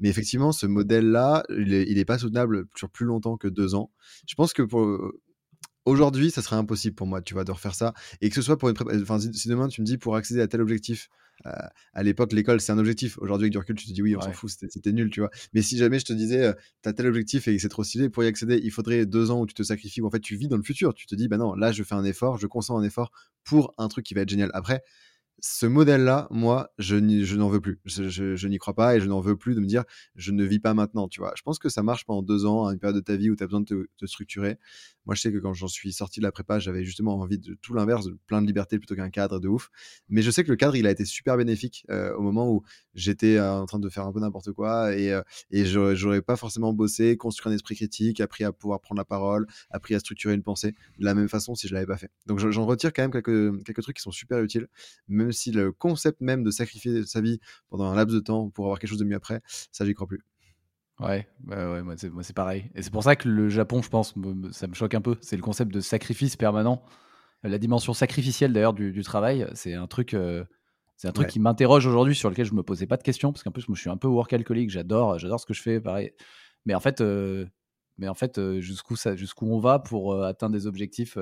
mais 0.00 0.08
effectivement, 0.08 0.52
ce 0.52 0.66
modèle-là, 0.66 1.44
il 1.50 1.72
est, 1.72 1.84
il 1.88 1.98
est 1.98 2.04
pas 2.04 2.18
soutenable 2.18 2.66
sur 2.76 2.90
plus 2.90 3.06
longtemps 3.06 3.36
que 3.36 3.48
deux 3.48 3.74
ans. 3.74 3.90
Je 4.26 4.34
pense 4.34 4.52
que 4.52 4.62
pour 4.62 5.12
Aujourd'hui, 5.86 6.30
ça 6.30 6.40
serait 6.40 6.56
impossible 6.56 6.94
pour 6.94 7.06
moi, 7.06 7.20
tu 7.20 7.34
vois, 7.34 7.44
de 7.44 7.52
refaire 7.52 7.74
ça. 7.74 7.92
Et 8.22 8.30
que 8.30 8.34
ce 8.34 8.42
soit 8.42 8.56
pour 8.56 8.70
une 8.70 8.74
prépa... 8.74 8.92
Enfin, 9.02 9.18
si 9.20 9.48
demain 9.48 9.68
tu 9.68 9.82
me 9.82 9.86
dis 9.86 9.98
pour 9.98 10.16
accéder 10.16 10.40
à 10.40 10.48
tel 10.48 10.62
objectif, 10.62 11.10
euh, 11.46 11.50
à 11.92 12.02
l'époque, 12.02 12.32
l'école, 12.32 12.60
c'est 12.62 12.72
un 12.72 12.78
objectif. 12.78 13.18
Aujourd'hui, 13.18 13.44
avec 13.44 13.52
du 13.52 13.58
recul, 13.58 13.76
tu 13.76 13.86
te 13.86 13.92
dis 13.92 14.00
oui, 14.00 14.16
on 14.16 14.20
s'en 14.20 14.32
fout, 14.32 14.50
c'était 14.50 14.92
nul, 14.92 15.10
tu 15.10 15.20
vois. 15.20 15.28
Mais 15.52 15.60
si 15.60 15.76
jamais 15.76 15.98
je 15.98 16.06
te 16.06 16.14
disais, 16.14 16.42
euh, 16.42 16.52
tu 16.82 16.88
as 16.88 16.94
tel 16.94 17.06
objectif 17.06 17.48
et 17.48 17.58
c'est 17.58 17.68
trop 17.68 17.84
stylé, 17.84 18.08
pour 18.08 18.24
y 18.24 18.26
accéder, 18.26 18.58
il 18.62 18.70
faudrait 18.70 19.04
deux 19.04 19.30
ans 19.30 19.40
où 19.40 19.46
tu 19.46 19.52
te 19.52 19.62
sacrifies, 19.62 20.00
où 20.00 20.06
en 20.06 20.10
fait 20.10 20.20
tu 20.20 20.36
vis 20.36 20.48
dans 20.48 20.56
le 20.56 20.62
futur. 20.62 20.94
Tu 20.94 21.04
te 21.04 21.14
dis, 21.14 21.28
bah 21.28 21.36
non, 21.36 21.54
là, 21.54 21.70
je 21.70 21.82
fais 21.82 21.94
un 21.94 22.04
effort, 22.04 22.38
je 22.38 22.46
consens 22.46 22.78
un 22.78 22.82
effort 22.82 23.12
pour 23.42 23.74
un 23.76 23.88
truc 23.88 24.06
qui 24.06 24.14
va 24.14 24.22
être 24.22 24.30
génial. 24.30 24.50
Après, 24.54 24.82
ce 25.40 25.66
modèle-là, 25.66 26.26
moi, 26.30 26.70
je, 26.78 26.96
n'en 27.36 27.48
veux 27.48 27.60
plus. 27.60 27.78
Je, 27.84 28.46
n'y 28.46 28.58
crois 28.58 28.74
pas 28.74 28.96
et 28.96 29.00
je 29.00 29.06
n'en 29.06 29.20
veux 29.20 29.36
plus 29.36 29.54
de 29.54 29.60
me 29.60 29.66
dire 29.66 29.84
je 30.14 30.32
ne 30.32 30.44
vis 30.44 30.58
pas 30.58 30.74
maintenant. 30.74 31.08
Tu 31.08 31.20
vois, 31.20 31.32
je 31.36 31.42
pense 31.42 31.58
que 31.58 31.68
ça 31.68 31.82
marche 31.82 32.04
pendant 32.04 32.22
deux 32.22 32.46
ans, 32.46 32.66
à 32.66 32.72
une 32.72 32.78
période 32.78 32.96
de 32.96 33.00
ta 33.04 33.16
vie 33.16 33.30
où 33.30 33.36
tu 33.36 33.42
as 33.42 33.46
besoin 33.46 33.60
de 33.60 33.88
te, 33.96 34.06
structurer. 34.06 34.58
Moi, 35.06 35.14
je 35.14 35.20
sais 35.20 35.32
que 35.32 35.38
quand 35.38 35.52
j'en 35.52 35.68
suis 35.68 35.92
sorti 35.92 36.20
de 36.20 36.24
la 36.24 36.32
prépa, 36.32 36.58
j'avais 36.58 36.84
justement 36.84 37.18
envie 37.18 37.38
de 37.38 37.54
tout 37.60 37.74
l'inverse, 37.74 38.06
de 38.06 38.16
plein 38.26 38.40
de 38.40 38.46
liberté 38.46 38.78
plutôt 38.78 38.94
qu'un 38.94 39.10
cadre 39.10 39.38
de 39.38 39.48
ouf. 39.48 39.70
Mais 40.08 40.22
je 40.22 40.30
sais 40.30 40.44
que 40.44 40.50
le 40.50 40.56
cadre, 40.56 40.76
il 40.76 40.86
a 40.86 40.90
été 40.90 41.04
super 41.04 41.36
bénéfique 41.36 41.84
euh, 41.90 42.14
au 42.14 42.22
moment 42.22 42.50
où 42.50 42.62
j'étais 42.94 43.36
euh, 43.36 43.52
en 43.52 43.66
train 43.66 43.78
de 43.78 43.88
faire 43.90 44.06
un 44.06 44.12
peu 44.12 44.20
n'importe 44.20 44.52
quoi 44.52 44.96
et, 44.96 45.12
euh, 45.12 45.22
et 45.50 45.64
j'aurais 45.66 46.22
pas 46.22 46.36
forcément 46.36 46.72
bossé, 46.72 47.16
construit 47.18 47.52
un 47.52 47.54
esprit 47.54 47.74
critique, 47.74 48.20
appris 48.20 48.44
à 48.44 48.52
pouvoir 48.52 48.80
prendre 48.80 48.98
la 48.98 49.04
parole, 49.04 49.46
appris 49.70 49.94
à 49.94 49.98
structurer 49.98 50.34
une 50.34 50.42
pensée 50.42 50.74
de 50.98 51.04
la 51.04 51.14
même 51.14 51.28
façon 51.28 51.54
si 51.54 51.68
je 51.68 51.74
l'avais 51.74 51.86
pas 51.86 51.98
fait. 51.98 52.10
Donc 52.26 52.38
j'en 52.38 52.64
retire 52.64 52.92
quand 52.92 53.02
même 53.02 53.10
quelques 53.10 53.82
trucs 53.82 53.96
qui 53.96 54.02
sont 54.02 54.10
super 54.10 54.40
utiles, 54.42 54.68
même 55.24 55.32
si 55.32 55.50
le 55.50 55.72
concept 55.72 56.20
même 56.20 56.44
de 56.44 56.50
sacrifier 56.50 57.04
sa 57.04 57.20
vie 57.20 57.40
pendant 57.68 57.84
un 57.84 57.94
laps 57.94 58.14
de 58.14 58.20
temps 58.20 58.50
pour 58.50 58.66
avoir 58.66 58.78
quelque 58.78 58.90
chose 58.90 58.98
de 58.98 59.04
mieux 59.04 59.16
après, 59.16 59.40
ça, 59.72 59.84
j'y 59.84 59.94
crois 59.94 60.06
plus. 60.06 60.24
Ouais, 61.00 61.26
bah 61.40 61.72
ouais 61.72 61.82
moi 61.82 61.94
c'est 61.96 62.32
pareil. 62.32 62.70
Et 62.74 62.82
c'est 62.82 62.92
pour 62.92 63.02
ça 63.02 63.16
que 63.16 63.28
le 63.28 63.48
Japon, 63.48 63.82
je 63.82 63.88
pense, 63.88 64.14
ça 64.52 64.66
me 64.68 64.74
choque 64.74 64.94
un 64.94 65.00
peu. 65.00 65.16
C'est 65.20 65.36
le 65.36 65.42
concept 65.42 65.72
de 65.72 65.80
sacrifice 65.80 66.36
permanent. 66.36 66.84
La 67.42 67.58
dimension 67.58 67.92
sacrificielle 67.92 68.52
d'ailleurs 68.52 68.72
du, 68.72 69.02
travail, 69.02 69.46
c'est 69.54 69.74
un 69.74 69.86
truc, 69.86 70.14
euh, 70.14 70.44
c'est 70.96 71.08
un 71.08 71.12
truc 71.12 71.28
qui 71.28 71.40
m'interroge 71.40 71.86
aujourd'hui 71.86 72.14
sur 72.14 72.30
lequel 72.30 72.46
je 72.46 72.54
me 72.54 72.62
posais 72.62 72.86
pas 72.86 72.96
de 72.96 73.02
questions 73.02 73.32
parce 73.32 73.42
qu'en 73.42 73.50
plus 73.50 73.68
moi 73.68 73.74
je 73.74 73.82
suis 73.82 73.90
un 73.90 73.98
peu 73.98 74.08
work 74.08 74.32
alcoolique, 74.32 74.70
j'adore, 74.70 75.18
j'adore 75.18 75.40
ce 75.40 75.46
que 75.46 75.52
je 75.52 75.60
fais, 75.60 75.80
pareil. 75.80 76.12
Mais 76.64 76.74
en 76.74 76.80
fait, 76.80 77.00
euh, 77.02 77.44
mais 77.98 78.08
en 78.08 78.14
fait, 78.14 78.38
euh, 78.38 78.60
jusqu'où 78.60 78.96
ça, 78.96 79.14
jusqu'où 79.14 79.46
on 79.46 79.58
va 79.58 79.78
pour 79.78 80.22
atteindre 80.24 80.54
des 80.54 80.66
objectifs 80.66 81.18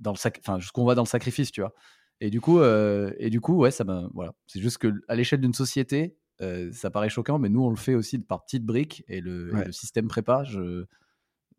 dans 0.00 0.12
le 0.12 0.16
sac, 0.16 0.40
enfin 0.40 0.58
jusqu'où 0.58 0.80
on 0.80 0.86
va 0.86 0.94
dans 0.94 1.02
le 1.02 1.08
sacrifice, 1.08 1.52
tu 1.52 1.60
vois. 1.60 1.74
Et 2.20 2.30
du 2.30 2.40
coup, 2.40 2.60
euh, 2.60 3.12
et 3.18 3.30
du 3.30 3.40
coup, 3.40 3.56
ouais, 3.56 3.70
ça 3.70 3.84
voilà. 4.14 4.34
C'est 4.46 4.60
juste 4.60 4.78
que 4.78 4.92
à 5.08 5.14
l'échelle 5.14 5.40
d'une 5.40 5.54
société, 5.54 6.16
euh, 6.40 6.70
ça 6.72 6.90
paraît 6.90 7.08
choquant, 7.08 7.38
mais 7.38 7.48
nous, 7.48 7.62
on 7.62 7.70
le 7.70 7.76
fait 7.76 7.94
aussi 7.94 8.18
par 8.18 8.44
petites 8.44 8.64
briques. 8.64 9.04
Et 9.08 9.20
le, 9.20 9.50
le 9.50 9.72
système 9.72 10.08
prépa, 10.08 10.44
je, 10.44 10.86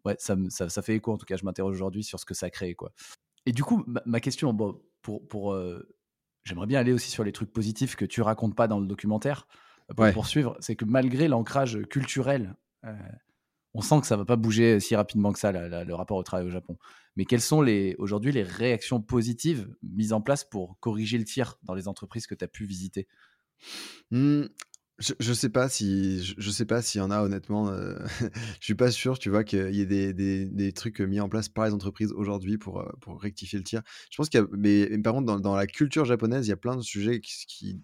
ouais, 0.06 0.16
ça, 0.20 0.36
ça, 0.50 0.70
ça, 0.70 0.82
fait 0.82 0.96
écho. 0.96 1.12
En 1.12 1.18
tout 1.18 1.26
cas, 1.26 1.38
je 1.38 1.46
m'interroge 1.46 1.76
aujourd'hui 1.76 2.04
sur 2.04 2.20
ce 2.20 2.26
que 2.26 2.34
ça 2.34 2.50
crée, 2.50 2.74
quoi. 2.74 2.92
Et 3.46 3.52
du 3.52 3.64
coup, 3.64 3.86
ma, 4.06 4.20
question, 4.20 4.54
bon, 4.54 4.82
pour, 5.02 5.26
pour 5.28 5.54
euh, 5.54 5.88
j'aimerais 6.44 6.68
bien 6.68 6.80
aller 6.80 6.92
aussi 6.92 7.10
sur 7.10 7.24
les 7.24 7.32
trucs 7.32 7.54
positifs 7.54 7.96
que 7.96 8.06
tu 8.06 8.22
racontes 8.22 8.56
pas 8.56 8.68
dans 8.68 8.80
le 8.80 8.88
documentaire 8.88 9.48
pour 9.96 10.12
poursuivre. 10.12 10.58
C'est 10.60 10.76
que 10.76 10.86
malgré 10.86 11.28
l'ancrage 11.28 11.80
culturel 11.90 12.56
on 13.78 13.82
sent 13.82 14.02
que 14.02 14.08
ça 14.08 14.18
va 14.18 14.26
pas 14.26 14.38
bouger 14.38 14.80
si 14.80 14.96
rapidement 14.96 15.32
que 15.32 15.38
ça, 15.38 15.52
le 15.52 15.94
rapport 15.94 16.18
au 16.18 16.24
travail 16.24 16.48
au 16.48 16.50
Japon. 16.50 16.80
Mais 17.16 17.26
quelles 17.26 17.42
sont 17.42 17.64
aujourd'hui 18.00 18.32
les 18.32 18.42
réactions 18.42 19.02
positives 19.02 19.70
mises 19.84 20.14
en 20.14 20.22
place 20.22 20.44
pour 20.44 20.80
corriger 20.80 21.20
le 21.20 21.26
tir 21.26 21.60
dans 21.62 21.76
les 21.76 21.88
entreprises 21.88 22.26
que 22.26 22.34
tu 22.34 22.44
as 22.44 22.48
pu 22.48 22.66
visiter? 22.66 23.08
Mmh, 24.10 24.46
je, 24.98 25.14
ne 25.30 25.34
sais 25.36 25.50
pas 25.50 25.70
si 25.70 26.24
je, 26.24 26.50
sais 26.50 26.66
pas 26.66 26.82
s'il 26.82 27.02
y 27.02 27.04
en 27.04 27.12
a 27.12 27.22
honnêtement. 27.22 27.68
Je 27.68 27.74
euh, 27.74 28.08
je 28.60 28.66
suis 28.66 28.74
pas 28.74 28.90
sûr, 28.90 29.20
tu 29.20 29.30
vois, 29.30 29.44
qu'il 29.44 29.76
y 29.76 29.82
ait 29.82 30.14
des, 30.14 30.74
trucs 30.74 31.00
mis 31.00 31.20
en 31.20 31.30
place 31.30 31.48
par 31.48 31.66
les 31.66 31.74
entreprises 31.74 32.12
aujourd'hui 32.14 32.58
pour, 32.58 32.80
euh, 32.80 32.92
pour 33.02 33.22
rectifier 33.22 33.60
le 33.60 33.64
tir. 33.64 33.84
Je 34.10 34.18
pense 34.18 34.30
qu'il 34.30 34.40
y 34.40 34.44
a, 34.44 34.48
mais, 34.54 34.98
par 34.98 35.14
contre, 35.14 35.40
dans, 35.40 35.56
la 35.56 35.68
culture 35.68 36.06
japonaise, 36.06 36.48
il 36.48 36.50
y 36.50 36.54
a 36.54 36.58
plein 36.58 36.76
de 36.76 36.82
sujets 36.82 37.22
qui 37.22 37.80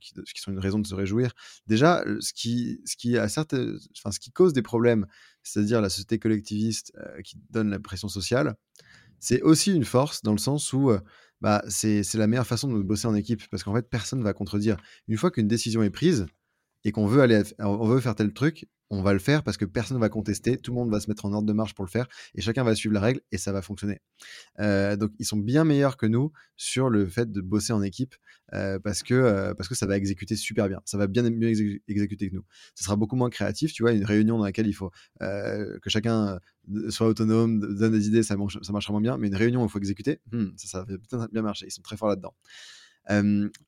qui, 0.00 0.40
sont 0.40 0.52
une 0.52 0.58
raison 0.58 0.78
de 0.78 0.86
se 0.86 0.94
réjouir. 0.94 1.32
Déjà, 1.66 2.04
ce 2.20 2.32
qui, 2.32 2.80
ce 2.84 2.96
qui, 2.96 3.16
a 3.18 3.24
enfin, 3.24 4.10
ce 4.10 4.18
qui 4.18 4.30
cause 4.32 4.52
des 4.52 4.62
problèmes, 4.62 5.06
c'est-à-dire 5.42 5.80
la 5.80 5.88
société 5.88 6.18
collectiviste 6.18 6.92
qui 7.24 7.38
donne 7.50 7.70
la 7.70 7.78
pression 7.78 8.08
sociale, 8.08 8.56
c'est 9.20 9.42
aussi 9.42 9.74
une 9.74 9.84
force 9.84 10.22
dans 10.22 10.32
le 10.32 10.38
sens 10.38 10.72
où 10.72 10.92
bah, 11.40 11.62
c'est 11.68 12.02
la 12.14 12.26
meilleure 12.26 12.46
façon 12.46 12.72
de 12.72 12.82
bosser 12.82 13.06
en 13.06 13.14
équipe 13.14 13.42
parce 13.50 13.62
qu'en 13.62 13.74
fait, 13.74 13.88
personne 13.88 14.18
ne 14.18 14.24
va 14.24 14.32
contredire. 14.32 14.76
Une 15.06 15.16
fois 15.16 15.30
qu'une 15.30 15.48
décision 15.48 15.82
est 15.82 15.90
prise 15.90 16.26
et 16.84 16.92
qu'on 16.92 17.06
veut 17.06 17.26
veut 17.26 18.00
faire 18.00 18.14
tel 18.14 18.32
truc, 18.32 18.68
on 18.90 19.02
va 19.02 19.12
le 19.12 19.18
faire 19.18 19.42
parce 19.42 19.56
que 19.56 19.64
personne 19.64 19.98
ne 19.98 20.00
va 20.00 20.08
contester, 20.08 20.56
tout 20.56 20.70
le 20.72 20.76
monde 20.76 20.90
va 20.90 21.00
se 21.00 21.08
mettre 21.08 21.26
en 21.26 21.32
ordre 21.32 21.46
de 21.46 21.52
marche 21.52 21.74
pour 21.74 21.84
le 21.84 21.90
faire 21.90 22.08
et 22.34 22.40
chacun 22.40 22.64
va 22.64 22.74
suivre 22.74 22.94
la 22.94 23.00
règle 23.00 23.20
et 23.30 23.38
ça 23.38 23.52
va 23.52 23.62
fonctionner. 23.62 24.00
Euh, 24.60 24.96
donc 24.96 25.12
ils 25.18 25.26
sont 25.26 25.36
bien 25.36 25.64
meilleurs 25.64 25.96
que 25.96 26.06
nous 26.06 26.32
sur 26.56 26.88
le 26.88 27.06
fait 27.06 27.30
de 27.30 27.40
bosser 27.40 27.72
en 27.72 27.82
équipe 27.82 28.14
euh, 28.54 28.78
parce, 28.78 29.02
que, 29.02 29.14
euh, 29.14 29.54
parce 29.54 29.68
que 29.68 29.74
ça 29.74 29.86
va 29.86 29.96
exécuter 29.96 30.36
super 30.36 30.68
bien, 30.68 30.80
ça 30.84 30.96
va 30.98 31.06
bien 31.06 31.22
mieux 31.28 31.48
exécuter 31.88 32.30
que 32.30 32.34
nous. 32.34 32.44
Ça 32.74 32.84
sera 32.84 32.96
beaucoup 32.96 33.16
moins 33.16 33.30
créatif, 33.30 33.72
tu 33.72 33.82
vois, 33.82 33.92
une 33.92 34.04
réunion 34.04 34.38
dans 34.38 34.44
laquelle 34.44 34.66
il 34.66 34.72
faut 34.72 34.90
que 35.20 35.88
chacun 35.90 36.38
soit 36.90 37.08
autonome, 37.08 37.60
donne 37.60 37.92
des 37.92 38.08
idées, 38.08 38.22
ça, 38.22 38.36
ça 38.62 38.72
marchera 38.72 38.92
moins 38.92 39.00
bien, 39.00 39.18
mais 39.18 39.28
une 39.28 39.36
réunion 39.36 39.62
où 39.62 39.66
il 39.66 39.70
faut 39.70 39.78
exécuter, 39.78 40.20
hmm, 40.32 40.48
ça, 40.56 40.84
ça 41.10 41.16
va 41.16 41.28
bien 41.28 41.42
marcher, 41.42 41.66
ils 41.66 41.70
sont 41.70 41.82
très 41.82 41.96
forts 41.96 42.08
là-dedans. 42.08 42.34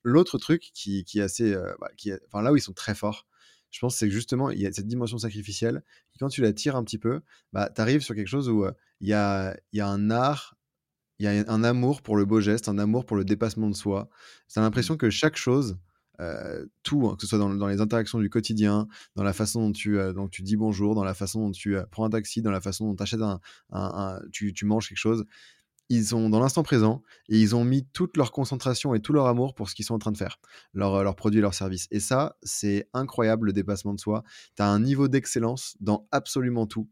L'autre 0.03 0.37
truc 0.37 0.71
qui, 0.73 1.05
est 1.15 1.21
assez, 1.21 1.53
bah, 1.79 1.89
enfin 2.27 2.41
là 2.41 2.51
où 2.51 2.55
ils 2.55 2.61
sont 2.61 2.73
très 2.73 2.95
forts, 2.95 3.27
je 3.69 3.79
pense 3.79 3.95
c'est 3.95 4.09
justement, 4.09 4.49
il 4.49 4.59
y 4.59 4.67
a 4.67 4.73
cette 4.73 4.87
dimension 4.87 5.17
sacrificielle 5.17 5.83
quand 6.19 6.29
tu 6.29 6.41
la 6.41 6.53
tires 6.53 6.75
un 6.75 6.83
petit 6.83 6.99
peu, 6.99 7.21
bah, 7.51 7.71
tu 7.73 7.81
arrives 7.81 8.01
sur 8.01 8.13
quelque 8.13 8.27
chose 8.27 8.47
où 8.47 8.65
il 8.99 9.07
y, 9.07 9.13
a, 9.13 9.57
y 9.73 9.79
a 9.79 9.87
un 9.87 10.11
art, 10.11 10.55
il 11.21 11.25
y 11.25 11.27
a 11.27 11.43
un 11.47 11.63
amour 11.63 12.01
pour 12.01 12.17
le 12.17 12.25
beau 12.25 12.41
geste, 12.41 12.67
un 12.67 12.79
amour 12.79 13.05
pour 13.05 13.15
le 13.15 13.23
dépassement 13.23 13.69
de 13.69 13.75
soi. 13.75 14.09
As 14.55 14.61
l'impression 14.61 14.97
que 14.97 15.11
chaque 15.11 15.37
chose, 15.37 15.77
tout, 16.83 17.07
hein, 17.07 17.15
que 17.15 17.21
ce 17.21 17.27
soit 17.27 17.37
dans, 17.37 17.67
les 17.67 17.79
interactions 17.79 18.19
du 18.19 18.29
quotidien, 18.29 18.87
dans 19.15 19.23
la 19.23 19.33
façon 19.33 19.61
dont 19.67 19.71
tu, 19.71 19.97
dont 20.15 20.27
tu 20.27 20.41
dis 20.41 20.55
bonjour, 20.55 20.95
dans 20.95 21.03
la 21.03 21.13
façon 21.13 21.45
dont 21.47 21.51
tu 21.51 21.77
prends 21.91 22.05
un 22.05 22.09
taxi, 22.09 22.41
dans 22.41 22.51
la 22.51 22.61
façon 22.61 22.91
dont 22.91 23.03
achètes 23.03 23.21
un, 23.21 23.39
un, 23.71 24.19
tu, 24.31 24.51
tu 24.51 24.65
manges 24.65 24.89
quelque 24.89 24.97
chose, 24.97 25.25
ils 25.89 26.05
sont 26.05 26.29
dans 26.29 26.39
l'instant 26.39 26.63
présent 26.63 27.03
et 27.27 27.37
ils 27.37 27.55
ont 27.55 27.65
mis 27.65 27.85
toute 27.85 28.15
leur 28.17 28.31
concentration 28.31 28.95
et 28.95 29.01
tout 29.01 29.13
leur 29.13 29.27
amour 29.27 29.53
pour 29.53 29.69
ce 29.69 29.75
qu'ils 29.75 29.85
sont 29.85 29.93
en 29.93 29.99
train 29.99 30.11
de 30.11 30.17
faire, 30.17 30.39
leurs 30.73 31.03
leur 31.03 31.15
produits, 31.15 31.41
leurs 31.41 31.53
services. 31.53 31.87
Et 31.91 31.99
ça, 31.99 32.37
c'est 32.43 32.89
incroyable 32.93 33.47
le 33.47 33.53
dépassement 33.53 33.93
de 33.93 33.99
soi. 33.99 34.23
Tu 34.55 34.63
as 34.63 34.67
un 34.67 34.79
niveau 34.79 35.07
d'excellence 35.07 35.75
dans 35.81 36.07
absolument 36.11 36.65
tout 36.65 36.89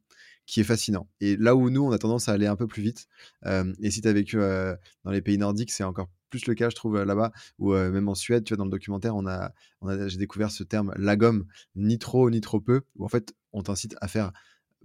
qui 0.49 0.61
est 0.61 0.63
fascinant. 0.63 1.07
Et 1.21 1.37
là 1.37 1.55
où 1.55 1.69
nous, 1.69 1.85
on 1.85 1.91
a 1.91 1.99
tendance 1.99 2.27
à 2.27 2.31
aller 2.31 2.47
un 2.47 2.55
peu 2.55 2.65
plus 2.65 2.81
vite, 2.81 3.07
euh, 3.45 3.71
et 3.83 3.91
si 3.91 4.01
tu 4.01 4.07
as 4.07 4.13
vécu 4.13 4.39
euh, 4.39 4.75
dans 5.03 5.11
les 5.11 5.21
pays 5.21 5.37
nordiques, 5.37 5.69
c'est 5.69 5.83
encore 5.83 6.09
plus 6.31 6.47
le 6.47 6.55
cas, 6.55 6.69
je 6.71 6.75
trouve, 6.75 7.03
là-bas, 7.03 7.31
ou 7.59 7.73
euh, 7.73 7.91
même 7.91 8.09
en 8.09 8.15
Suède, 8.15 8.43
tu 8.43 8.53
vois, 8.53 8.57
dans 8.57 8.65
le 8.65 8.71
documentaire, 8.71 9.15
on 9.15 9.27
a, 9.27 9.51
on 9.81 9.87
a, 9.87 10.07
j'ai 10.07 10.17
découvert 10.17 10.49
ce 10.49 10.63
terme 10.63 10.91
lagom, 10.97 11.45
ni 11.75 11.99
trop, 11.99 12.31
ni 12.31 12.41
trop 12.41 12.59
peu, 12.59 12.81
où 12.95 13.05
en 13.05 13.09
fait, 13.09 13.35
on 13.53 13.61
t'incite 13.61 13.95
à 14.01 14.07
faire 14.07 14.31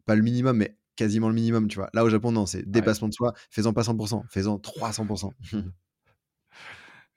pas 0.04 0.16
le 0.16 0.22
minimum, 0.22 0.58
mais 0.58 0.76
quasiment 0.96 1.28
le 1.28 1.34
minimum, 1.34 1.66
tu 1.66 1.76
vois. 1.76 1.88
Là, 1.94 2.04
au 2.04 2.10
Japon, 2.10 2.30
non, 2.30 2.44
c'est 2.44 2.68
dépassement 2.70 3.08
de 3.08 3.14
soi, 3.14 3.32
faisant 3.48 3.72
pas 3.72 3.82
100%, 3.82 4.22
faisant 4.28 4.58
300%. 4.58 5.30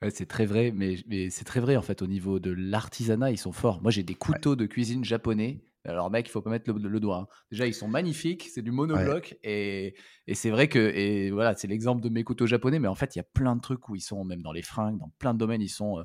Ouais, 0.02 0.10
c'est 0.10 0.26
très 0.26 0.46
vrai, 0.46 0.72
mais, 0.74 0.96
mais 1.06 1.30
c'est 1.30 1.44
très 1.44 1.60
vrai 1.60 1.76
en 1.76 1.82
fait 1.82 2.02
au 2.02 2.06
niveau 2.06 2.38
de 2.38 2.50
l'artisanat, 2.50 3.30
ils 3.30 3.38
sont 3.38 3.52
forts. 3.52 3.82
Moi, 3.82 3.90
j'ai 3.90 4.02
des 4.02 4.14
couteaux 4.14 4.56
de 4.56 4.66
cuisine 4.66 5.04
japonais. 5.04 5.62
Alors, 5.84 6.10
mec, 6.10 6.28
il 6.28 6.30
faut 6.30 6.42
pas 6.42 6.50
mettre 6.50 6.70
le, 6.70 7.00
doigt. 7.00 7.16
Hein. 7.16 7.26
Déjà, 7.50 7.66
ils 7.66 7.72
sont 7.72 7.88
magnifiques, 7.88 8.48
c'est 8.52 8.60
du 8.60 8.72
monobloc 8.72 9.38
et, 9.42 9.94
et 10.26 10.34
c'est 10.34 10.50
vrai 10.50 10.68
que 10.68 10.78
et 10.78 11.30
voilà, 11.30 11.54
c'est 11.56 11.68
l'exemple 11.68 12.02
de 12.02 12.10
mes 12.10 12.24
couteaux 12.24 12.46
japonais, 12.46 12.78
mais 12.78 12.88
en 12.88 12.94
fait, 12.94 13.16
il 13.16 13.18
y 13.18 13.20
a 13.20 13.26
plein 13.32 13.56
de 13.56 13.60
trucs 13.60 13.88
où 13.88 13.94
ils 13.94 14.00
sont 14.00 14.24
même 14.24 14.42
dans 14.42 14.52
les 14.52 14.62
fringues, 14.62 14.98
dans 14.98 15.10
plein 15.18 15.32
de 15.32 15.38
domaines, 15.38 15.62
ils 15.62 15.70
sont 15.70 15.98
euh, 15.98 16.02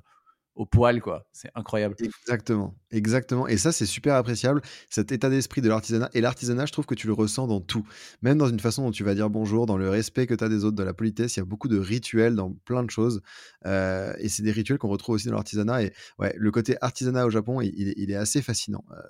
au 0.56 0.66
poil, 0.66 1.02
quoi. 1.02 1.28
C'est 1.32 1.50
incroyable. 1.56 1.96
Exactement, 2.00 2.76
exactement. 2.92 3.48
Et 3.48 3.58
ça, 3.58 3.72
c'est 3.72 3.86
super 3.86 4.16
appréciable, 4.16 4.62
cet 4.90 5.12
état 5.12 5.30
d'esprit 5.30 5.62
de 5.62 5.70
l'artisanat. 5.70 6.10
Et 6.14 6.22
l'artisanat, 6.22 6.68
je 6.68 6.72
trouve 6.72 6.86
que 6.86 6.94
tu 6.94 7.08
le 7.08 7.14
ressens 7.14 7.48
dans 7.48 7.60
tout. 7.60 7.88
Même 8.22 8.38
dans 8.38 8.48
une 8.48 8.60
façon 8.60 8.84
dont 8.84 8.92
tu 8.92 9.04
vas 9.04 9.16
dire 9.16 9.30
bonjour, 9.30 9.66
dans 9.66 9.78
le 9.78 9.90
respect 9.90 10.28
que 10.28 10.36
tu 10.36 10.44
as 10.44 10.50
des 10.50 10.64
autres, 10.64 10.76
de 10.76 10.84
la 10.84 10.94
politesse. 10.94 11.36
Il 11.36 11.40
y 11.40 11.42
a 11.42 11.46
beaucoup 11.46 11.68
de 11.68 11.80
rituels 11.80 12.36
dans 12.36 12.52
plein 12.66 12.84
de 12.84 12.92
choses. 12.92 13.22
Euh, 13.66 14.14
et 14.20 14.30
c'est 14.30 14.44
des 14.44 14.52
rituels 14.52 14.78
qu'on 14.78 14.90
retrouve 14.90 15.16
aussi 15.16 15.28
dans 15.28 15.36
l'artisanat. 15.36 15.84
Et 15.84 15.94
ouais, 16.20 16.34
le 16.38 16.52
côté 16.52 16.76
artisanat 16.82 17.26
au 17.26 17.30
Japon, 17.32 17.62
il, 17.62 18.12
est 18.12 18.16
assez 18.16 18.42
fascinant. 18.42 18.84
Euh, 18.92 19.02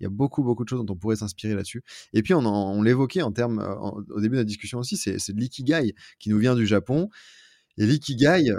il 0.00 0.04
y 0.04 0.06
a 0.06 0.10
beaucoup, 0.10 0.42
beaucoup 0.42 0.64
de 0.64 0.68
choses 0.68 0.84
dont 0.84 0.94
on 0.94 0.96
pourrait 0.96 1.16
s'inspirer 1.16 1.54
là-dessus. 1.54 1.82
Et 2.14 2.22
puis, 2.22 2.32
on, 2.32 2.82
l'évoquait 2.82 3.22
en 3.22 3.32
termes, 3.32 3.58
au 4.08 4.20
début 4.20 4.36
de 4.36 4.40
la 4.40 4.44
discussion 4.44 4.78
aussi, 4.78 4.96
c'est 4.96 5.18
l'ikigai 5.28 5.94
qui 6.18 6.30
nous 6.30 6.38
vient 6.38 6.54
du 6.54 6.66
Japon. 6.66 7.10
Et 7.76 7.86
l'ikigai, 7.86 8.52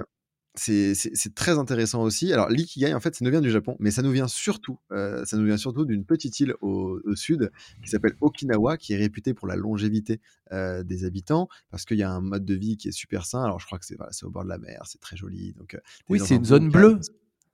c'est 0.59 1.35
très 1.35 1.57
intéressant 1.57 2.01
aussi. 2.01 2.31
Alors, 2.33 2.49
l'ikigai, 2.49 2.93
en 2.93 2.99
fait, 2.99 3.15
ça 3.15 3.23
nous 3.23 3.31
vient 3.31 3.41
du 3.41 3.51
Japon, 3.51 3.75
mais 3.79 3.91
ça 3.91 4.01
nous 4.01 4.11
vient 4.11 4.27
surtout, 4.27 4.79
euh, 4.91 5.23
ça 5.25 5.37
nous 5.37 5.45
vient 5.45 5.57
surtout 5.57 5.85
d'une 5.85 6.05
petite 6.05 6.39
île 6.39 6.55
au, 6.61 6.99
sud 7.15 7.51
qui 7.83 7.89
s'appelle 7.89 8.15
Okinawa, 8.21 8.77
qui 8.77 8.93
est 8.93 8.97
réputée 8.97 9.33
pour 9.33 9.47
la 9.47 9.55
longévité 9.55 10.21
euh, 10.51 10.83
des 10.83 11.05
habitants, 11.05 11.47
parce 11.69 11.85
qu'il 11.85 11.97
y 11.97 12.03
a 12.03 12.11
un 12.11 12.21
mode 12.21 12.45
de 12.45 12.55
vie 12.55 12.77
qui 12.77 12.89
est 12.89 12.91
super 12.91 13.25
sain. 13.25 13.43
Alors, 13.43 13.59
je 13.59 13.65
crois 13.65 13.79
que 13.79 13.85
c'est 13.85 14.25
au 14.25 14.29
bord 14.29 14.43
de 14.43 14.49
la 14.49 14.57
mer, 14.57 14.83
c'est 14.85 14.99
très 14.99 15.15
joli. 15.15 15.53
Donc, 15.53 15.75
euh, 15.75 15.79
oui, 16.09 16.19
c'est 16.19 16.35
une 16.35 16.45
zone 16.45 16.69
bleue. 16.69 16.99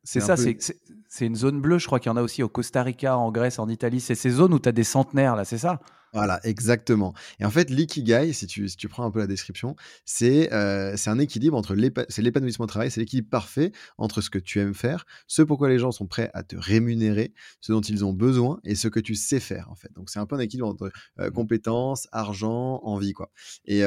C'est 0.04 0.20
ça, 0.20 0.36
c'est 0.36 1.26
une 1.26 1.36
zone 1.36 1.62
bleue. 1.62 1.78
Je 1.78 1.86
crois 1.86 2.00
qu'il 2.00 2.10
y 2.10 2.14
en 2.14 2.18
a 2.18 2.22
aussi 2.22 2.42
au 2.44 2.50
Costa 2.50 2.84
Rica, 2.84 3.18
en 3.18 3.32
Grèce, 3.32 3.60
en 3.60 3.70
Italie. 3.70 4.00
C'est 4.00 4.16
ces 4.16 4.30
zones 4.30 4.54
où 4.54 4.60
tu 4.60 4.70
as 4.70 4.72
des 4.72 4.84
centenaires, 4.84 5.36
là, 5.36 5.46
c'est 5.46 5.58
ça? 5.58 5.80
Voilà, 6.14 6.42
exactement. 6.44 7.14
Et 7.40 7.46
en 7.46 7.50
fait, 7.50 7.70
l'ikigai, 7.70 8.34
si 8.34 8.46
tu, 8.46 8.68
si 8.68 8.76
tu 8.76 8.90
prends 8.90 9.06
un 9.06 9.12
peu 9.12 9.20
la 9.20 9.28
description, 9.28 9.78
c'est 10.04 10.52
euh, 10.52 10.96
un 11.06 11.20
équilibre 11.20 11.56
entre 11.56 11.74
l'épanouissement 11.74 12.66
au 12.66 12.68
travail, 12.68 12.92
c'est 12.92 13.00
l'équilibre 13.00 13.30
parfait 13.30 13.72
entre 13.98 14.20
ce 14.20 14.30
que 14.30 14.40
tu 14.40 14.60
aimes 14.60 14.74
faire, 14.74 15.06
ce 15.28 15.42
pourquoi 15.42 15.70
les 15.70 15.80
gens 15.80 15.92
sont 15.92 16.08
prêts 16.08 16.30
à 16.34 16.44
te 16.44 16.58
rémunérer, 16.58 17.34
ce 17.62 17.72
dont 17.72 17.82
ils 17.82 18.04
ont 18.04 18.12
besoin 18.12 18.60
et 18.66 18.76
ce 18.76 18.90
que 18.90 19.00
tu 19.00 19.16
sais 19.16 19.40
faire 19.40 19.70
en 19.72 19.76
fait. 19.76 19.94
Donc 19.94 20.10
c'est 20.10 20.20
un 20.20 20.26
peu 20.26 20.36
un 20.36 20.40
équilibre 20.40 20.68
entre 20.68 20.92
euh, 21.20 21.30
mmh. 21.30 21.32
compétences, 21.32 22.08
argent, 22.12 22.82
envie 22.84 23.14
quoi. 23.14 23.32
Et, 23.66 23.82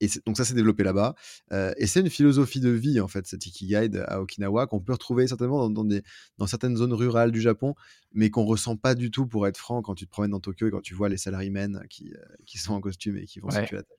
et 0.00 0.08
donc 0.26 0.36
ça 0.36 0.44
s'est 0.44 0.54
développé 0.54 0.84
là-bas. 0.84 1.14
Euh, 1.52 1.72
et 1.76 1.86
c'est 1.86 2.00
une 2.00 2.10
philosophie 2.10 2.60
de 2.60 2.70
vie, 2.70 3.00
en 3.00 3.08
fait, 3.08 3.26
cette 3.26 3.46
Ikigai 3.46 3.90
à 4.06 4.20
Okinawa, 4.20 4.66
qu'on 4.66 4.80
peut 4.80 4.92
retrouver 4.92 5.26
certainement 5.26 5.68
dans, 5.70 5.84
des, 5.84 6.02
dans 6.38 6.46
certaines 6.46 6.76
zones 6.76 6.92
rurales 6.92 7.32
du 7.32 7.40
Japon, 7.40 7.74
mais 8.12 8.30
qu'on 8.30 8.44
ressent 8.44 8.76
pas 8.76 8.94
du 8.94 9.10
tout, 9.10 9.26
pour 9.26 9.46
être 9.46 9.56
franc, 9.56 9.82
quand 9.82 9.94
tu 9.94 10.06
te 10.06 10.10
promènes 10.10 10.30
dans 10.30 10.40
Tokyo 10.40 10.68
et 10.68 10.70
quand 10.70 10.80
tu 10.80 10.94
vois 10.94 11.08
les 11.08 11.16
salarymen 11.16 11.82
qui, 11.90 12.12
euh, 12.12 12.18
qui 12.46 12.58
sont 12.58 12.74
en 12.74 12.80
costume 12.80 13.16
et 13.16 13.24
qui 13.24 13.40
vont 13.40 13.50
se 13.50 13.60
tuer 13.60 13.76
la 13.76 13.82
tête. 13.82 13.98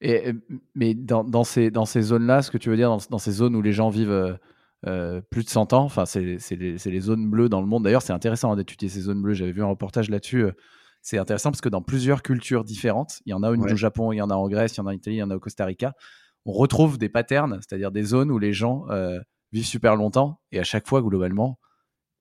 Et, 0.00 0.32
mais 0.74 0.94
dans, 0.94 1.24
dans 1.24 1.44
ces, 1.44 1.70
dans 1.70 1.86
ces 1.86 2.02
zones-là, 2.02 2.42
ce 2.42 2.50
que 2.50 2.58
tu 2.58 2.68
veux 2.68 2.76
dire, 2.76 2.88
dans, 2.88 3.00
dans, 3.10 3.18
ces 3.18 3.32
zones 3.32 3.56
où 3.56 3.62
les 3.62 3.72
gens 3.72 3.88
vivent 3.88 4.38
euh, 4.86 5.20
plus 5.30 5.44
de 5.44 5.48
100 5.48 5.72
ans, 5.72 5.84
enfin, 5.84 6.04
c'est 6.04 6.22
les, 6.22 6.76
les, 6.76 7.00
zones 7.00 7.28
bleues 7.30 7.48
dans 7.48 7.60
le 7.60 7.66
monde. 7.66 7.84
D'ailleurs, 7.84 8.02
c'est 8.02 8.12
intéressant 8.12 8.52
hein, 8.52 8.56
d'étudier 8.56 8.88
ces 8.88 9.02
zones 9.02 9.22
bleues. 9.22 9.34
J'avais 9.34 9.52
vu 9.52 9.62
un 9.62 9.66
reportage 9.66 10.10
là-dessus 10.10 10.46
c'est 11.04 11.18
intéressant 11.18 11.50
parce 11.50 11.60
que 11.60 11.68
dans 11.68 11.82
plusieurs 11.82 12.22
cultures 12.22 12.64
différentes, 12.64 13.20
il 13.26 13.30
y 13.30 13.34
en 13.34 13.42
a 13.42 13.50
une 13.50 13.70
au 13.70 13.76
Japon, 13.76 14.10
il 14.10 14.16
y 14.16 14.22
en 14.22 14.30
a 14.30 14.34
en 14.34 14.48
Grèce, 14.48 14.74
il 14.74 14.78
y 14.78 14.80
en 14.80 14.86
a 14.86 14.90
en 14.90 14.94
Italie, 14.94 15.16
il 15.16 15.18
y 15.18 15.22
en 15.22 15.30
a 15.30 15.36
au 15.36 15.40
Costa 15.40 15.66
Rica, 15.66 15.92
on 16.46 16.52
retrouve 16.52 16.96
des 16.96 17.10
patterns, 17.10 17.60
c'est-à-dire 17.60 17.92
des 17.92 18.02
zones 18.02 18.30
où 18.30 18.38
les 18.38 18.54
gens 18.54 18.86
euh, 18.88 19.20
vivent 19.52 19.66
super 19.66 19.96
longtemps 19.96 20.40
et 20.50 20.58
à 20.58 20.64
chaque 20.64 20.88
fois, 20.88 21.02
globalement, 21.02 21.58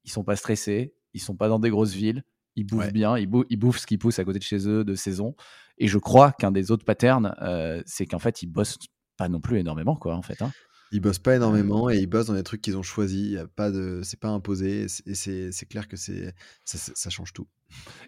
ils 0.03 0.11
sont 0.11 0.25
pas 0.25 0.35
stressés, 0.35 0.95
ils 1.13 1.21
sont 1.21 1.37
pas 1.37 1.47
dans 1.47 1.59
des 1.59 1.69
grosses 1.69 1.93
villes, 1.93 2.23
ils 2.57 2.65
bouffent 2.65 2.91
bien, 2.91 3.17
ils, 3.17 3.25
bouffent, 3.25 3.79
ce 3.79 3.87
qui 3.87 3.97
pousse 3.97 4.19
à 4.19 4.25
côté 4.25 4.39
de 4.39 4.43
chez 4.43 4.67
eux 4.67 4.83
de 4.83 4.95
saison. 4.95 5.33
Et 5.77 5.87
je 5.87 5.97
crois 5.97 6.33
qu'un 6.33 6.51
des 6.51 6.69
autres 6.69 6.85
patterns, 6.85 7.33
euh, 7.41 7.81
c'est 7.85 8.05
qu'en 8.05 8.19
fait, 8.19 8.43
ils 8.43 8.47
bossent 8.47 8.77
pas 9.15 9.29
non 9.29 9.39
plus 9.39 9.59
énormément, 9.59 9.95
quoi, 9.95 10.13
en 10.13 10.21
fait. 10.21 10.41
Hein. 10.41 10.51
Ils 10.93 10.99
bossent 10.99 11.19
pas 11.19 11.35
énormément 11.35 11.89
et 11.89 11.97
ils 11.97 12.05
bossent 12.05 12.27
dans 12.27 12.35
des 12.35 12.43
trucs 12.43 12.61
qu'ils 12.61 12.77
ont 12.77 12.83
choisis. 12.83 13.39
pas 13.55 13.71
de, 13.71 14.01
c'est 14.03 14.19
pas 14.19 14.29
imposé. 14.29 14.85
Et 15.07 15.15
c'est 15.15 15.65
clair 15.67 15.87
que 15.87 15.97
c'est 15.97 16.35
ça, 16.65 17.09
change 17.09 17.33
tout. 17.33 17.47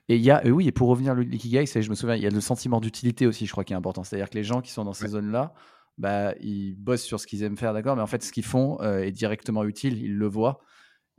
Et 0.08 0.17
il 0.17 0.21
y 0.21 0.30
a, 0.30 0.45
euh, 0.45 0.52
oui, 0.52 0.67
et 0.67 0.71
pour 0.71 0.88
revenir 0.88 1.13
à 1.13 1.15
l'ikigai, 1.15 1.65
je 1.65 1.89
me 1.89 1.95
souviens, 1.95 2.15
il 2.15 2.21
y 2.21 2.28
a 2.28 2.30
le 2.30 2.41
sentiment 2.41 2.80
d'utilité 2.80 3.26
aussi, 3.26 3.48
je 3.48 3.52
crois, 3.52 3.63
qui 3.63 3.74
est 3.74 3.76
important. 3.76 4.04
C'est-à-dire 4.04 4.30
que 4.30 4.38
les 4.38 4.43
gens 4.43 4.62
qui 4.62 4.71
sont 4.71 4.84
dans 4.84 4.93
ces 4.93 5.08
zones-là, 5.08 5.56
bah, 5.98 6.36
ils 6.41 6.76
bossent 6.76 7.02
sur 7.02 7.19
ce 7.19 7.26
qu'ils 7.26 7.41
aiment 7.41 7.58
faire, 7.58 7.74
d'accord, 7.74 7.95
mais 7.95 8.04
en 8.04 8.08
fait, 8.08 8.21
ce 8.21 8.32
qu'ils 8.32 8.45
font 8.45 8.80
euh, 8.82 9.00
est 9.00 9.12
directement 9.12 9.63
utile, 9.63 9.98
ils 9.98 10.15
le 10.15 10.28
voient. 10.28 10.60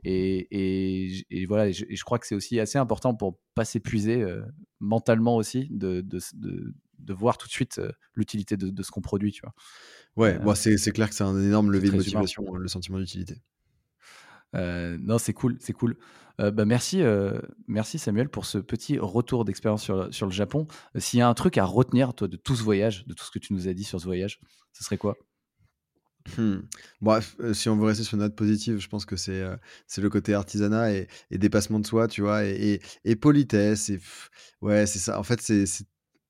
Et, 0.05 1.25
et, 1.29 1.45
voilà, 1.47 1.67
et 1.67 1.73
je, 1.73 2.03
crois 2.05 2.17
que 2.17 2.27
c'est 2.27 2.35
aussi 2.35 2.61
assez 2.61 2.77
important 2.77 3.13
pour 3.13 3.41
pas 3.55 3.65
s'épuiser 3.65 4.21
euh, 4.21 4.41
mentalement 4.79 5.35
aussi, 5.35 5.67
de, 5.69 5.99
de, 5.99 6.19
de, 6.35 6.73
voir 7.09 7.37
tout 7.37 7.47
de 7.47 7.51
suite 7.51 7.81
l'utilité 8.15 8.57
de, 8.57 8.83
ce 8.83 8.91
qu'on 8.91 9.01
produit, 9.01 9.31
tu 9.31 9.41
vois. 9.41 9.53
Ouais, 10.15 10.39
moi 10.39 10.55
c'est 10.55 10.91
clair 10.91 11.09
que 11.09 11.15
c'est 11.15 11.23
un 11.23 11.39
énorme 11.41 11.71
levier 11.71 11.91
de 11.91 11.95
motivation, 11.95 12.55
hein, 12.55 12.59
le 12.59 12.67
sentiment 12.67 12.99
d'utilité. 12.99 13.41
non, 14.53 15.17
c'est 15.17 15.33
cool, 15.33 15.57
c'est 15.59 15.73
cool. 15.73 15.97
bah, 16.39 16.65
merci, 16.65 17.01
merci 17.67 17.99
Samuel 17.99 18.29
pour 18.29 18.45
ce 18.45 18.57
petit 18.57 18.97
retour 18.99 19.45
d'expérience 19.45 19.83
sur, 19.83 20.13
sur, 20.13 20.25
le 20.25 20.31
Japon. 20.31 20.67
S'il 20.97 21.19
y 21.19 21.21
a 21.21 21.27
un 21.27 21.33
truc 21.33 21.57
à 21.57 21.65
retenir, 21.65 22.13
toi, 22.13 22.27
de 22.27 22.37
tout 22.37 22.55
ce 22.55 22.63
voyage, 22.63 23.05
de 23.07 23.13
tout 23.13 23.25
ce 23.25 23.31
que 23.31 23.39
tu 23.39 23.53
nous 23.53 23.67
as 23.67 23.73
dit 23.73 23.83
sur 23.83 23.99
ce 23.99 24.05
voyage, 24.05 24.39
ce 24.73 24.83
serait 24.83 24.97
quoi? 24.97 25.17
Mmh. 26.37 26.57
Bref, 27.01 27.37
si 27.53 27.69
on 27.69 27.77
veut 27.77 27.85
rester 27.85 28.03
sur 28.03 28.15
une 28.15 28.21
note 28.21 28.35
positive, 28.35 28.79
je 28.79 28.87
pense 28.87 29.05
que 29.05 29.15
c'est 29.15 29.43
c'est 29.87 30.01
le 30.01 30.09
côté 30.09 30.33
artisanat 30.33 30.93
et, 30.93 31.07
dépassement 31.31 31.79
de 31.79 31.87
soi, 31.87 32.07
tu 32.07 32.21
vois, 32.21 32.43
et, 32.45 32.81
et 33.05 33.15
politesse. 33.15 33.89
Et, 33.89 33.99
ouais, 34.61 34.85
c'est 34.85 34.99
ça. 34.99 35.19
En 35.19 35.23
fait, 35.23 35.41
c'est 35.41 35.65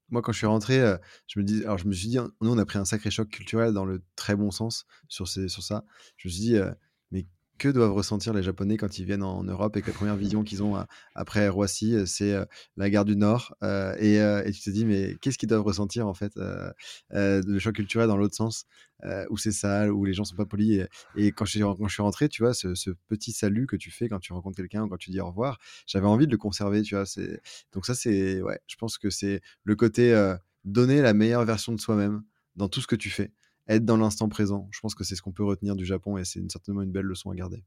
moi, 0.09 0.21
quand 0.21 0.31
je 0.31 0.37
suis 0.37 0.47
rentré, 0.47 0.81
je 1.27 1.39
me 1.39 1.43
dis, 1.43 1.63
alors 1.63 1.77
je 1.77 1.87
me 1.87 1.93
suis 1.93 2.07
dit, 2.07 2.17
nous, 2.17 2.51
on 2.51 2.57
a 2.57 2.65
pris 2.65 2.79
un 2.79 2.85
sacré 2.85 3.11
choc 3.11 3.29
culturel 3.29 3.73
dans 3.73 3.85
le 3.85 4.03
très 4.15 4.35
bon 4.35 4.51
sens 4.51 4.85
sur, 5.07 5.27
ces, 5.27 5.49
sur 5.49 5.63
ça. 5.63 5.83
Je 6.17 6.27
me 6.27 6.31
suis 6.31 6.41
dit, 6.41 6.55
mais 6.55 6.61
que 7.57 7.69
doivent 7.69 7.93
ressentir 7.93 8.33
les 8.33 8.43
Japonais 8.43 8.77
quand 8.77 8.99
ils 8.99 9.05
viennent 9.05 9.23
en, 9.23 9.43
Europe 9.43 9.77
et 9.77 9.81
que 9.81 9.87
la 9.87 9.93
première 9.93 10.15
vision 10.15 10.43
qu'ils 10.43 10.63
ont 10.63 10.75
après 11.15 11.47
Roissy, 11.49 11.95
c'est 12.05 12.35
la 12.75 12.89
gare 12.89 13.05
du 13.05 13.15
Nord. 13.15 13.55
Et, 13.99 14.19
tu 14.53 14.61
te 14.61 14.69
dis, 14.69 14.85
mais 14.85 15.15
qu'est-ce 15.21 15.37
qu'ils 15.37 15.49
doivent 15.49 15.63
ressentir 15.63 16.07
en 16.07 16.13
fait 16.13 16.33
Le 17.11 17.59
choc 17.59 17.75
culturel 17.75 18.07
dans 18.07 18.17
l'autre 18.17 18.35
sens, 18.35 18.65
où 19.29 19.37
c'est 19.37 19.51
sale, 19.51 19.91
où 19.91 20.05
les 20.05 20.13
gens 20.13 20.23
sont 20.23 20.35
pas 20.35 20.45
polis. 20.45 20.85
Et, 21.15 21.31
quand, 21.31 21.45
je, 21.45 21.51
suis 21.51 22.01
rentré, 22.01 22.29
tu 22.29 22.43
vois, 22.43 22.53
ce, 22.53 22.89
petit 23.07 23.31
salut 23.31 23.67
que 23.67 23.75
tu 23.75 23.91
fais 23.91 24.09
quand 24.09 24.19
tu 24.19 24.33
rencontres 24.33 24.57
quelqu'un 24.57 24.83
ou 24.83 24.89
quand 24.89 24.97
tu 24.97 25.11
dis 25.11 25.19
au 25.19 25.27
revoir, 25.27 25.57
j'avais 25.85 26.07
envie 26.07 26.27
de 26.27 26.31
le 26.31 26.37
conserver, 26.37 26.81
tu 26.81 26.95
vois. 26.95 27.05
Donc 27.73 27.85
ça, 27.85 27.95
c'est, 27.95 28.41
ouais, 28.41 28.59
je 28.67 28.75
pense 28.75 28.97
que 28.97 29.09
c'est 29.09 29.41
le 29.63 29.75
côté 29.75 30.13
donner 30.65 31.01
la 31.01 31.13
meilleure 31.13 31.45
version 31.45 31.73
de 31.73 31.79
soi-même 31.79 32.23
dans 32.55 32.69
tout 32.69 32.81
ce 32.81 32.87
que 32.87 32.95
tu 32.95 33.09
fais 33.09 33.31
être 33.67 33.85
dans 33.85 33.97
l'instant 33.97 34.29
présent. 34.29 34.67
Je 34.71 34.79
pense 34.79 34.95
que 34.95 35.03
c'est 35.03 35.15
ce 35.15 35.21
qu'on 35.21 35.31
peut 35.31 35.43
retenir 35.43 35.75
du 35.75 35.85
Japon 35.85 36.17
et 36.17 36.25
c'est 36.25 36.41
certainement 36.51 36.81
une 36.81 36.91
belle 36.91 37.05
leçon 37.05 37.31
à 37.31 37.35
garder. 37.35 37.63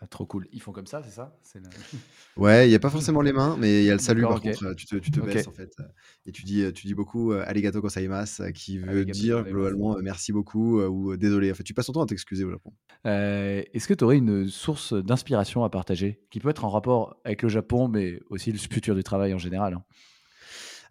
Ah, 0.00 0.06
trop 0.08 0.26
cool. 0.26 0.48
Ils 0.52 0.60
font 0.60 0.72
comme 0.72 0.86
ça, 0.86 1.00
c'est 1.04 1.12
ça? 1.12 1.38
Ouais, 2.36 2.66
il 2.66 2.68
n'y 2.68 2.74
a 2.74 2.78
pas 2.78 2.90
forcément 2.90 3.22
les 3.22 3.32
mains, 3.32 3.56
mais 3.58 3.82
il 3.82 3.86
y 3.86 3.90
a 3.90 3.94
le 3.94 3.98
salut 3.98 4.22
par 4.22 4.42
contre. 4.42 4.74
Tu 4.74 4.84
te, 4.84 4.96
tu 4.96 5.10
te 5.10 5.20
baisses 5.20 5.46
en 5.46 5.52
fait. 5.52 5.74
Et 6.26 6.32
tu 6.32 6.42
dis, 6.42 6.70
tu 6.74 6.86
dis 6.86 6.94
beaucoup 6.94 7.32
euh, 7.32 7.42
arigato 7.46 7.80
gozaimasu, 7.80 8.52
qui 8.52 8.78
veut 8.78 9.06
dire 9.06 9.42
globalement 9.44 9.96
euh, 9.96 10.02
merci 10.02 10.32
beaucoup 10.32 10.80
euh, 10.80 10.88
ou 10.88 11.16
désolé. 11.16 11.50
En 11.50 11.54
fait, 11.54 11.62
tu 11.62 11.72
passes 11.72 11.86
ton 11.86 11.92
temps 11.92 12.02
à 12.02 12.06
t'excuser 12.06 12.44
au 12.44 12.50
Japon. 12.50 12.72
Est-ce 13.04 13.88
que 13.88 13.94
tu 13.94 14.04
aurais 14.04 14.18
une 14.18 14.48
source 14.48 14.92
d'inspiration 14.92 15.64
à 15.64 15.70
partager 15.70 16.20
qui 16.30 16.40
peut 16.40 16.50
être 16.50 16.64
en 16.64 16.70
rapport 16.70 17.16
avec 17.24 17.42
le 17.42 17.48
Japon, 17.48 17.88
mais 17.88 18.20
aussi 18.28 18.52
le 18.52 18.58
futur 18.58 18.94
du 18.94 19.02
travail 19.02 19.32
en 19.32 19.38
général 19.38 19.78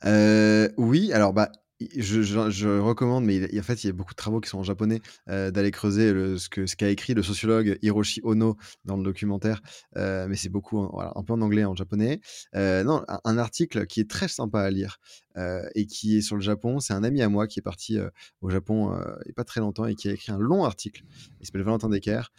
hein? 0.04 0.70
Oui, 0.78 1.12
alors 1.14 1.34
bah, 1.34 1.52
je, 1.96 2.80
recommande, 2.80 3.26
mais 3.26 3.60
en 3.60 3.64
fait, 3.64 3.84
il 3.84 3.88
y 3.88 3.90
a 3.90 3.94
beaucoup 3.94 4.14
de 4.14 4.18
travaux 4.18 4.40
qui 4.40 4.50
sont 4.50 4.60
en 4.60 4.64
japonais, 4.64 5.02
euh, 5.30 5.52
d'aller 5.52 5.72
creuser 5.72 6.12
ce 6.38 6.76
qu'a 6.76 6.90
écrit 6.90 7.14
le 7.14 7.24
sociologue 7.24 7.78
Hiroshi 7.82 8.22
Ono 8.24 8.58
dans 8.86 8.98
le 8.98 9.04
documentaire, 9.04 9.62
euh, 9.98 10.28
mais 10.28 10.36
c'est 10.36 10.50
beaucoup 10.50 10.88
voilà, 10.92 11.12
un 11.16 11.24
peu 11.24 11.34
en 11.34 11.42
anglais, 11.42 11.66
en 11.66 11.76
japonais. 11.76 12.20
Euh, 12.56 12.84
non, 12.84 13.04
un, 13.08 13.38
article 13.38 13.86
qui 13.86 14.00
est 14.00 14.10
très 14.10 14.28
sympa 14.28 14.62
à 14.62 14.70
lire 14.70 14.98
et 15.38 15.86
qui 15.86 16.18
est 16.18 16.22
sur 16.22 16.36
le 16.36 16.42
Japon. 16.42 16.80
C'est 16.80 16.94
un 16.94 17.04
ami 17.04 17.22
à 17.22 17.30
moi 17.30 17.48
qui 17.48 17.60
est 17.60 17.62
parti 17.62 17.98
au 18.42 18.50
Japon 18.50 18.96
il 19.22 19.28
n'y 19.28 19.32
a 19.32 19.36
pas 19.36 19.44
très 19.44 19.62
longtemps 19.62 19.86
et 19.86 19.96
qui 19.96 20.10
a 20.10 20.14
écrit 20.14 20.32
un 20.32 20.40
long 20.40 20.64
article, 20.64 21.04
il 21.40 21.46
s'appelle 21.46 21.64
Valentin 21.64 21.90
Decker, 21.90 22.32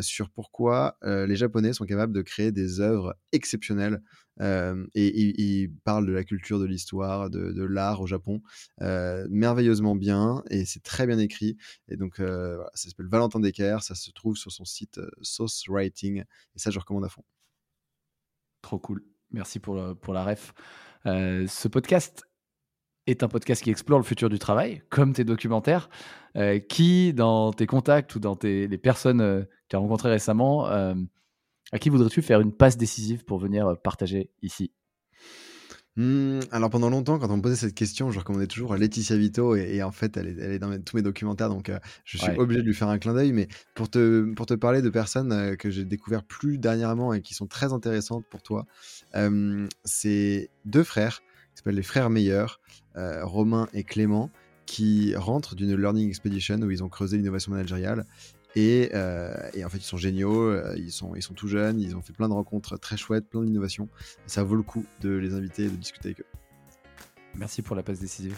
sur 0.00 0.30
pourquoi 0.30 0.98
les 1.02 1.36
Japonais 1.36 1.72
sont 1.72 1.84
capables 1.84 2.12
de 2.12 2.22
créer 2.22 2.52
des 2.52 2.80
œuvres 2.80 3.16
exceptionnelles 3.32 4.00
et 4.40 5.40
il 5.42 5.72
parle 5.84 6.06
de 6.06 6.12
la 6.12 6.24
culture, 6.24 6.58
de 6.58 6.64
l'histoire, 6.64 7.30
de, 7.30 7.64
l'art 7.64 8.00
au 8.00 8.06
Japon, 8.06 8.42
merveilleusement 8.80 9.96
bien, 9.96 10.42
et 10.50 10.64
c'est 10.64 10.82
très 10.82 11.06
bien 11.06 11.18
écrit. 11.18 11.56
Et 11.88 11.96
donc, 11.96 12.16
ça 12.16 12.88
s'appelle 12.88 13.08
Valentin 13.08 13.40
Decker, 13.40 13.82
ça 13.82 13.94
se 13.94 14.10
trouve 14.10 14.36
sur 14.36 14.52
son 14.52 14.64
site 14.64 15.00
Sauce 15.22 15.64
Writing, 15.68 16.20
et 16.20 16.58
ça, 16.58 16.70
je 16.70 16.78
recommande 16.78 17.04
à 17.04 17.08
fond. 17.08 17.24
Trop 18.62 18.78
cool. 18.78 19.04
Merci 19.30 19.58
pour, 19.58 19.96
pour 20.00 20.14
la 20.14 20.24
ref. 20.24 20.54
ce 21.04 21.68
podcast 21.68 22.24
est 23.06 23.22
un 23.22 23.28
podcast 23.28 23.62
qui 23.62 23.70
explore 23.70 23.98
le 23.98 24.04
futur 24.04 24.28
du 24.28 24.38
travail, 24.38 24.82
comme 24.90 25.12
tes 25.12 25.24
documentaires. 25.24 25.88
qui, 26.68 27.14
dans 27.14 27.52
tes 27.52 27.66
contacts 27.66 28.14
ou 28.14 28.20
dans 28.20 28.36
tes, 28.36 28.66
les 28.66 28.78
personnes 28.78 29.18
que 29.18 29.48
tu 29.68 29.76
as 29.76 29.78
rencontrées 29.78 30.10
récemment, 30.10 30.68
à 31.72 31.78
qui 31.78 31.88
voudrais-tu 31.88 32.22
faire 32.22 32.40
une 32.40 32.52
passe 32.52 32.76
décisive 32.76 33.24
pour 33.24 33.38
venir 33.38 33.66
euh, 33.66 33.74
partager 33.74 34.30
ici? 34.42 34.72
Mmh, 35.96 36.40
alors 36.50 36.70
pendant 36.70 36.90
longtemps, 36.90 37.20
quand 37.20 37.30
on 37.30 37.36
me 37.36 37.42
posait 37.42 37.54
cette 37.54 37.74
question, 37.74 38.10
je 38.10 38.18
recommandais 38.18 38.48
toujours 38.48 38.74
Laetitia 38.76 39.16
Vito 39.16 39.54
et, 39.54 39.80
en 39.82 39.92
fait, 39.92 40.16
elle 40.16 40.38
est, 40.40 40.58
dans 40.58 40.76
tous 40.82 40.96
mes 40.96 41.02
documentaires, 41.02 41.48
donc 41.48 41.68
euh, 41.68 41.78
je 42.04 42.18
suis 42.18 42.32
obligé 42.36 42.62
de 42.62 42.66
lui 42.66 42.74
faire 42.74 42.88
un 42.88 42.98
clin 42.98 43.14
d'œil. 43.14 43.32
Mais 43.32 43.46
pour 43.76 43.88
te, 43.88 44.32
pour 44.34 44.46
te 44.46 44.54
parler 44.54 44.82
de 44.82 44.90
personnes 44.90 45.32
euh, 45.32 45.56
que 45.56 45.70
j'ai 45.70 45.84
découvert 45.84 46.24
plus 46.24 46.58
dernièrement 46.58 47.14
et 47.14 47.22
qui 47.22 47.34
sont 47.34 47.46
très 47.46 47.72
intéressantes 47.72 48.24
pour 48.28 48.42
toi, 48.42 48.66
c'est 49.84 50.50
deux 50.64 50.84
frères 50.84 51.22
qui 51.54 51.58
s'appellent 51.58 51.74
les 51.74 51.82
frères 51.82 52.10
meilleurs, 52.10 52.60
Romain 52.94 53.68
et 53.72 53.84
Clément, 53.84 54.30
qui 54.66 55.14
rentrent 55.16 55.54
d'une 55.54 55.74
Learning 55.76 56.08
Expedition 56.08 56.60
où 56.60 56.70
ils 56.70 56.82
ont 56.82 56.88
creusé 56.88 57.16
l'innovation 57.16 57.52
managériale 57.52 58.04
euh, 58.56 59.50
et, 59.54 59.64
en 59.64 59.68
fait, 59.68 59.78
ils 59.78 59.84
sont 59.84 59.96
géniaux, 59.96 60.50
euh, 60.50 60.74
ils 60.76 60.92
sont, 60.92 61.14
ils 61.14 61.22
sont 61.22 61.34
tout 61.34 61.48
jeunes, 61.48 61.80
ils 61.80 61.96
ont 61.96 62.02
fait 62.02 62.12
plein 62.12 62.28
de 62.28 62.34
rencontres 62.34 62.76
très 62.78 62.96
chouettes, 62.96 63.28
plein 63.28 63.42
d'innovations. 63.42 63.88
Ça 64.26 64.42
vaut 64.44 64.56
le 64.56 64.62
coup 64.62 64.84
de 65.00 65.10
les 65.10 65.34
inviter 65.34 65.64
et 65.64 65.68
de 65.68 65.76
discuter 65.76 66.08
avec 66.08 66.20
eux. 66.20 66.26
Merci 67.34 67.62
pour 67.62 67.74
la 67.74 67.82
passe 67.82 67.98
décisive. 67.98 68.36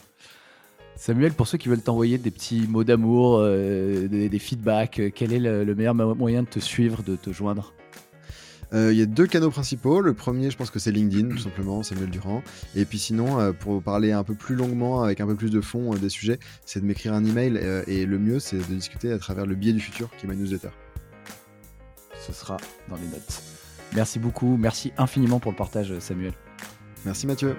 Samuel, 0.94 1.34
pour 1.34 1.46
ceux 1.46 1.58
qui 1.58 1.68
veulent 1.68 1.82
t'envoyer 1.82 2.16
des 2.16 2.30
petits 2.30 2.66
mots 2.66 2.84
d'amour, 2.84 3.36
euh, 3.40 4.08
des, 4.08 4.38
feedbacks, 4.38 5.02
quel 5.14 5.34
est 5.34 5.38
le 5.38 5.74
meilleur 5.74 5.94
moyen 5.94 6.42
de 6.42 6.48
te 6.48 6.58
suivre, 6.58 7.02
de 7.02 7.16
te 7.16 7.30
joindre? 7.30 7.74
Euh, 8.72 8.92
il 8.92 8.98
y 8.98 9.02
a 9.02 9.06
deux 9.06 9.26
canaux 9.26 9.50
principaux. 9.50 10.00
Le 10.00 10.14
premier, 10.14 10.50
je 10.50 10.56
pense 10.56 10.70
que 10.70 10.78
c'est 10.78 10.90
LinkedIn, 10.90 11.28
tout 11.28 11.38
simplement, 11.38 11.82
Samuel 11.82 12.10
Durand. 12.10 12.42
Et 12.74 12.84
puis 12.84 12.98
sinon, 12.98 13.38
euh, 13.38 13.52
pour 13.52 13.82
parler 13.82 14.12
un 14.12 14.24
peu 14.24 14.34
plus 14.34 14.54
longuement, 14.54 15.02
avec 15.02 15.20
un 15.20 15.26
peu 15.26 15.34
plus 15.34 15.50
de 15.50 15.60
fond 15.60 15.94
euh, 15.94 15.98
des 15.98 16.08
sujets, 16.08 16.38
c'est 16.64 16.80
de 16.80 16.86
m'écrire 16.86 17.14
un 17.14 17.24
email. 17.24 17.58
et 17.86 18.06
le 18.06 18.18
mieux, 18.18 18.38
c'est 18.38 18.58
de 18.58 18.74
discuter 18.74 19.12
à 19.12 19.18
travers 19.18 19.46
le 19.46 19.54
biais 19.54 19.72
du 19.72 19.80
futur, 19.80 20.10
qui 20.16 20.26
est 20.26 20.28
ma 20.28 20.34
newsletter. 20.34 20.70
Ce 22.26 22.32
sera 22.32 22.56
dans 22.88 22.96
les 22.96 23.06
notes. 23.06 23.42
Merci 23.94 24.18
beaucoup. 24.18 24.56
Merci 24.56 24.92
infiniment 24.98 25.38
pour 25.38 25.52
le 25.52 25.56
partage, 25.56 25.96
Samuel. 26.00 26.32
Merci 27.04 27.26
Mathieu. 27.26 27.56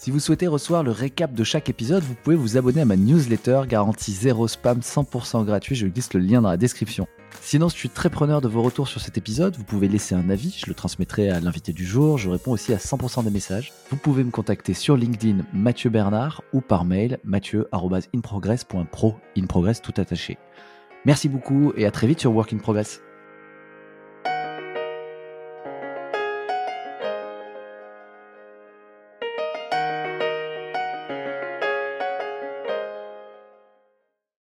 Si 0.00 0.10
vous 0.10 0.20
souhaitez 0.20 0.46
recevoir 0.46 0.82
le 0.82 0.90
récap 0.90 1.34
de 1.34 1.44
chaque 1.44 1.68
épisode, 1.68 2.02
vous 2.02 2.14
pouvez 2.14 2.34
vous 2.34 2.56
abonner 2.56 2.80
à 2.80 2.84
ma 2.86 2.96
newsletter 2.96 3.62
garantie 3.68 4.12
0 4.12 4.48
spam 4.48 4.78
100% 4.80 5.44
gratuit, 5.44 5.74
je 5.74 5.86
glisse 5.86 6.14
le 6.14 6.20
lien 6.20 6.40
dans 6.40 6.48
la 6.48 6.56
description. 6.56 7.06
Sinon, 7.40 7.68
je 7.68 7.74
suis 7.74 7.88
très 7.88 8.10
preneur 8.10 8.40
de 8.40 8.48
vos 8.48 8.62
retours 8.62 8.88
sur 8.88 9.00
cet 9.00 9.16
épisode, 9.16 9.56
vous 9.56 9.64
pouvez 9.64 9.88
laisser 9.88 10.14
un 10.14 10.28
avis, 10.28 10.58
je 10.58 10.66
le 10.66 10.74
transmettrai 10.74 11.30
à 11.30 11.40
l'invité 11.40 11.72
du 11.72 11.86
jour, 11.86 12.18
je 12.18 12.28
réponds 12.28 12.52
aussi 12.52 12.74
à 12.74 12.76
100% 12.76 13.24
des 13.24 13.30
messages. 13.30 13.72
Vous 13.90 13.96
pouvez 13.96 14.22
me 14.22 14.30
contacter 14.30 14.74
sur 14.74 14.96
LinkedIn 14.96 15.44
Mathieu 15.54 15.88
Bernard 15.88 16.42
ou 16.52 16.60
par 16.60 16.84
mail 16.84 17.18
mathieu.inprogress.pro, 17.24 19.14
in 19.36 19.46
progress 19.46 19.80
tout 19.80 19.94
attaché. 19.96 20.36
Merci 21.06 21.28
beaucoup 21.28 21.72
et 21.76 21.86
à 21.86 21.90
très 21.90 22.06
vite 22.06 22.20
sur 22.20 22.34
Work 22.34 22.52
in 22.52 22.58
Progress. 22.58 23.00